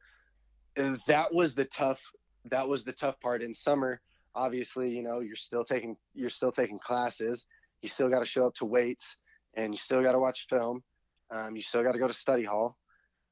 uh, 0.77 0.97
that 1.07 1.33
was 1.33 1.55
the 1.55 1.65
tough, 1.65 1.99
that 2.45 2.67
was 2.67 2.83
the 2.83 2.93
tough 2.93 3.19
part 3.19 3.41
in 3.41 3.53
summer. 3.53 4.01
Obviously, 4.35 4.89
you 4.89 5.03
know, 5.03 5.19
you're 5.19 5.35
still 5.35 5.63
taking, 5.63 5.97
you're 6.13 6.29
still 6.29 6.51
taking 6.51 6.79
classes. 6.79 7.45
You 7.81 7.89
still 7.89 8.09
got 8.09 8.19
to 8.19 8.25
show 8.25 8.45
up 8.45 8.55
to 8.55 8.65
weights 8.65 9.17
and 9.55 9.73
you 9.73 9.77
still 9.77 10.03
got 10.03 10.13
to 10.13 10.19
watch 10.19 10.47
film. 10.49 10.83
Um, 11.29 11.55
you 11.55 11.61
still 11.61 11.83
got 11.83 11.93
to 11.93 11.99
go 11.99 12.07
to 12.07 12.13
study 12.13 12.43
hall. 12.43 12.77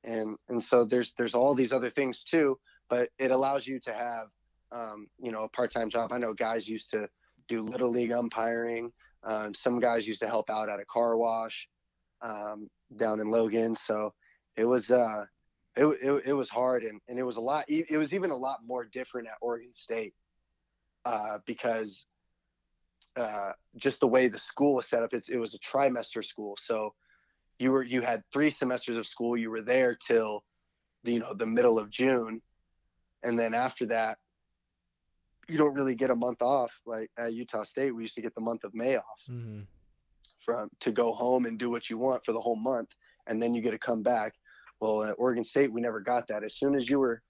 And, 0.04 0.38
and 0.48 0.64
so 0.64 0.86
there's, 0.86 1.14
there's 1.18 1.36
all 1.36 1.56
these 1.56 1.74
other 1.74 1.90
things 1.90 2.24
too, 2.24 2.58
but 2.90 3.10
it 3.18 3.32
allows 3.32 3.68
you 3.68 3.80
to 3.82 3.94
have, 3.94 4.28
um, 4.72 5.08
you 5.22 5.32
know, 5.32 5.44
a 5.44 5.50
part-time 5.50 5.90
job. 5.90 6.12
I 6.12 6.18
know 6.18 6.34
guys 6.34 6.68
used 6.68 6.92
to 6.92 7.10
do 7.48 7.62
little 7.62 7.90
league 7.90 8.12
umpiring. 8.12 8.92
Um, 9.24 9.54
some 9.54 9.80
guys 9.80 10.08
used 10.08 10.22
to 10.22 10.28
help 10.28 10.50
out 10.50 10.70
at 10.70 10.80
a 10.80 10.86
car 10.86 11.18
wash 11.18 11.68
um, 12.22 12.70
down 12.96 13.20
in 13.20 13.28
Logan. 13.28 13.76
So 13.76 14.14
it 14.56 14.66
was 14.66 14.92
uh, 14.92 15.26
it, 15.76 15.86
it, 15.86 16.24
it 16.28 16.34
was 16.34 16.50
hard 16.50 16.84
and, 16.84 17.00
and 17.08 17.20
it 17.20 17.24
was 17.24 17.38
a 17.38 17.42
lot. 17.42 17.66
It 17.68 17.98
was 17.98 18.14
even 18.14 18.32
a 18.32 18.38
lot 18.38 18.60
more 18.66 18.86
different 18.86 19.28
at 19.28 19.36
Oregon 19.42 19.74
State 19.74 20.14
uh, 21.06 21.40
because 21.46 22.06
uh, 23.16 23.52
just 23.78 24.00
the 24.00 24.08
way 24.08 24.28
the 24.28 24.38
school 24.38 24.76
was 24.76 24.88
set 24.88 25.04
up. 25.04 25.14
It's, 25.14 25.30
it 25.30 25.38
was 25.38 25.54
a 25.54 25.60
trimester 25.60 26.24
school, 26.24 26.56
so 26.60 26.94
you 27.58 27.72
were 27.72 27.84
you 27.84 28.02
had 28.02 28.24
three 28.32 28.50
semesters 28.50 28.98
of 28.98 29.08
school. 29.08 29.36
You 29.36 29.50
were 29.50 29.62
there 29.62 29.96
till 29.96 30.44
the, 31.04 31.14
you 31.14 31.20
know 31.20 31.34
the 31.34 31.46
middle 31.46 31.78
of 31.80 31.90
June, 31.90 32.42
and 33.24 33.38
then 33.38 33.54
after 33.54 33.86
that 33.88 34.18
you 35.48 35.58
don't 35.58 35.74
really 35.74 35.96
get 35.96 36.12
a 36.12 36.16
month 36.16 36.42
off 36.42 36.72
like 36.86 37.10
at 37.18 37.34
Utah 37.34 37.64
State. 37.64 37.96
We 37.96 38.04
used 38.04 38.16
to 38.16 38.22
get 38.22 38.36
the 38.36 38.42
month 38.42 38.64
of 38.64 38.74
May 38.74 38.98
off 38.98 39.04
hmm 39.28 39.62
from 40.40 40.70
to 40.80 40.92
go 40.92 41.12
home 41.12 41.46
and 41.46 41.60
do 41.60 41.70
what 41.70 41.90
you 41.90 41.98
want 41.98 42.24
for 42.24 42.32
the 42.32 42.40
whole 42.40 42.56
month, 42.56 42.90
and 43.28 43.42
then 43.42 43.54
you 43.54 43.62
get 43.62 43.72
to 43.72 43.80
come 43.80 44.02
back. 44.02 44.34
Well, 44.80 45.04
at 45.04 45.16
Oregon 45.18 45.44
State, 45.44 45.72
we 45.72 45.82
never 45.82 46.00
got 46.00 46.28
that. 46.30 46.44
As 46.44 46.56
soon 46.56 46.76
as 46.76 46.90
you 46.90 47.00
were, 47.00 47.22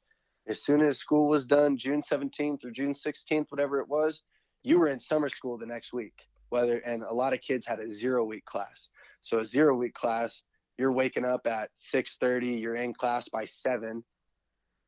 as 0.47 0.63
soon 0.63 0.81
as 0.81 0.97
school 0.97 1.29
was 1.29 1.45
done, 1.45 1.77
June 1.77 2.01
17th 2.01 2.65
or 2.65 2.71
June 2.71 2.93
16th, 2.93 3.47
whatever 3.49 3.79
it 3.79 3.87
was, 3.87 4.23
you 4.63 4.79
were 4.79 4.87
in 4.87 4.99
summer 4.99 5.29
school 5.29 5.57
the 5.57 5.65
next 5.65 5.93
week. 5.93 6.27
Whether 6.49 6.79
and 6.79 7.03
a 7.03 7.13
lot 7.13 7.33
of 7.33 7.41
kids 7.41 7.65
had 7.65 7.79
a 7.79 7.87
zero 7.87 8.25
week 8.25 8.45
class. 8.45 8.89
So 9.21 9.39
a 9.39 9.45
zero 9.45 9.75
week 9.75 9.93
class, 9.93 10.43
you're 10.77 10.91
waking 10.91 11.25
up 11.25 11.45
at 11.45 11.69
6:30, 11.77 12.59
you're 12.59 12.75
in 12.75 12.93
class 12.93 13.29
by 13.29 13.45
seven, 13.45 14.03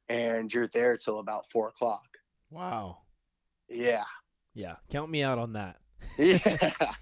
and 0.09 0.51
you're 0.51 0.69
there 0.69 0.97
till 0.97 1.19
about 1.19 1.45
four 1.51 1.67
o'clock. 1.67 2.07
Wow. 2.49 2.99
Yeah. 3.69 4.03
Yeah. 4.55 4.77
Count 4.89 5.11
me 5.11 5.21
out 5.21 5.37
on 5.37 5.53
that. 5.53 5.77
Yeah. 6.17 6.73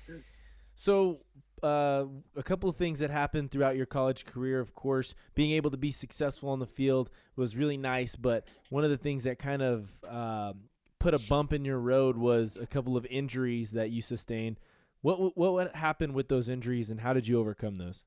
So, 0.75 1.19
uh, 1.63 2.05
a 2.35 2.43
couple 2.43 2.69
of 2.69 2.75
things 2.75 2.99
that 2.99 3.09
happened 3.09 3.51
throughout 3.51 3.75
your 3.75 3.85
college 3.85 4.25
career, 4.25 4.59
of 4.59 4.73
course, 4.75 5.15
being 5.35 5.51
able 5.51 5.71
to 5.71 5.77
be 5.77 5.91
successful 5.91 6.49
on 6.49 6.59
the 6.59 6.65
field 6.67 7.09
was 7.35 7.55
really 7.55 7.77
nice. 7.77 8.15
But 8.15 8.47
one 8.69 8.83
of 8.83 8.89
the 8.89 8.97
things 8.97 9.23
that 9.23 9.39
kind 9.39 9.61
of 9.61 9.89
um, 10.07 10.69
put 10.99 11.13
a 11.13 11.19
bump 11.29 11.53
in 11.53 11.65
your 11.65 11.79
road 11.79 12.17
was 12.17 12.57
a 12.57 12.67
couple 12.67 12.97
of 12.97 13.05
injuries 13.07 13.71
that 13.71 13.89
you 13.89 14.01
sustained. 14.01 14.59
What 15.01 15.37
what 15.37 15.53
what 15.53 15.75
happened 15.75 16.13
with 16.13 16.27
those 16.27 16.49
injuries, 16.49 16.89
and 16.89 16.99
how 16.99 17.13
did 17.13 17.27
you 17.27 17.39
overcome 17.39 17.77
those? 17.77 18.03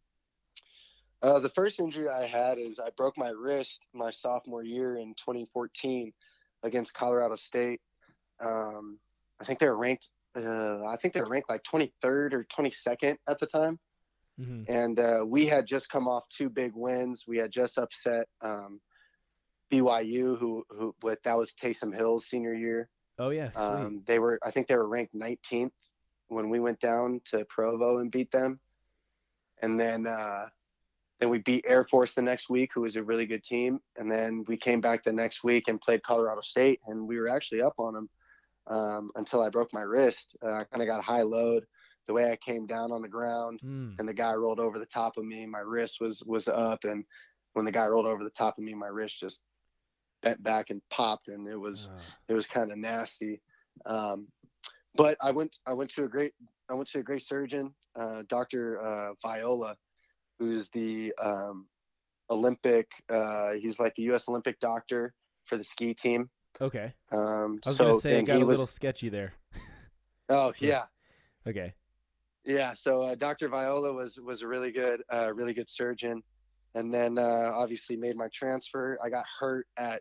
Uh, 1.22 1.38
the 1.38 1.48
first 1.50 1.78
injury 1.78 2.08
I 2.08 2.26
had 2.26 2.58
is 2.58 2.78
I 2.78 2.90
broke 2.96 3.16
my 3.16 3.30
wrist 3.30 3.80
my 3.94 4.10
sophomore 4.10 4.64
year 4.64 4.98
in 4.98 5.14
2014 5.14 6.12
against 6.64 6.94
Colorado 6.94 7.36
State. 7.36 7.80
Um, 8.40 8.98
I 9.40 9.44
think 9.44 9.58
they 9.58 9.68
were 9.68 9.78
ranked. 9.78 10.10
Uh, 10.37 10.85
I 10.87 10.97
think 10.97 11.14
they 11.14 11.21
were 11.21 11.29
ranked 11.29 11.51
like 11.51 11.62
23rd 11.64 12.33
or 12.33 12.47
22nd 12.57 13.16
at 13.29 13.38
the 13.38 13.47
time, 13.47 13.79
Mm-hmm. 14.40 14.73
and 14.73 14.99
uh, 14.99 15.25
we 15.27 15.47
had 15.47 15.66
just 15.66 15.90
come 15.90 16.09
off 16.09 16.25
two 16.31 16.49
big 16.49 16.73
wins. 16.75 17.25
We 17.29 17.37
had 17.37 17.51
just 17.51 17.77
upset 17.77 18.29
um, 18.40 18.81
BYU, 19.71 20.38
who 20.38 20.64
who 20.71 20.95
with 21.03 21.23
that 21.25 21.37
was 21.37 21.53
Taysom 21.53 21.95
Hill's 21.95 22.27
senior 22.27 22.55
year. 22.55 22.88
Oh 23.18 23.29
yeah. 23.29 23.51
Um, 23.55 24.03
they 24.07 24.18
were, 24.18 24.38
I 24.42 24.51
think 24.51 24.68
they 24.68 24.75
were 24.77 24.88
ranked 24.88 25.14
19th 25.14 25.71
when 26.29 26.49
we 26.49 26.61
went 26.61 26.81
down 26.81 27.21
to 27.27 27.45
Provo 27.45 27.99
and 27.99 28.11
beat 28.11 28.33
them. 28.33 28.59
And 29.61 29.79
then, 29.79 30.07
uh, 30.07 30.47
then 31.21 31.29
we 31.29 31.38
beat 31.38 31.64
Air 31.68 31.85
Force 31.85 32.14
the 32.14 32.23
next 32.23 32.49
week, 32.49 32.71
who 32.75 32.81
was 32.81 32.97
a 32.97 33.03
really 33.03 33.27
good 33.27 33.45
team. 33.45 33.81
And 33.97 34.11
then 34.11 34.45
we 34.49 34.57
came 34.57 34.81
back 34.81 35.05
the 35.05 35.12
next 35.12 35.45
week 35.45 35.68
and 35.68 35.81
played 35.81 36.03
Colorado 36.03 36.40
State, 36.40 36.81
and 36.87 37.07
we 37.07 37.18
were 37.21 37.29
actually 37.29 37.62
up 37.62 37.75
on 37.79 37.95
them 37.95 38.09
um, 38.68 39.11
until 39.16 39.42
I 39.42 39.48
broke 39.51 39.72
my 39.72 39.83
wrist. 39.83 40.37
Uh, 40.42 40.53
I 40.53 40.64
kind 40.64 40.83
of 40.83 40.87
got 40.87 40.98
a 41.01 41.03
high 41.03 41.22
load. 41.22 41.64
The 42.07 42.12
way 42.14 42.31
I 42.33 42.37
came 42.37 42.66
down 42.66 42.90
on 42.90 43.01
the 43.03 43.09
ground, 43.09 43.61
Mm. 43.62 43.94
and 43.98 44.09
the 44.09 44.14
guy 44.14 44.35
rolled 44.35 44.59
over 44.59 44.79
the 44.79 44.87
top 44.87 45.16
of 45.16 45.25
me, 45.25 45.46
my 45.46 45.61
wrist 45.61 45.98
was 46.01 46.22
was 46.27 46.48
up, 46.48 46.85
and 46.85 47.05
when 47.53 47.64
the 47.64 47.72
guy 47.72 47.87
rolled 47.87 48.07
over 48.07 48.25
the 48.25 48.31
top 48.31 48.59
of 48.59 48.64
me, 48.64 48.75
my 48.75 48.88
wrist 48.88 49.18
just 49.18 49.40
bent 50.22 50.42
back 50.42 50.70
and 50.70 50.81
popped, 50.90 51.29
and 51.29 51.46
it 51.46 51.57
was 51.57 51.88
it 52.29 52.35
was 52.35 52.46
kind 52.46 52.72
of 52.72 52.79
nasty. 52.79 53.40
Um, 53.87 54.29
but 54.96 55.16
I 55.20 55.31
went 55.31 55.59
I 55.66 55.75
went 55.75 55.90
to 55.90 56.05
a 56.05 56.09
great 56.09 56.33
I 56.68 56.75
went 56.75 56.88
to 56.90 56.98
a 56.98 57.03
great 57.03 57.22
surgeon, 57.22 57.72
uh, 57.94 58.22
Dr. 58.29 58.81
Uh, 58.81 59.14
Viola, 59.22 59.77
who's 60.38 60.68
the 60.70 61.12
um, 61.22 61.68
Olympic. 62.31 62.90
Uh, 63.09 63.53
he's 63.55 63.79
like 63.79 63.94
the 63.94 64.03
U.S. 64.05 64.29
Olympic 64.29 64.59
doctor 64.61 65.14
for 65.44 65.57
the 65.57 65.64
ski 65.64 65.94
team. 65.94 66.31
Okay. 66.62 66.94
Um, 67.11 67.61
I 67.66 67.70
was 67.70 67.77
so 67.77 67.85
gonna 67.87 68.01
say 68.01 68.18
it 68.20 68.22
got 68.22 68.40
a 68.40 68.46
was, 68.46 68.57
little 68.57 68.66
sketchy 68.66 69.09
there. 69.09 69.35
Oh 70.29 70.53
yeah, 70.61 70.85
Okay. 71.46 71.75
yeah. 72.46 72.72
So 72.72 73.03
uh, 73.03 73.14
Dr. 73.16 73.48
Viola 73.48 73.92
was 73.92 74.18
was 74.25 74.42
a 74.42 74.46
really 74.46 74.70
good 74.70 75.03
uh, 75.12 75.33
really 75.35 75.53
good 75.53 75.68
surgeon, 75.68 76.22
and 76.75 76.94
then 76.94 77.18
uh, 77.18 77.51
obviously 77.53 77.96
made 77.96 78.16
my 78.16 78.29
transfer. 78.33 78.98
I 79.05 79.11
got 79.11 79.25
hurt 79.40 79.66
at 79.77 80.01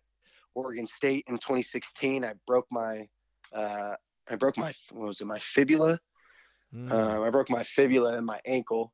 Oregon 0.53 0.85
State 0.87 1.25
in 1.27 1.37
2016. 1.37 2.23
I 2.23 2.33
broke 2.45 2.67
my 2.71 3.07
uh, 3.51 3.95
I 4.29 4.35
broke 4.35 4.57
my 4.57 4.73
what 4.91 5.07
was 5.07 5.19
it 5.19 5.25
my 5.25 5.39
fibula. 5.39 5.99
Mm. 6.73 6.91
Um, 6.91 7.23
I 7.23 7.29
broke 7.31 7.49
my 7.49 7.63
fibula 7.63 8.15
and 8.15 8.25
my 8.25 8.39
ankle, 8.45 8.93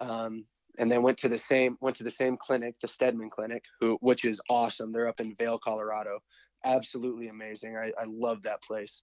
um, 0.00 0.44
and 0.78 0.90
then 0.90 1.02
went 1.02 1.16
to 1.18 1.28
the 1.28 1.38
same 1.38 1.78
went 1.80 1.96
to 1.96 2.04
the 2.04 2.10
same 2.10 2.36
clinic, 2.36 2.74
the 2.82 2.88
Steadman 2.88 3.30
Clinic, 3.30 3.64
who 3.80 3.96
which 4.00 4.24
is 4.24 4.40
awesome. 4.50 4.92
They're 4.92 5.08
up 5.08 5.20
in 5.20 5.34
Vail, 5.36 5.58
Colorado. 5.58 6.18
Absolutely 6.66 7.28
amazing. 7.28 7.76
I, 7.76 7.92
I 7.98 8.04
love 8.06 8.42
that 8.42 8.60
place. 8.60 9.02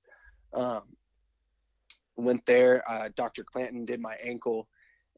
Um, 0.54 0.82
went 2.18 2.46
there. 2.46 2.84
Uh, 2.88 3.10
Dr. 3.16 3.44
Clanton 3.44 3.86
did 3.86 4.02
my 4.02 4.16
ankle, 4.22 4.68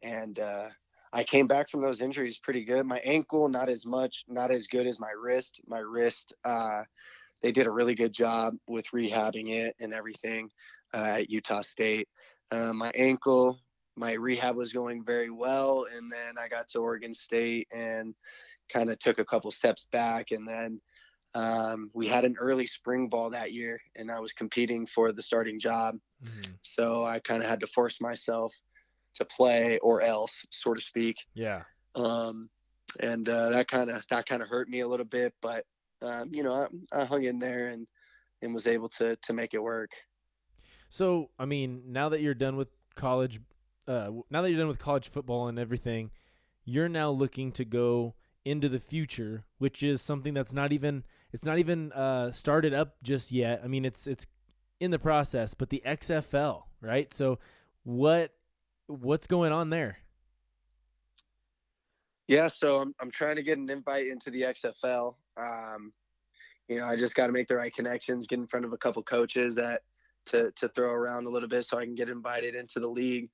and 0.04 0.40
uh, 0.40 0.70
I 1.12 1.24
came 1.24 1.48
back 1.48 1.70
from 1.70 1.82
those 1.82 2.02
injuries 2.02 2.38
pretty 2.38 2.64
good. 2.64 2.86
My 2.86 3.00
ankle, 3.00 3.50
not 3.50 3.68
as 3.68 3.86
much, 3.86 4.24
not 4.28 4.52
as 4.52 4.68
good 4.68 4.86
as 4.86 5.00
my 5.00 5.12
wrist. 5.12 5.60
My 5.66 5.80
wrist, 5.80 6.34
uh, 6.46 6.84
they 7.42 7.52
did 7.52 7.66
a 7.66 7.72
really 7.72 7.96
good 7.96 8.14
job 8.14 8.54
with 8.68 8.86
rehabbing 8.94 9.50
it 9.50 9.76
and 9.80 9.92
everything 9.92 10.50
uh, 10.94 11.18
at 11.20 11.32
Utah 11.32 11.62
State. 11.62 12.08
Uh, 12.52 12.74
my 12.74 12.92
ankle, 12.92 13.60
my 13.96 14.14
rehab 14.14 14.56
was 14.56 14.72
going 14.72 15.04
very 15.04 15.32
well, 15.32 15.88
and 15.92 16.12
then 16.12 16.36
I 16.40 16.48
got 16.48 16.70
to 16.70 16.80
Oregon 16.80 17.14
State 17.14 17.68
and 17.74 18.14
kind 18.72 18.92
of 18.92 19.00
took 19.00 19.18
a 19.18 19.26
couple 19.26 19.52
steps 19.52 19.88
back, 19.92 20.30
and 20.30 20.48
then 20.48 20.80
um, 21.36 21.92
we 21.94 22.08
had 22.08 22.26
an 22.26 22.36
early 22.40 22.66
spring 22.66 23.10
ball 23.10 23.30
that 23.30 23.52
year, 23.52 23.80
and 23.96 24.10
I 24.10 24.20
was 24.20 24.32
competing 24.32 24.88
for 24.88 25.12
the 25.12 25.22
starting 25.22 25.60
job, 25.60 26.00
Mhm. 26.24 26.58
so 26.62 27.04
I 27.04 27.20
kind 27.20 27.44
of 27.44 27.50
had 27.50 27.60
to 27.60 27.68
force 27.68 28.02
myself 28.02 28.56
to 29.16 29.26
play 29.26 29.78
or 29.80 30.02
else, 30.02 30.46
so 30.50 30.74
to 30.74 30.82
speak. 30.82 31.18
Yeah. 31.34 31.64
Um, 31.94 32.50
and 33.00 33.28
uh, 33.28 33.50
that 33.50 33.68
kind 33.68 33.90
of 33.90 34.02
that 34.10 34.26
kind 34.26 34.42
of 34.42 34.48
hurt 34.48 34.70
me 34.70 34.80
a 34.80 34.88
little 34.88 35.06
bit, 35.06 35.34
but 35.42 35.66
um, 36.02 36.34
you 36.34 36.44
know, 36.44 36.68
I, 36.92 37.02
I 37.02 37.06
hung 37.06 37.24
in 37.24 37.40
there 37.40 37.68
and 37.70 37.86
and 38.42 38.54
was 38.54 38.68
able 38.68 38.90
to 38.90 39.16
to 39.18 39.34
make 39.34 39.54
it 39.54 39.62
work. 39.62 39.92
So, 40.90 41.32
I 41.38 41.46
mean, 41.46 41.84
now 41.88 42.10
that 42.10 42.22
you're 42.22 42.34
done 42.34 42.56
with 42.56 42.70
college, 42.96 43.42
uh, 43.88 44.12
now 44.30 44.42
that 44.42 44.50
you're 44.50 44.60
done 44.60 44.68
with 44.70 44.80
college 44.80 45.10
football 45.10 45.48
and 45.48 45.60
everything, 45.60 46.12
you're 46.64 46.90
now 46.90 47.10
looking 47.12 47.52
to 47.54 47.66
go 47.66 48.16
into 48.46 48.70
the 48.70 48.80
future, 48.80 49.44
which 49.58 49.82
is 49.82 50.02
something 50.02 50.34
that's 50.34 50.54
not 50.54 50.72
even 50.72 51.04
it's 51.36 51.44
not 51.44 51.60
even 51.60 51.92
uh, 51.92 52.32
started 52.32 52.74
up 52.74 52.96
just 53.04 53.30
yet. 53.30 53.60
I 53.62 53.68
mean, 53.68 53.84
it's 53.84 54.08
it's 54.08 54.26
in 54.80 54.90
the 54.92 54.98
process, 54.98 55.54
but 55.54 55.70
the 55.70 55.84
XFL, 55.86 56.64
right? 56.80 57.14
So, 57.14 57.40
what 57.84 58.32
what's 58.88 59.28
going 59.28 59.52
on 59.52 59.70
there? 59.70 59.98
Yeah, 62.30 62.48
so 62.48 62.80
I'm 62.80 62.96
I'm 63.02 63.12
trying 63.12 63.36
to 63.36 63.44
get 63.44 63.58
an 63.58 63.70
invite 63.70 64.08
into 64.08 64.32
the 64.32 64.44
XFL. 64.44 65.16
Um, 65.36 65.92
you 66.70 66.78
know, 66.78 66.86
I 66.86 66.96
just 66.96 67.16
got 67.16 67.28
to 67.28 67.34
make 67.34 67.50
the 67.50 67.58
right 67.58 67.74
connections, 67.74 68.28
get 68.28 68.40
in 68.40 68.48
front 68.48 68.66
of 68.66 68.72
a 68.72 68.78
couple 68.78 69.04
coaches 69.04 69.56
that 69.56 69.82
to 70.28 70.52
to 70.56 70.70
throw 70.70 70.90
around 70.90 71.26
a 71.26 71.30
little 71.30 71.50
bit 71.50 71.66
so 71.66 71.78
I 71.78 71.84
can 71.84 71.96
get 71.96 72.08
invited 72.08 72.56
into 72.56 72.80
the 72.80 72.88
league. 72.88 73.30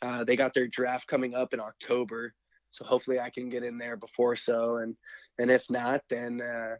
Uh, 0.00 0.24
they 0.24 0.36
got 0.36 0.54
their 0.54 0.68
draft 0.68 1.06
coming 1.06 1.34
up 1.34 1.52
in 1.52 1.60
October, 1.60 2.32
so 2.70 2.86
hopefully 2.86 3.20
I 3.20 3.28
can 3.28 3.50
get 3.50 3.62
in 3.62 3.76
there 3.76 3.98
before 3.98 4.36
so. 4.36 4.76
And 4.76 4.96
and 5.38 5.50
if 5.50 5.68
not, 5.68 6.00
then 6.08 6.40
uh, 6.40 6.76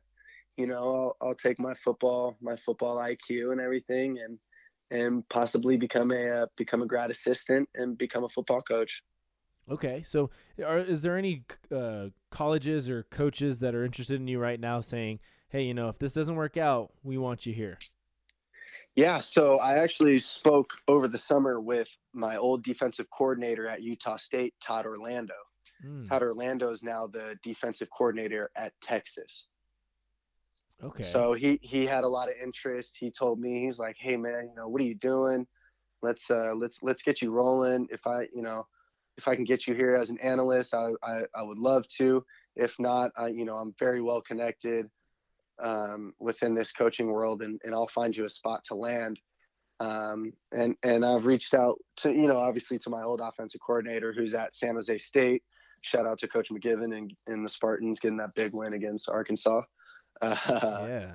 you 0.57 0.67
know 0.67 1.15
I'll, 1.21 1.29
I'll 1.29 1.35
take 1.35 1.59
my 1.59 1.75
football 1.75 2.37
my 2.41 2.57
football 2.57 2.97
IQ 2.99 3.53
and 3.53 3.61
everything 3.61 4.19
and 4.19 4.39
and 4.91 5.27
possibly 5.29 5.77
become 5.77 6.13
a 6.13 6.29
uh, 6.29 6.47
become 6.57 6.83
a 6.83 6.87
grad 6.87 7.11
assistant 7.11 7.69
and 7.75 7.97
become 7.97 8.25
a 8.25 8.29
football 8.29 8.63
coach. 8.63 9.03
Okay, 9.71 10.03
so 10.03 10.31
are, 10.65 10.79
is 10.79 11.03
there 11.03 11.17
any 11.17 11.45
uh, 11.75 12.09
colleges 12.31 12.91
or 12.91 13.05
coaches 13.05 13.61
that 13.61 13.75
are 13.75 13.85
interested 13.85 14.21
in 14.21 14.29
you 14.29 14.39
right 14.39 14.61
now, 14.61 14.81
saying, 14.81 15.21
"Hey, 15.49 15.63
you 15.63 15.73
know, 15.73 15.89
if 15.89 15.99
this 15.99 16.13
doesn't 16.13 16.37
work 16.37 16.57
out, 16.57 16.93
we 17.03 17.17
want 17.17 17.47
you 17.47 17.55
here"? 17.55 17.79
Yeah, 18.95 19.21
so 19.21 19.59
I 19.59 19.79
actually 19.79 20.19
spoke 20.19 20.71
over 20.89 21.09
the 21.09 21.19
summer 21.19 21.61
with 21.61 21.89
my 22.13 22.37
old 22.37 22.63
defensive 22.63 23.07
coordinator 23.11 23.67
at 23.67 23.83
Utah 23.83 24.19
State, 24.19 24.55
Todd 24.63 24.85
Orlando. 24.85 25.35
Mm. 25.87 26.09
Todd 26.09 26.23
Orlando 26.23 26.71
is 26.71 26.83
now 26.83 27.07
the 27.07 27.37
defensive 27.43 27.89
coordinator 27.97 28.51
at 28.55 28.73
Texas. 28.83 29.49
Okay. 30.83 31.05
So 31.05 31.33
he 31.35 31.61
he 31.63 31.87
had 31.87 32.05
a 32.05 32.09
lot 32.09 32.29
of 32.29 32.35
interest. 32.43 32.97
He 32.99 33.11
told 33.11 33.39
me 33.39 33.65
he's 33.65 33.79
like, 33.79 33.97
"Hey 33.99 34.17
man, 34.17 34.49
you 34.49 34.55
know, 34.57 34.69
what 34.69 34.81
are 34.81 34.85
you 34.85 34.97
doing? 34.97 35.47
Let's 36.03 36.31
uh 36.31 36.55
let's 36.55 36.83
let's 36.83 37.03
get 37.03 37.23
you 37.23 37.31
rolling. 37.31 37.87
If 37.91 38.07
I, 38.07 38.23
you 38.35 38.43
know, 38.43 38.67
if 39.17 39.29
I 39.29 39.37
can 39.37 39.45
get 39.45 39.67
you 39.67 39.75
here 39.75 39.95
as 39.95 40.11
an 40.11 40.19
analyst, 40.19 40.75
I 40.75 40.91
I, 41.03 41.23
I 41.35 41.43
would 41.43 41.59
love 41.59 41.87
to. 41.99 42.25
If 42.57 42.79
not, 42.79 43.13
I 43.17 43.29
you 43.29 43.45
know, 43.45 43.57
I'm 43.57 43.75
very 43.79 44.03
well 44.03 44.21
connected 44.21 44.91
um, 45.63 46.15
within 46.19 46.55
this 46.55 46.73
coaching 46.73 47.07
world, 47.07 47.43
and, 47.43 47.61
and 47.63 47.75
I'll 47.75 47.89
find 47.89 48.17
you 48.17 48.25
a 48.25 48.29
spot 48.29 48.65
to 48.67 48.75
land. 48.75 49.21
Um, 49.79 50.33
and 50.51 50.77
and 50.83 51.05
I've 51.05 51.27
reached 51.27 51.55
out 51.55 51.79
to 51.99 52.11
you 52.11 52.27
know 52.27 52.37
obviously 52.37 52.79
to 52.81 52.91
my 52.91 53.03
old 53.03 53.21
offensive 53.21 53.61
coordinator 53.65 54.13
who's 54.13 54.35
at 54.35 54.55
San 54.55 54.75
Jose 54.75 54.99
State. 54.99 55.43
Shout 55.83 56.07
out 56.07 56.19
to 56.19 56.29
Coach 56.29 56.49
McGiven 56.51 56.97
and, 56.97 57.13
and 57.27 57.45
the 57.45 57.49
Spartans 57.49 57.99
getting 57.99 58.19
that 58.19 58.35
big 58.37 58.53
win 58.53 58.75
against 58.75 59.09
Arkansas. 59.09 59.63
Uh, 60.21 60.37
yeah. 60.89 61.13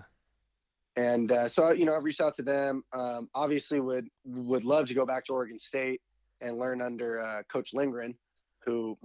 And 0.95 1.31
uh, 1.31 1.47
so 1.47 1.69
you 1.69 1.85
know 1.85 1.95
I've 1.95 2.03
reached 2.03 2.21
out 2.21 2.33
to 2.35 2.41
them. 2.41 2.83
Um, 2.91 3.29
obviously 3.35 3.79
would 3.79 4.07
would 4.25 4.63
love 4.63 4.87
to 4.87 4.95
go 4.95 5.05
back 5.05 5.25
to 5.25 5.33
Oregon 5.33 5.59
State 5.59 6.01
and 6.41 6.57
learn 6.57 6.81
under 6.81 7.21
uh, 7.21 7.43
Coach 7.51 7.73
Lindgren, 7.73 8.15
who 8.65 8.97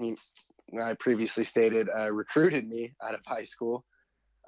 I 0.83 0.95
previously 0.95 1.45
stated 1.45 1.89
uh, 1.95 2.11
recruited 2.11 2.67
me 2.67 2.93
out 3.03 3.15
of 3.15 3.21
high 3.27 3.45
school 3.45 3.85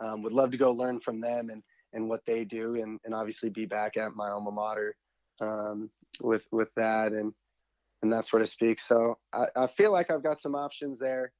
um, 0.00 0.22
would 0.22 0.32
love 0.32 0.50
to 0.50 0.56
go 0.56 0.72
learn 0.72 1.00
from 1.00 1.20
them 1.20 1.50
and 1.50 1.62
and 1.92 2.08
what 2.08 2.24
they 2.26 2.44
do 2.44 2.74
and, 2.74 2.98
and 3.04 3.14
obviously 3.14 3.50
be 3.50 3.66
back 3.66 3.96
at 3.96 4.16
my 4.16 4.28
alma 4.28 4.50
mater 4.50 4.96
um, 5.40 5.90
with 6.20 6.46
with 6.50 6.70
that 6.76 7.12
and 7.12 7.32
and 8.02 8.12
that 8.12 8.26
sort 8.26 8.42
of 8.42 8.48
speaks 8.48 8.86
so 8.86 9.18
I, 9.32 9.46
I 9.56 9.66
feel 9.66 9.92
like 9.92 10.10
I've 10.10 10.22
got 10.22 10.40
some 10.40 10.54
options 10.54 10.98
there 10.98 11.32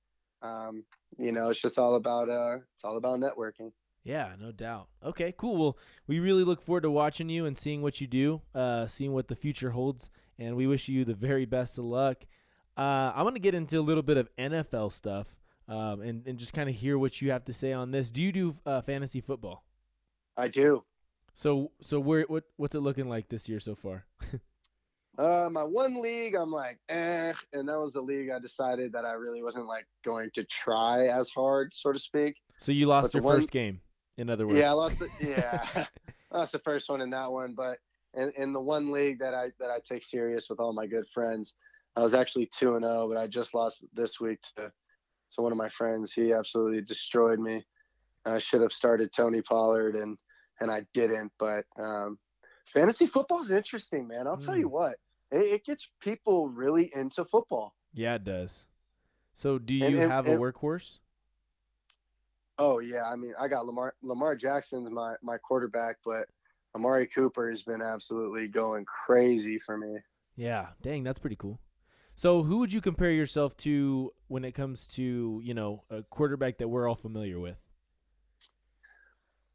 um, 0.42 0.84
you 1.18 1.32
know 1.32 1.48
it's 1.50 1.60
just 1.60 1.78
all 1.78 1.96
about 1.96 2.28
uh 2.28 2.58
it's 2.74 2.84
all 2.84 2.96
about 2.96 3.20
networking 3.20 3.72
yeah 4.04 4.32
no 4.40 4.52
doubt 4.52 4.86
okay 5.02 5.32
cool 5.36 5.56
well 5.56 5.78
we 6.06 6.20
really 6.20 6.44
look 6.44 6.62
forward 6.62 6.82
to 6.82 6.90
watching 6.90 7.28
you 7.28 7.46
and 7.46 7.56
seeing 7.58 7.82
what 7.82 8.00
you 8.00 8.06
do 8.06 8.40
uh 8.54 8.86
seeing 8.86 9.12
what 9.12 9.28
the 9.28 9.34
future 9.34 9.70
holds 9.70 10.10
and 10.38 10.56
we 10.56 10.66
wish 10.66 10.88
you 10.88 11.04
the 11.04 11.14
very 11.14 11.44
best 11.44 11.78
of 11.78 11.84
luck 11.84 12.24
uh, 12.76 13.12
I 13.14 13.22
want 13.22 13.36
to 13.36 13.40
get 13.40 13.54
into 13.54 13.78
a 13.78 13.82
little 13.82 14.02
bit 14.02 14.16
of 14.16 14.28
NFL 14.36 14.92
stuff 14.92 15.28
um, 15.68 16.00
and 16.02 16.26
and 16.26 16.38
just 16.38 16.52
kind 16.52 16.68
of 16.68 16.74
hear 16.74 16.98
what 16.98 17.22
you 17.22 17.30
have 17.30 17.44
to 17.44 17.52
say 17.52 17.72
on 17.72 17.90
this. 17.90 18.10
Do 18.10 18.20
you 18.20 18.32
do 18.32 18.56
uh, 18.66 18.82
fantasy 18.82 19.20
football? 19.20 19.64
I 20.36 20.48
do. 20.48 20.84
So 21.32 21.70
so 21.80 22.00
where 22.00 22.22
what 22.22 22.44
what's 22.56 22.74
it 22.74 22.80
looking 22.80 23.08
like 23.08 23.28
this 23.28 23.48
year 23.48 23.60
so 23.60 23.74
far? 23.74 24.06
uh, 25.18 25.48
my 25.50 25.62
one 25.62 26.02
league, 26.02 26.34
I'm 26.34 26.50
like, 26.50 26.78
eh, 26.88 27.32
and 27.52 27.68
that 27.68 27.80
was 27.80 27.92
the 27.92 28.00
league 28.00 28.30
I 28.30 28.40
decided 28.40 28.92
that 28.92 29.04
I 29.04 29.12
really 29.12 29.42
wasn't 29.42 29.66
like 29.66 29.86
going 30.04 30.30
to 30.34 30.44
try 30.44 31.06
as 31.06 31.30
hard, 31.30 31.72
so 31.72 31.92
to 31.92 31.98
speak. 31.98 32.36
So 32.56 32.72
you 32.72 32.86
lost 32.86 33.14
your 33.14 33.22
one, 33.22 33.36
first 33.36 33.52
game, 33.52 33.80
in 34.16 34.31
other 34.31 34.46
words. 34.46 34.59
Yeah, 34.59 34.70
I 34.70 34.72
lost. 34.72 34.98
The, 34.98 35.09
yeah, 35.20 35.87
I 36.33 36.37
lost 36.38 36.53
the 36.53 36.59
first 36.61 36.88
one 36.88 37.00
in 37.00 37.11
that 37.11 37.31
one, 37.31 37.55
but 37.55 37.79
in, 38.14 38.33
in 38.37 38.53
the 38.53 38.61
one 38.61 38.90
league 38.90 39.18
that 39.20 39.35
I 39.35 39.50
that 39.61 39.70
I 39.70 39.79
take 39.85 40.03
serious 40.05 40.48
with 40.48 40.61
all 40.61 40.72
my 40.72 40.87
good 40.87 41.07
friends, 41.12 41.55
I 41.96 42.03
was 42.03 42.14
actually 42.14 42.46
two 42.46 42.77
and 42.77 42.85
zero, 42.85 43.03
oh, 43.03 43.09
but 43.09 43.16
I 43.16 43.27
just 43.27 43.55
lost 43.55 43.85
this 43.94 44.20
week 44.20 44.40
to 44.57 44.72
to 45.35 45.42
one 45.42 45.53
of 45.53 45.59
my 45.59 45.68
friends, 45.68 46.12
he 46.12 46.33
absolutely 46.33 46.81
destroyed 46.81 47.38
me. 47.38 47.64
I 48.24 48.38
should 48.38 48.62
have 48.62 48.72
started 48.72 49.12
Tony 49.12 49.42
Pollard 49.42 49.96
and 49.96 50.16
and 50.61 50.70
I 50.70 50.87
didn't. 50.94 51.33
But 51.38 51.64
um, 51.79 52.18
fantasy 52.66 53.07
football 53.07 53.40
is 53.40 53.50
interesting, 53.50 54.09
man. 54.09 54.27
I'll 54.27 54.37
mm. 54.37 54.44
tell 54.44 54.57
you 54.57 54.68
hmm. 54.68 54.74
what, 54.74 54.96
it, 55.31 55.42
it, 55.42 55.64
gets 55.64 55.90
people 56.00 56.48
really 56.48 56.90
into 56.94 57.24
football. 57.24 57.74
Yeah, 57.92 58.14
it 58.14 58.24
does. 58.24 58.66
So, 59.33 59.59
do 59.59 59.74
you 59.74 59.87
and, 59.87 59.96
and, 59.96 60.12
have 60.12 60.27
a 60.27 60.37
workhorse? 60.37 60.98
Oh 62.58 62.78
yeah, 62.78 63.08
I 63.10 63.16
mean, 63.16 63.34
I 63.40 63.48
got 63.48 63.66
Lamar 63.66 63.94
Lamar 64.02 64.36
Jackson's 64.36 64.90
my 64.90 65.14
my 65.22 65.38
quarterback, 65.38 65.96
but 66.04 66.26
Amari 66.74 67.06
Cooper 67.06 67.50
has 67.50 67.62
been 67.62 67.82
absolutely 67.82 68.48
going 68.48 68.84
crazy 68.84 69.58
for 69.58 69.76
me. 69.76 69.98
Yeah, 70.36 70.68
dang, 70.82 71.04
that's 71.04 71.18
pretty 71.18 71.36
cool. 71.36 71.60
So, 72.16 72.44
who 72.44 72.58
would 72.58 72.72
you 72.72 72.80
compare 72.80 73.10
yourself 73.10 73.56
to 73.58 74.12
when 74.28 74.44
it 74.44 74.52
comes 74.52 74.86
to 74.88 75.40
you 75.42 75.54
know 75.54 75.82
a 75.90 76.02
quarterback 76.04 76.58
that 76.58 76.68
we're 76.68 76.88
all 76.88 76.94
familiar 76.94 77.40
with? 77.40 77.56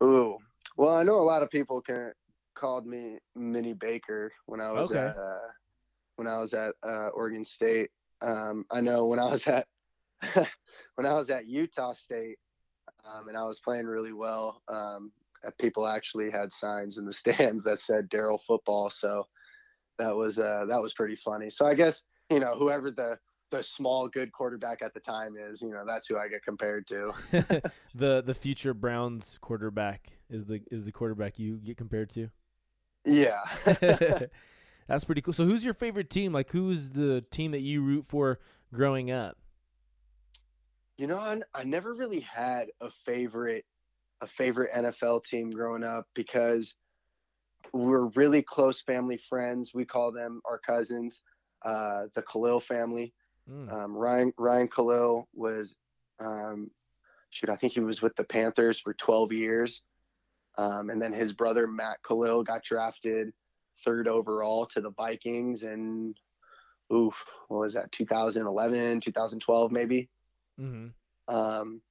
Ooh, 0.04 0.38
well, 0.78 0.94
I 0.94 1.04
know 1.04 1.16
a 1.16 1.24
lot 1.24 1.44
of 1.44 1.50
people 1.50 1.82
can 1.82 2.12
called 2.54 2.86
me 2.86 3.18
Mini 3.36 3.74
Baker 3.74 4.32
when 4.46 4.60
I 4.60 4.72
was 4.72 4.92
okay. 4.92 5.00
at 5.00 5.18
uh, 5.18 5.48
when 6.18 6.28
I 6.28 6.38
was 6.38 6.54
at 6.54 6.74
uh, 6.84 7.08
Oregon 7.10 7.46
State. 7.46 7.92
Um, 8.22 8.66
I 8.70 8.82
know 8.82 9.06
when 9.06 9.20
I 9.20 9.30
was 9.30 9.48
at 9.48 9.68
when 10.96 11.06
I 11.06 11.14
was 11.14 11.30
at 11.30 11.48
Utah 11.48 11.94
State 11.94 12.38
um, 13.06 13.28
and 13.28 13.38
I 13.38 13.44
was 13.44 13.60
playing 13.60 13.86
really 13.86 14.14
well. 14.14 14.62
Um, 14.68 15.12
people 15.60 15.88
actually 15.88 16.32
had 16.32 16.52
signs 16.52 16.98
in 16.98 17.06
the 17.06 17.14
stands 17.24 17.64
that 17.64 17.82
said 17.82 18.10
Darell 18.10 18.42
Football, 18.46 18.90
so 18.90 19.28
that 19.98 20.16
was 20.16 20.40
uh, 20.40 20.66
that 20.68 20.82
was 20.82 20.94
pretty 20.94 21.16
funny. 21.16 21.50
So 21.50 21.66
I 21.66 21.74
guess 21.74 22.04
you 22.30 22.40
know, 22.40 22.56
whoever 22.58 22.92
the 22.92 23.18
the 23.52 23.64
small 23.64 24.08
good 24.08 24.32
quarterback 24.32 24.82
at 24.84 24.94
the 24.94 25.00
time 25.00 25.36
is, 25.36 25.62
you 25.62 25.70
know, 25.70 25.84
that's 25.86 26.08
who 26.08 26.18
I 26.18 26.28
get 26.28 26.44
compared 26.44 26.88
to. 26.88 27.12
the 27.96 28.22
the 28.26 28.36
future 28.36 28.74
Browns 28.74 29.38
quarterback 29.42 30.12
is 30.30 30.46
the 30.46 30.62
is 30.72 30.86
the 30.86 30.92
quarterback 30.92 31.40
you 31.40 31.58
get 31.58 31.78
compared 31.78 32.10
to. 32.12 32.30
Yeah. 33.06 33.40
that's 34.88 35.04
pretty 35.04 35.22
cool. 35.22 35.34
So 35.34 35.46
who's 35.46 35.64
your 35.64 35.74
favorite 35.74 36.10
team? 36.10 36.34
Like 36.34 36.52
who's 36.52 36.92
the 36.92 37.22
team 37.32 37.52
that 37.52 37.62
you 37.62 37.82
root 37.82 38.06
for 38.06 38.40
growing 38.74 39.10
up? 39.10 39.38
You 41.00 41.08
know, 41.08 41.18
I, 41.18 41.40
I 41.56 41.64
never 41.64 41.94
really 41.94 42.20
had 42.20 42.68
a 42.82 42.90
favorite 43.06 43.64
a 44.22 44.28
favorite 44.28 44.74
NFL 44.76 45.24
team 45.24 45.50
growing 45.50 45.86
up 45.86 46.06
because 46.14 46.76
we're 47.72 48.08
really 48.16 48.42
close 48.42 48.82
family 48.82 49.18
friends. 49.30 49.72
We 49.74 49.86
call 49.86 50.12
them 50.12 50.42
our 50.44 50.60
cousins 50.60 51.22
uh, 51.64 52.08
the 52.16 52.22
Kalil 52.22 52.60
family. 52.60 53.14
Mm. 53.50 53.72
Um, 53.72 53.96
Ryan 53.96 54.34
Ryan 54.38 54.68
Kalil 54.68 55.30
was, 55.34 55.78
um, 56.20 56.70
shoot, 57.30 57.50
I 57.50 57.56
think 57.56 57.72
he 57.72 57.80
was 57.80 58.02
with 58.02 58.16
the 58.18 58.26
Panthers 58.26 58.80
for 58.80 58.94
12 58.94 59.32
years, 59.32 59.82
um, 60.58 60.90
and 60.90 61.02
then 61.02 61.14
his 61.14 61.32
brother 61.32 61.66
Matt 61.66 62.00
Kalil 62.06 62.44
got 62.44 62.64
drafted 62.64 63.32
third 63.86 64.10
overall 64.10 64.66
to 64.68 64.82
the 64.82 64.92
Vikings, 64.92 65.64
and 65.64 66.20
oof, 66.94 67.16
what 67.48 67.60
was 67.60 67.74
that? 67.76 67.90
2011, 67.94 69.00
2012, 69.00 69.72
maybe. 69.72 70.10
Mm-hmm. 70.60 71.34
Um, 71.34 71.82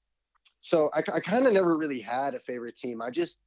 so 0.61 0.91
I, 0.93 0.99
I 1.13 1.21
kind 1.21 1.47
of 1.47 1.53
never 1.53 1.77
really 1.77 2.01
had 2.01 2.35
a 2.35 2.41
favorite 2.41 2.77
team. 2.77 3.01
I 3.01 3.11
just 3.11 3.39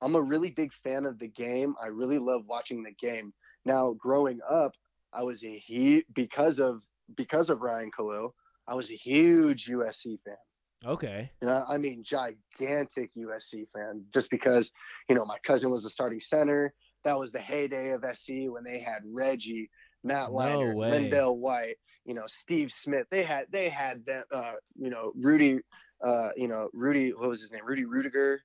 I'm 0.00 0.14
a 0.14 0.22
really 0.22 0.50
big 0.50 0.72
fan 0.72 1.06
of 1.06 1.18
the 1.18 1.28
game. 1.28 1.74
I 1.82 1.88
really 1.88 2.18
love 2.18 2.42
watching 2.46 2.82
the 2.82 2.92
game. 2.92 3.32
Now, 3.64 3.94
growing 3.98 4.40
up, 4.48 4.72
I 5.12 5.22
was 5.22 5.42
a 5.44 5.58
he 5.58 6.04
because 6.14 6.58
of 6.58 6.82
because 7.16 7.50
of 7.50 7.62
Ryan 7.62 7.90
Kalil. 7.90 8.34
I 8.66 8.74
was 8.74 8.90
a 8.90 8.94
huge 8.94 9.66
USC 9.66 10.18
fan. 10.24 10.36
Okay. 10.84 11.30
You 11.40 11.48
know, 11.48 11.64
I 11.68 11.78
mean, 11.78 12.04
gigantic 12.04 13.14
USC 13.16 13.66
fan. 13.72 14.04
Just 14.12 14.30
because 14.30 14.72
you 15.08 15.14
know 15.16 15.24
my 15.24 15.38
cousin 15.42 15.70
was 15.70 15.82
the 15.82 15.90
starting 15.90 16.20
center. 16.20 16.74
That 17.04 17.18
was 17.18 17.32
the 17.32 17.38
heyday 17.40 17.90
of 17.90 18.04
SC 18.04 18.48
when 18.48 18.64
they 18.64 18.80
had 18.80 19.02
Reggie, 19.04 19.70
Matt 20.04 20.30
Leinart, 20.30 20.74
no 20.74 20.74
LenDale 20.74 21.36
White, 21.36 21.76
you 22.04 22.14
know, 22.14 22.24
Steve 22.26 22.70
Smith. 22.72 23.06
They 23.10 23.22
had 23.22 23.46
they 23.50 23.68
had 23.68 24.04
that. 24.06 24.24
Uh, 24.32 24.54
you 24.76 24.90
know, 24.90 25.12
Rudy. 25.16 25.60
Uh, 26.02 26.30
you 26.36 26.48
know, 26.48 26.68
Rudy. 26.72 27.10
What 27.10 27.28
was 27.28 27.40
his 27.40 27.52
name? 27.52 27.62
Rudy 27.66 27.84
Rudiger 27.84 28.42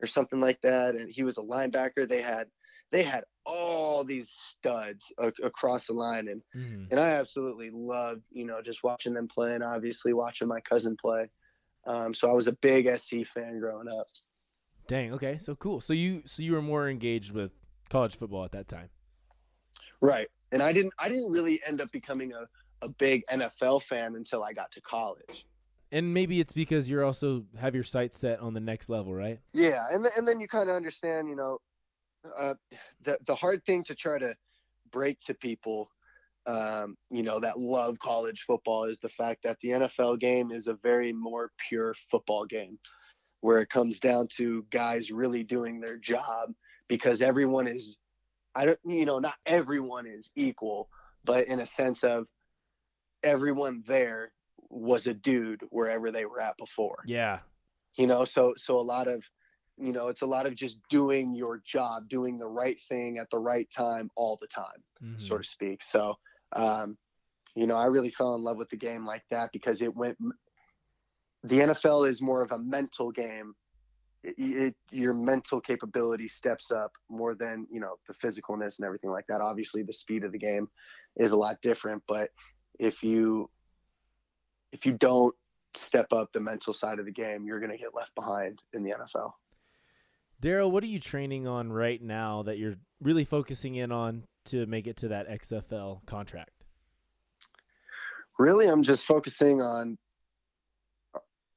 or 0.00 0.06
something 0.06 0.40
like 0.40 0.60
that. 0.62 0.94
And 0.94 1.10
he 1.10 1.22
was 1.22 1.38
a 1.38 1.42
linebacker. 1.42 2.08
They 2.08 2.22
had 2.22 2.48
they 2.92 3.02
had 3.02 3.24
all 3.44 4.04
these 4.04 4.30
studs 4.30 5.12
a- 5.18 5.32
across 5.42 5.86
the 5.86 5.92
line, 5.92 6.28
and 6.28 6.42
Mhm. 6.54 6.90
and 6.90 7.00
I 7.00 7.10
absolutely 7.12 7.70
loved 7.70 8.22
you 8.30 8.44
know 8.44 8.60
just 8.62 8.82
watching 8.84 9.14
them 9.14 9.28
play, 9.28 9.54
and 9.54 9.64
obviously 9.64 10.12
watching 10.12 10.48
my 10.48 10.60
cousin 10.60 10.96
play. 11.00 11.28
Um, 11.86 12.14
so 12.14 12.28
I 12.28 12.32
was 12.32 12.46
a 12.48 12.52
big 12.52 12.86
SC 12.86 13.24
fan 13.24 13.58
growing 13.60 13.88
up. 13.88 14.06
Dang. 14.88 15.12
Okay. 15.14 15.38
So 15.38 15.54
cool. 15.56 15.80
So 15.80 15.92
you 15.92 16.22
so 16.26 16.42
you 16.42 16.52
were 16.52 16.62
more 16.62 16.88
engaged 16.88 17.32
with 17.32 17.52
college 17.88 18.16
football 18.16 18.44
at 18.44 18.52
that 18.52 18.68
time. 18.68 18.88
Right. 20.00 20.28
And 20.52 20.62
I 20.62 20.72
didn't 20.72 20.92
I 20.98 21.08
didn't 21.08 21.30
really 21.30 21.60
end 21.66 21.80
up 21.80 21.90
becoming 21.92 22.32
a, 22.32 22.46
a 22.84 22.88
big 22.88 23.22
NFL 23.32 23.82
fan 23.82 24.14
until 24.14 24.42
I 24.42 24.52
got 24.52 24.70
to 24.72 24.80
college. 24.80 25.46
And 25.92 26.12
maybe 26.12 26.40
it's 26.40 26.52
because 26.52 26.90
you're 26.90 27.04
also 27.04 27.44
have 27.58 27.74
your 27.74 27.84
sights 27.84 28.18
set 28.18 28.40
on 28.40 28.54
the 28.54 28.60
next 28.60 28.88
level, 28.88 29.14
right? 29.14 29.38
Yeah, 29.52 29.84
and 29.90 30.04
th- 30.04 30.14
and 30.16 30.26
then 30.26 30.40
you 30.40 30.48
kind 30.48 30.68
of 30.68 30.76
understand, 30.76 31.28
you 31.28 31.36
know, 31.36 31.58
uh, 32.36 32.54
the 33.02 33.18
the 33.26 33.34
hard 33.34 33.64
thing 33.64 33.84
to 33.84 33.94
try 33.94 34.18
to 34.18 34.34
break 34.90 35.20
to 35.20 35.34
people, 35.34 35.88
um, 36.46 36.96
you 37.10 37.22
know, 37.22 37.38
that 37.40 37.58
love 37.58 37.98
college 38.00 38.42
football 38.42 38.84
is 38.84 38.98
the 38.98 39.08
fact 39.08 39.42
that 39.44 39.58
the 39.60 39.68
NFL 39.70 40.18
game 40.18 40.50
is 40.50 40.66
a 40.66 40.74
very 40.74 41.12
more 41.12 41.50
pure 41.68 41.94
football 42.10 42.44
game, 42.46 42.78
where 43.40 43.60
it 43.60 43.68
comes 43.68 44.00
down 44.00 44.26
to 44.36 44.66
guys 44.70 45.12
really 45.12 45.44
doing 45.44 45.80
their 45.80 45.98
job 45.98 46.52
because 46.88 47.22
everyone 47.22 47.66
is, 47.66 47.98
I 48.54 48.64
don't, 48.66 48.78
you 48.84 49.04
know, 49.06 49.18
not 49.18 49.34
everyone 49.46 50.06
is 50.06 50.30
equal, 50.36 50.88
but 51.24 51.46
in 51.48 51.60
a 51.60 51.66
sense 51.66 52.04
of 52.04 52.26
everyone 53.22 53.82
there 53.86 54.32
was 54.68 55.06
a 55.06 55.14
dude 55.14 55.62
wherever 55.70 56.10
they 56.10 56.24
were 56.24 56.40
at 56.40 56.56
before 56.58 56.98
Yeah. 57.06 57.40
you 57.96 58.06
know 58.06 58.24
so 58.24 58.54
so 58.56 58.78
a 58.78 58.80
lot 58.82 59.08
of 59.08 59.22
you 59.76 59.92
know 59.92 60.08
it's 60.08 60.22
a 60.22 60.26
lot 60.26 60.46
of 60.46 60.54
just 60.54 60.78
doing 60.88 61.34
your 61.34 61.62
job 61.64 62.08
doing 62.08 62.36
the 62.36 62.46
right 62.46 62.78
thing 62.88 63.18
at 63.18 63.28
the 63.30 63.38
right 63.38 63.68
time 63.76 64.10
all 64.16 64.36
the 64.40 64.46
time 64.48 64.82
Mhm. 65.02 65.20
so 65.20 65.38
to 65.38 65.44
speak 65.44 65.82
so 65.82 66.14
um 66.52 66.96
you 67.54 67.66
know 67.66 67.76
i 67.76 67.86
really 67.86 68.10
fell 68.10 68.34
in 68.34 68.42
love 68.42 68.56
with 68.58 68.68
the 68.70 68.76
game 68.76 69.04
like 69.06 69.24
that 69.30 69.50
because 69.52 69.80
it 69.82 69.94
went 69.94 70.16
the 71.44 71.58
nfl 71.60 72.08
is 72.08 72.20
more 72.20 72.42
of 72.42 72.52
a 72.52 72.58
mental 72.58 73.10
game 73.10 73.54
it, 74.26 74.34
it, 74.38 74.74
your 74.90 75.12
mental 75.12 75.60
capability 75.60 76.28
steps 76.28 76.70
up 76.70 76.92
more 77.08 77.34
than 77.34 77.66
you 77.70 77.80
know 77.80 77.94
the 78.08 78.14
physicalness 78.14 78.78
and 78.78 78.86
everything 78.86 79.10
like 79.10 79.26
that 79.28 79.40
obviously 79.40 79.82
the 79.82 79.92
speed 79.92 80.24
of 80.24 80.32
the 80.32 80.38
game 80.38 80.68
is 81.16 81.30
a 81.32 81.36
lot 81.36 81.60
different 81.62 82.02
but 82.08 82.30
if 82.78 83.02
you 83.02 83.48
if 84.72 84.84
you 84.84 84.92
don't 84.92 85.34
step 85.74 86.12
up 86.12 86.32
the 86.32 86.40
mental 86.40 86.72
side 86.72 86.98
of 86.98 87.04
the 87.04 87.12
game, 87.12 87.44
you're 87.44 87.60
going 87.60 87.72
to 87.72 87.78
get 87.78 87.94
left 87.94 88.14
behind 88.14 88.60
in 88.72 88.82
the 88.82 88.90
NFL. 88.90 89.32
Darell, 90.40 90.70
what 90.70 90.82
are 90.84 90.88
you 90.88 91.00
training 91.00 91.46
on 91.46 91.72
right 91.72 92.02
now 92.02 92.42
that 92.42 92.58
you're 92.58 92.76
really 93.00 93.24
focusing 93.24 93.74
in 93.76 93.90
on 93.90 94.24
to 94.46 94.66
make 94.66 94.86
it 94.86 94.96
to 94.98 95.08
that 95.08 95.28
XFL 95.28 96.04
contract? 96.06 96.50
Really, 98.38 98.66
I'm 98.66 98.82
just 98.82 99.04
focusing 99.04 99.62
on 99.62 99.96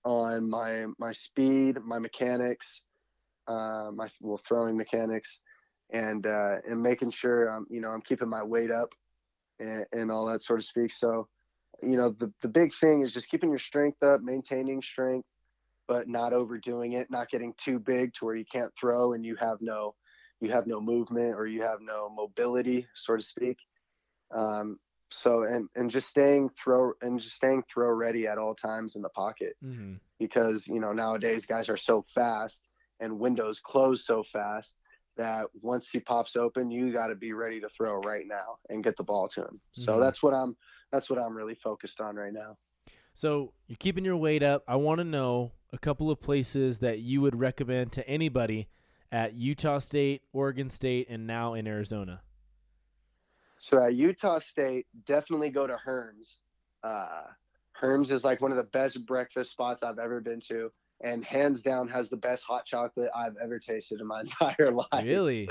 on 0.06 0.50
my 0.50 0.86
my 0.98 1.12
speed, 1.12 1.78
my 1.84 2.00
mechanics, 2.00 2.82
uh, 3.48 3.90
my 3.94 4.10
well 4.22 4.40
throwing 4.48 4.78
mechanics, 4.78 5.40
and 5.92 6.26
uh, 6.26 6.58
and 6.68 6.82
making 6.82 7.12
sure 7.12 7.48
I'm 7.50 7.66
you 7.70 7.82
know 7.82 7.90
I'm 7.90 8.02
keeping 8.02 8.30
my 8.30 8.44
weight 8.44 8.72
up 8.72 8.94
and, 9.60 9.86
and 9.92 10.12
all 10.12 10.26
that 10.28 10.42
sort 10.42 10.60
of 10.60 10.66
speak. 10.66 10.92
So, 10.92 11.28
you 11.82 11.98
know, 11.98 12.12
the 12.12 12.32
the 12.42 12.48
big 12.48 12.74
thing 12.74 13.02
is 13.02 13.14
just 13.14 13.30
keeping 13.30 13.50
your 13.50 13.60
strength 13.60 14.02
up, 14.04 14.22
maintaining 14.22 14.82
strength, 14.82 15.28
but 15.88 16.08
not 16.08 16.34
overdoing 16.34 16.94
it, 16.94 17.10
not 17.10 17.30
getting 17.30 17.54
too 17.58 17.80
big 17.80 18.14
to 18.14 18.26
where 18.26 18.36
you 18.36 18.46
can't 18.52 18.72
throw 18.80 19.14
and 19.14 19.26
you 19.26 19.36
have 19.36 19.58
no 19.62 19.96
you 20.42 20.52
have 20.52 20.68
no 20.68 20.80
movement 20.80 21.36
or 21.36 21.46
you 21.48 21.62
have 21.62 21.80
no 21.82 22.10
mobility, 22.10 22.88
so 22.94 23.16
to 23.16 23.22
speak. 23.22 23.58
Um, 24.34 24.80
so 25.12 25.44
and 25.44 25.68
and 25.76 25.90
just 25.90 26.08
staying 26.10 26.50
throw 26.62 26.92
and 27.02 27.20
just 27.20 27.36
staying 27.36 27.64
throw 27.72 27.90
ready 27.92 28.28
at 28.28 28.38
all 28.38 28.54
times 28.56 28.96
in 28.96 29.02
the 29.02 29.10
pocket 29.10 29.56
Mm-hmm. 29.64 29.96
because 30.20 30.68
you 30.68 30.80
know 30.80 30.94
nowadays 30.94 31.46
guys 31.46 31.70
are 31.70 31.78
so 31.78 32.06
fast 32.16 32.68
and 33.00 33.18
windows 33.20 33.60
close 33.60 34.06
so 34.06 34.24
fast 34.24 34.76
that 35.18 35.48
once 35.62 35.90
he 35.90 36.00
pops 36.00 36.36
open 36.36 36.70
you 36.72 36.94
got 36.94 37.08
to 37.08 37.16
be 37.16 37.34
ready 37.34 37.60
to 37.60 37.70
throw 37.70 38.00
right 38.02 38.26
now 38.28 38.58
and 38.70 38.84
get 38.84 38.96
the 38.98 39.04
ball 39.04 39.28
to 39.30 39.42
him 39.42 39.60
so 39.74 39.94
Mhm. 39.94 40.00
that's 40.02 40.22
what 40.24 40.34
i'm 40.34 40.56
that's 40.92 41.10
what 41.10 41.20
i'm 41.20 41.36
really 41.36 41.56
focused 41.56 42.00
on 42.02 42.16
right 42.16 42.34
now 42.34 42.58
So 43.14 43.54
you're 43.68 43.76
keeping 43.78 44.06
your 44.06 44.16
weight 44.16 44.44
up. 44.44 44.64
I 44.68 44.76
want 44.78 45.00
to 45.00 45.04
know 45.04 45.52
a 45.74 45.78
couple 45.78 46.10
of 46.10 46.22
places 46.22 46.80
that 46.80 47.00
you 47.00 47.20
would 47.22 47.36
recommend 47.38 47.92
to 47.94 48.08
anybody 48.08 48.68
at 49.12 49.34
Utah 49.34 49.80
State, 49.80 50.22
Oregon 50.32 50.70
State, 50.70 51.08
and 51.10 51.26
now 51.28 51.54
in 51.54 51.68
Arizona. 51.68 52.22
So 53.60 53.82
at 53.84 53.96
utah 53.96 54.40
state 54.40 54.88
definitely 55.06 55.50
go 55.50 55.68
to 55.68 55.78
herms 55.86 56.36
uh 56.84 57.24
herms 57.82 58.12
is 58.12 58.24
like 58.24 58.42
one 58.42 58.52
of 58.52 58.58
the 58.58 58.64
best 58.64 59.06
breakfast 59.06 59.52
spots 59.52 59.84
i've 59.84 60.00
ever 60.00 60.20
been 60.20 60.40
to 60.40 60.72
and 61.02 61.24
hands 61.24 61.62
down 61.62 61.88
has 61.88 62.10
the 62.10 62.18
best 62.18 62.44
hot 62.44 62.66
chocolate 62.66 63.10
i've 63.16 63.36
ever 63.42 63.60
tasted 63.60 64.02
in 64.02 64.08
my 64.08 64.22
entire 64.22 64.72
life 64.72 65.06
Really? 65.06 65.48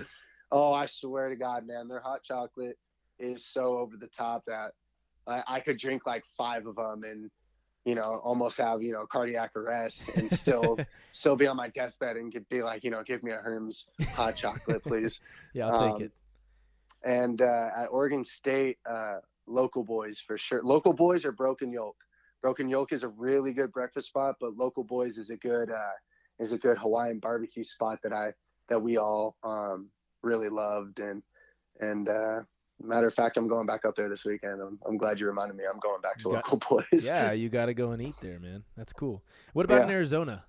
Oh, 0.51 0.73
I 0.73 0.87
swear 0.87 1.29
to 1.29 1.37
God, 1.37 1.67
man, 1.67 1.89
their 1.89 2.01
hot 2.01 2.23
chocolate 2.25 2.79
is 3.19 3.45
so 3.47 3.79
over 3.79 3.97
the 3.97 4.07
top 4.07 4.45
that 4.47 4.73
I, 5.27 5.43
I 5.47 5.61
could 5.61 5.77
drink 5.77 6.07
like 6.07 6.25
five 6.37 6.67
of 6.67 6.77
them 6.77 7.03
and 7.05 7.31
you 7.85 7.95
know 7.95 8.21
almost 8.25 8.59
have 8.59 8.83
you 8.83 8.93
know 8.93 9.07
cardiac 9.07 9.57
arrest 9.57 10.09
and 10.17 10.31
still 10.33 10.79
still 11.13 11.37
be 11.37 11.47
on 11.47 11.57
my 11.57 11.69
deathbed 11.69 12.17
and 12.17 12.33
could 12.33 12.49
be 12.49 12.63
like 12.63 12.85
you 12.85 12.91
know 12.91 13.03
give 13.03 13.23
me 13.23 13.33
a 13.33 13.37
Herms 13.37 13.85
hot 14.15 14.37
chocolate 14.37 14.83
please. 14.85 15.21
yeah, 15.53 15.67
I'll 15.67 15.79
take 15.79 15.97
Um, 15.97 16.03
it. 16.05 16.13
And 17.05 17.41
uh, 17.41 17.71
at 17.77 17.87
Oregon 17.87 18.25
State, 18.25 18.79
uh, 18.89 19.17
local 19.47 19.85
boys 19.85 20.23
for 20.25 20.37
sure. 20.37 20.63
Local 20.63 20.93
boys 20.93 21.25
are 21.25 21.33
Broken 21.33 21.73
Yolk. 21.73 21.97
Broken 22.43 22.69
Yolk 22.69 22.93
is 22.93 23.03
a 23.03 23.09
really 23.09 23.53
good 23.53 23.73
breakfast 23.73 24.09
spot, 24.09 24.37
but 24.41 24.57
local 24.57 24.85
boys 24.85 25.19
is 25.19 25.31
a 25.31 25.37
good 25.37 25.71
uh, 25.71 25.97
is 26.39 26.53
a 26.53 26.59
good 26.59 26.79
Hawaiian 26.79 27.19
barbecue 27.19 27.65
spot 27.65 27.99
that 28.03 28.13
I 28.13 28.33
that 28.69 28.81
we 28.81 28.97
all 28.97 29.37
um, 29.43 29.89
really 30.23 30.49
loved 30.49 31.01
and 31.01 31.23
and 31.81 32.09
uh, 32.09 32.41
matter 32.83 33.07
of 33.07 33.15
fact, 33.15 33.37
I'm 33.37 33.49
going 33.49 33.67
back 33.67 33.85
up 33.85 33.97
there 33.97 34.09
this 34.09 34.25
weekend. 34.25 34.61
I'm, 34.61 34.79
I'm 34.87 34.97
glad 34.97 35.21
you 35.21 35.27
reminded 35.27 35.57
me. 35.57 35.65
I'm 35.73 35.81
going 35.81 36.01
back 36.01 36.19
to 36.19 36.25
got- 36.25 36.53
local 36.53 36.59
boys. 36.93 37.05
Yeah, 37.05 37.33
you 37.33 37.49
got 37.49 37.67
to 37.67 37.75
go 37.75 37.93
and 37.93 38.03
eat 38.03 38.15
there, 38.23 38.39
man. 38.39 38.65
That's 38.77 38.93
cool. 38.93 39.25
What 39.53 39.65
about 39.65 39.83
in 39.83 39.91
Arizona? 39.91 40.45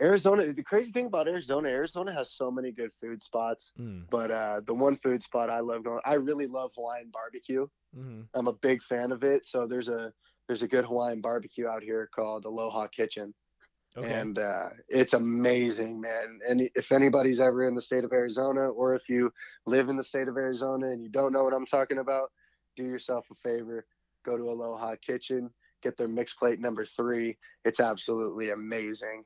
Arizona. 0.00 0.52
The 0.52 0.62
crazy 0.62 0.92
thing 0.92 1.06
about 1.06 1.28
Arizona, 1.28 1.68
Arizona 1.68 2.12
has 2.12 2.32
so 2.32 2.50
many 2.50 2.72
good 2.72 2.90
food 3.00 3.22
spots. 3.22 3.72
Mm, 3.78 4.06
But 4.10 4.30
uh, 4.30 4.60
the 4.66 4.74
one 4.74 4.96
food 4.96 5.22
spot 5.22 5.50
I 5.50 5.60
love 5.60 5.84
going, 5.84 6.00
I 6.04 6.14
really 6.14 6.46
love 6.46 6.70
Hawaiian 6.76 7.10
barbecue. 7.12 7.66
hmm 7.94 8.22
I'm 8.34 8.48
a 8.48 8.52
big 8.52 8.82
fan 8.82 9.12
of 9.12 9.24
it. 9.24 9.46
So 9.46 9.66
there's 9.66 9.88
a 9.88 10.12
there's 10.46 10.62
a 10.62 10.68
good 10.68 10.84
Hawaiian 10.84 11.20
barbecue 11.20 11.66
out 11.68 11.82
here 11.82 12.08
called 12.14 12.44
Aloha 12.44 12.86
Kitchen, 12.88 13.32
Okay. 13.96 14.12
and 14.12 14.38
uh, 14.38 14.70
it's 14.88 15.12
amazing, 15.14 16.00
man. 16.00 16.40
And 16.48 16.68
if 16.74 16.90
anybody's 16.92 17.40
ever 17.40 17.64
in 17.68 17.74
the 17.74 17.80
state 17.80 18.04
of 18.04 18.12
Arizona, 18.12 18.68
or 18.68 18.94
if 18.94 19.08
you 19.08 19.32
live 19.66 19.88
in 19.88 19.96
the 19.96 20.04
state 20.04 20.28
of 20.28 20.36
Arizona 20.36 20.86
and 20.86 21.02
you 21.02 21.08
don't 21.08 21.32
know 21.32 21.44
what 21.44 21.54
I'm 21.54 21.66
talking 21.66 21.98
about, 21.98 22.30
do 22.76 22.82
yourself 22.84 23.26
a 23.30 23.34
favor, 23.48 23.84
go 24.24 24.36
to 24.36 24.42
Aloha 24.44 24.94
Kitchen, 25.06 25.50
get 25.82 25.96
their 25.96 26.08
mixed 26.08 26.38
plate 26.38 26.58
number 26.60 26.84
three. 26.84 27.36
It's 27.64 27.80
absolutely 27.80 28.50
amazing. 28.50 29.24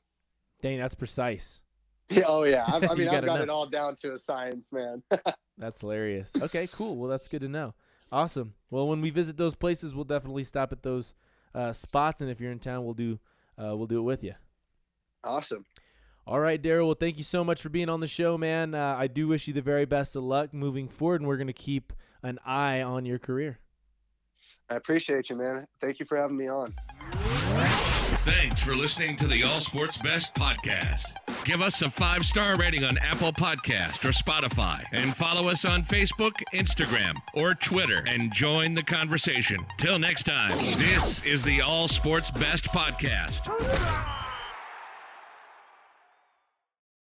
Dang, 0.65 0.79
that's 0.79 0.95
precise. 0.95 1.61
Yeah, 2.09 2.23
oh 2.27 2.45
yeah, 2.45 2.65
I, 2.67 2.77
I 2.91 2.95
mean 2.95 3.07
I've 3.07 3.27
got 3.27 3.37
know. 3.37 3.43
it 3.43 3.51
all 3.51 3.67
down 3.67 3.97
to 3.97 4.15
a 4.15 4.19
science, 4.19 4.73
man. 4.73 5.03
That's 5.59 5.83
hilarious. 5.83 6.33
Okay, 6.41 6.67
cool. 6.69 6.97
Well, 6.97 7.11
that's 7.11 7.29
good 7.29 7.43
to 7.43 7.49
know. 7.49 7.75
Awesome. 8.11 8.55
Well, 8.71 8.89
when 8.89 9.01
we 9.01 9.11
visit 9.11 9.37
those 9.37 9.55
places, 9.55 9.95
we'll 9.95 10.05
definitely 10.05 10.43
stop 10.43 10.73
at 10.73 10.83
those 10.83 11.13
uh, 11.55 11.73
spots, 11.73 12.21
and 12.23 12.31
if 12.31 12.41
you're 12.41 12.51
in 12.51 12.59
town, 12.59 12.85
we'll 12.85 12.95
do 12.95 13.21
uh, 13.57 13.77
we'll 13.77 13.87
do 13.87 13.99
it 13.99 14.03
with 14.03 14.25
you. 14.25 14.33
awesome. 15.23 15.67
All 16.27 16.41
right, 16.41 16.61
Darell. 16.61 16.87
Well, 16.87 16.97
thank 16.99 17.19
you 17.19 17.25
so 17.25 17.45
much 17.45 17.61
for 17.61 17.69
being 17.69 17.91
on 17.91 18.01
the 18.01 18.09
show, 18.09 18.39
man. 18.39 18.75
Uh, 18.75 18.97
I 18.99 19.07
do 19.07 19.29
wish 19.29 19.47
you 19.47 19.53
the 19.53 19.61
very 19.61 19.85
best 19.85 20.17
of 20.17 20.25
luck 20.25 20.55
moving 20.55 20.89
forward, 20.89 21.21
and 21.21 21.29
we're 21.29 21.37
gonna 21.37 21.53
keep 21.53 21.93
an 22.23 22.39
eye 22.45 22.81
on 22.81 23.05
your 23.05 23.19
career. 23.19 23.59
I 24.71 24.77
appreciate 24.77 25.29
you, 25.29 25.37
man. 25.37 25.67
Thank 25.83 26.01
you 26.01 26.07
for 26.07 26.17
having 26.17 26.39
me 26.39 26.49
on. 26.49 26.75
Thanks 28.25 28.63
for 28.63 28.75
listening 28.75 29.17
to 29.17 29.27
the 29.27 29.43
All 29.43 29.61
Sports 29.61 29.99
Best 29.99 30.35
podcast. 30.35 31.13
Give 31.45 31.61
us 31.61 31.83
a 31.83 31.91
five 31.91 32.25
star 32.25 32.57
rating 32.57 32.83
on 32.83 32.97
Apple 32.99 33.33
Podcast 33.33 34.03
or 34.05 34.13
Spotify 34.13 34.83
and 34.93 35.15
follow 35.15 35.49
us 35.51 35.67
on 35.67 35.83
Facebook, 35.83 36.33
Instagram, 36.55 37.17
or 37.35 37.53
Twitter 37.53 38.03
and 38.07 38.33
join 38.33 38.73
the 38.73 38.83
conversation. 38.83 39.59
Till 39.77 39.99
next 39.99 40.23
time, 40.23 40.57
this 40.79 41.23
is 41.25 41.43
the 41.43 41.61
All 41.61 41.87
Sports 41.87 42.31
Best 42.31 42.65
podcast. 42.69 44.24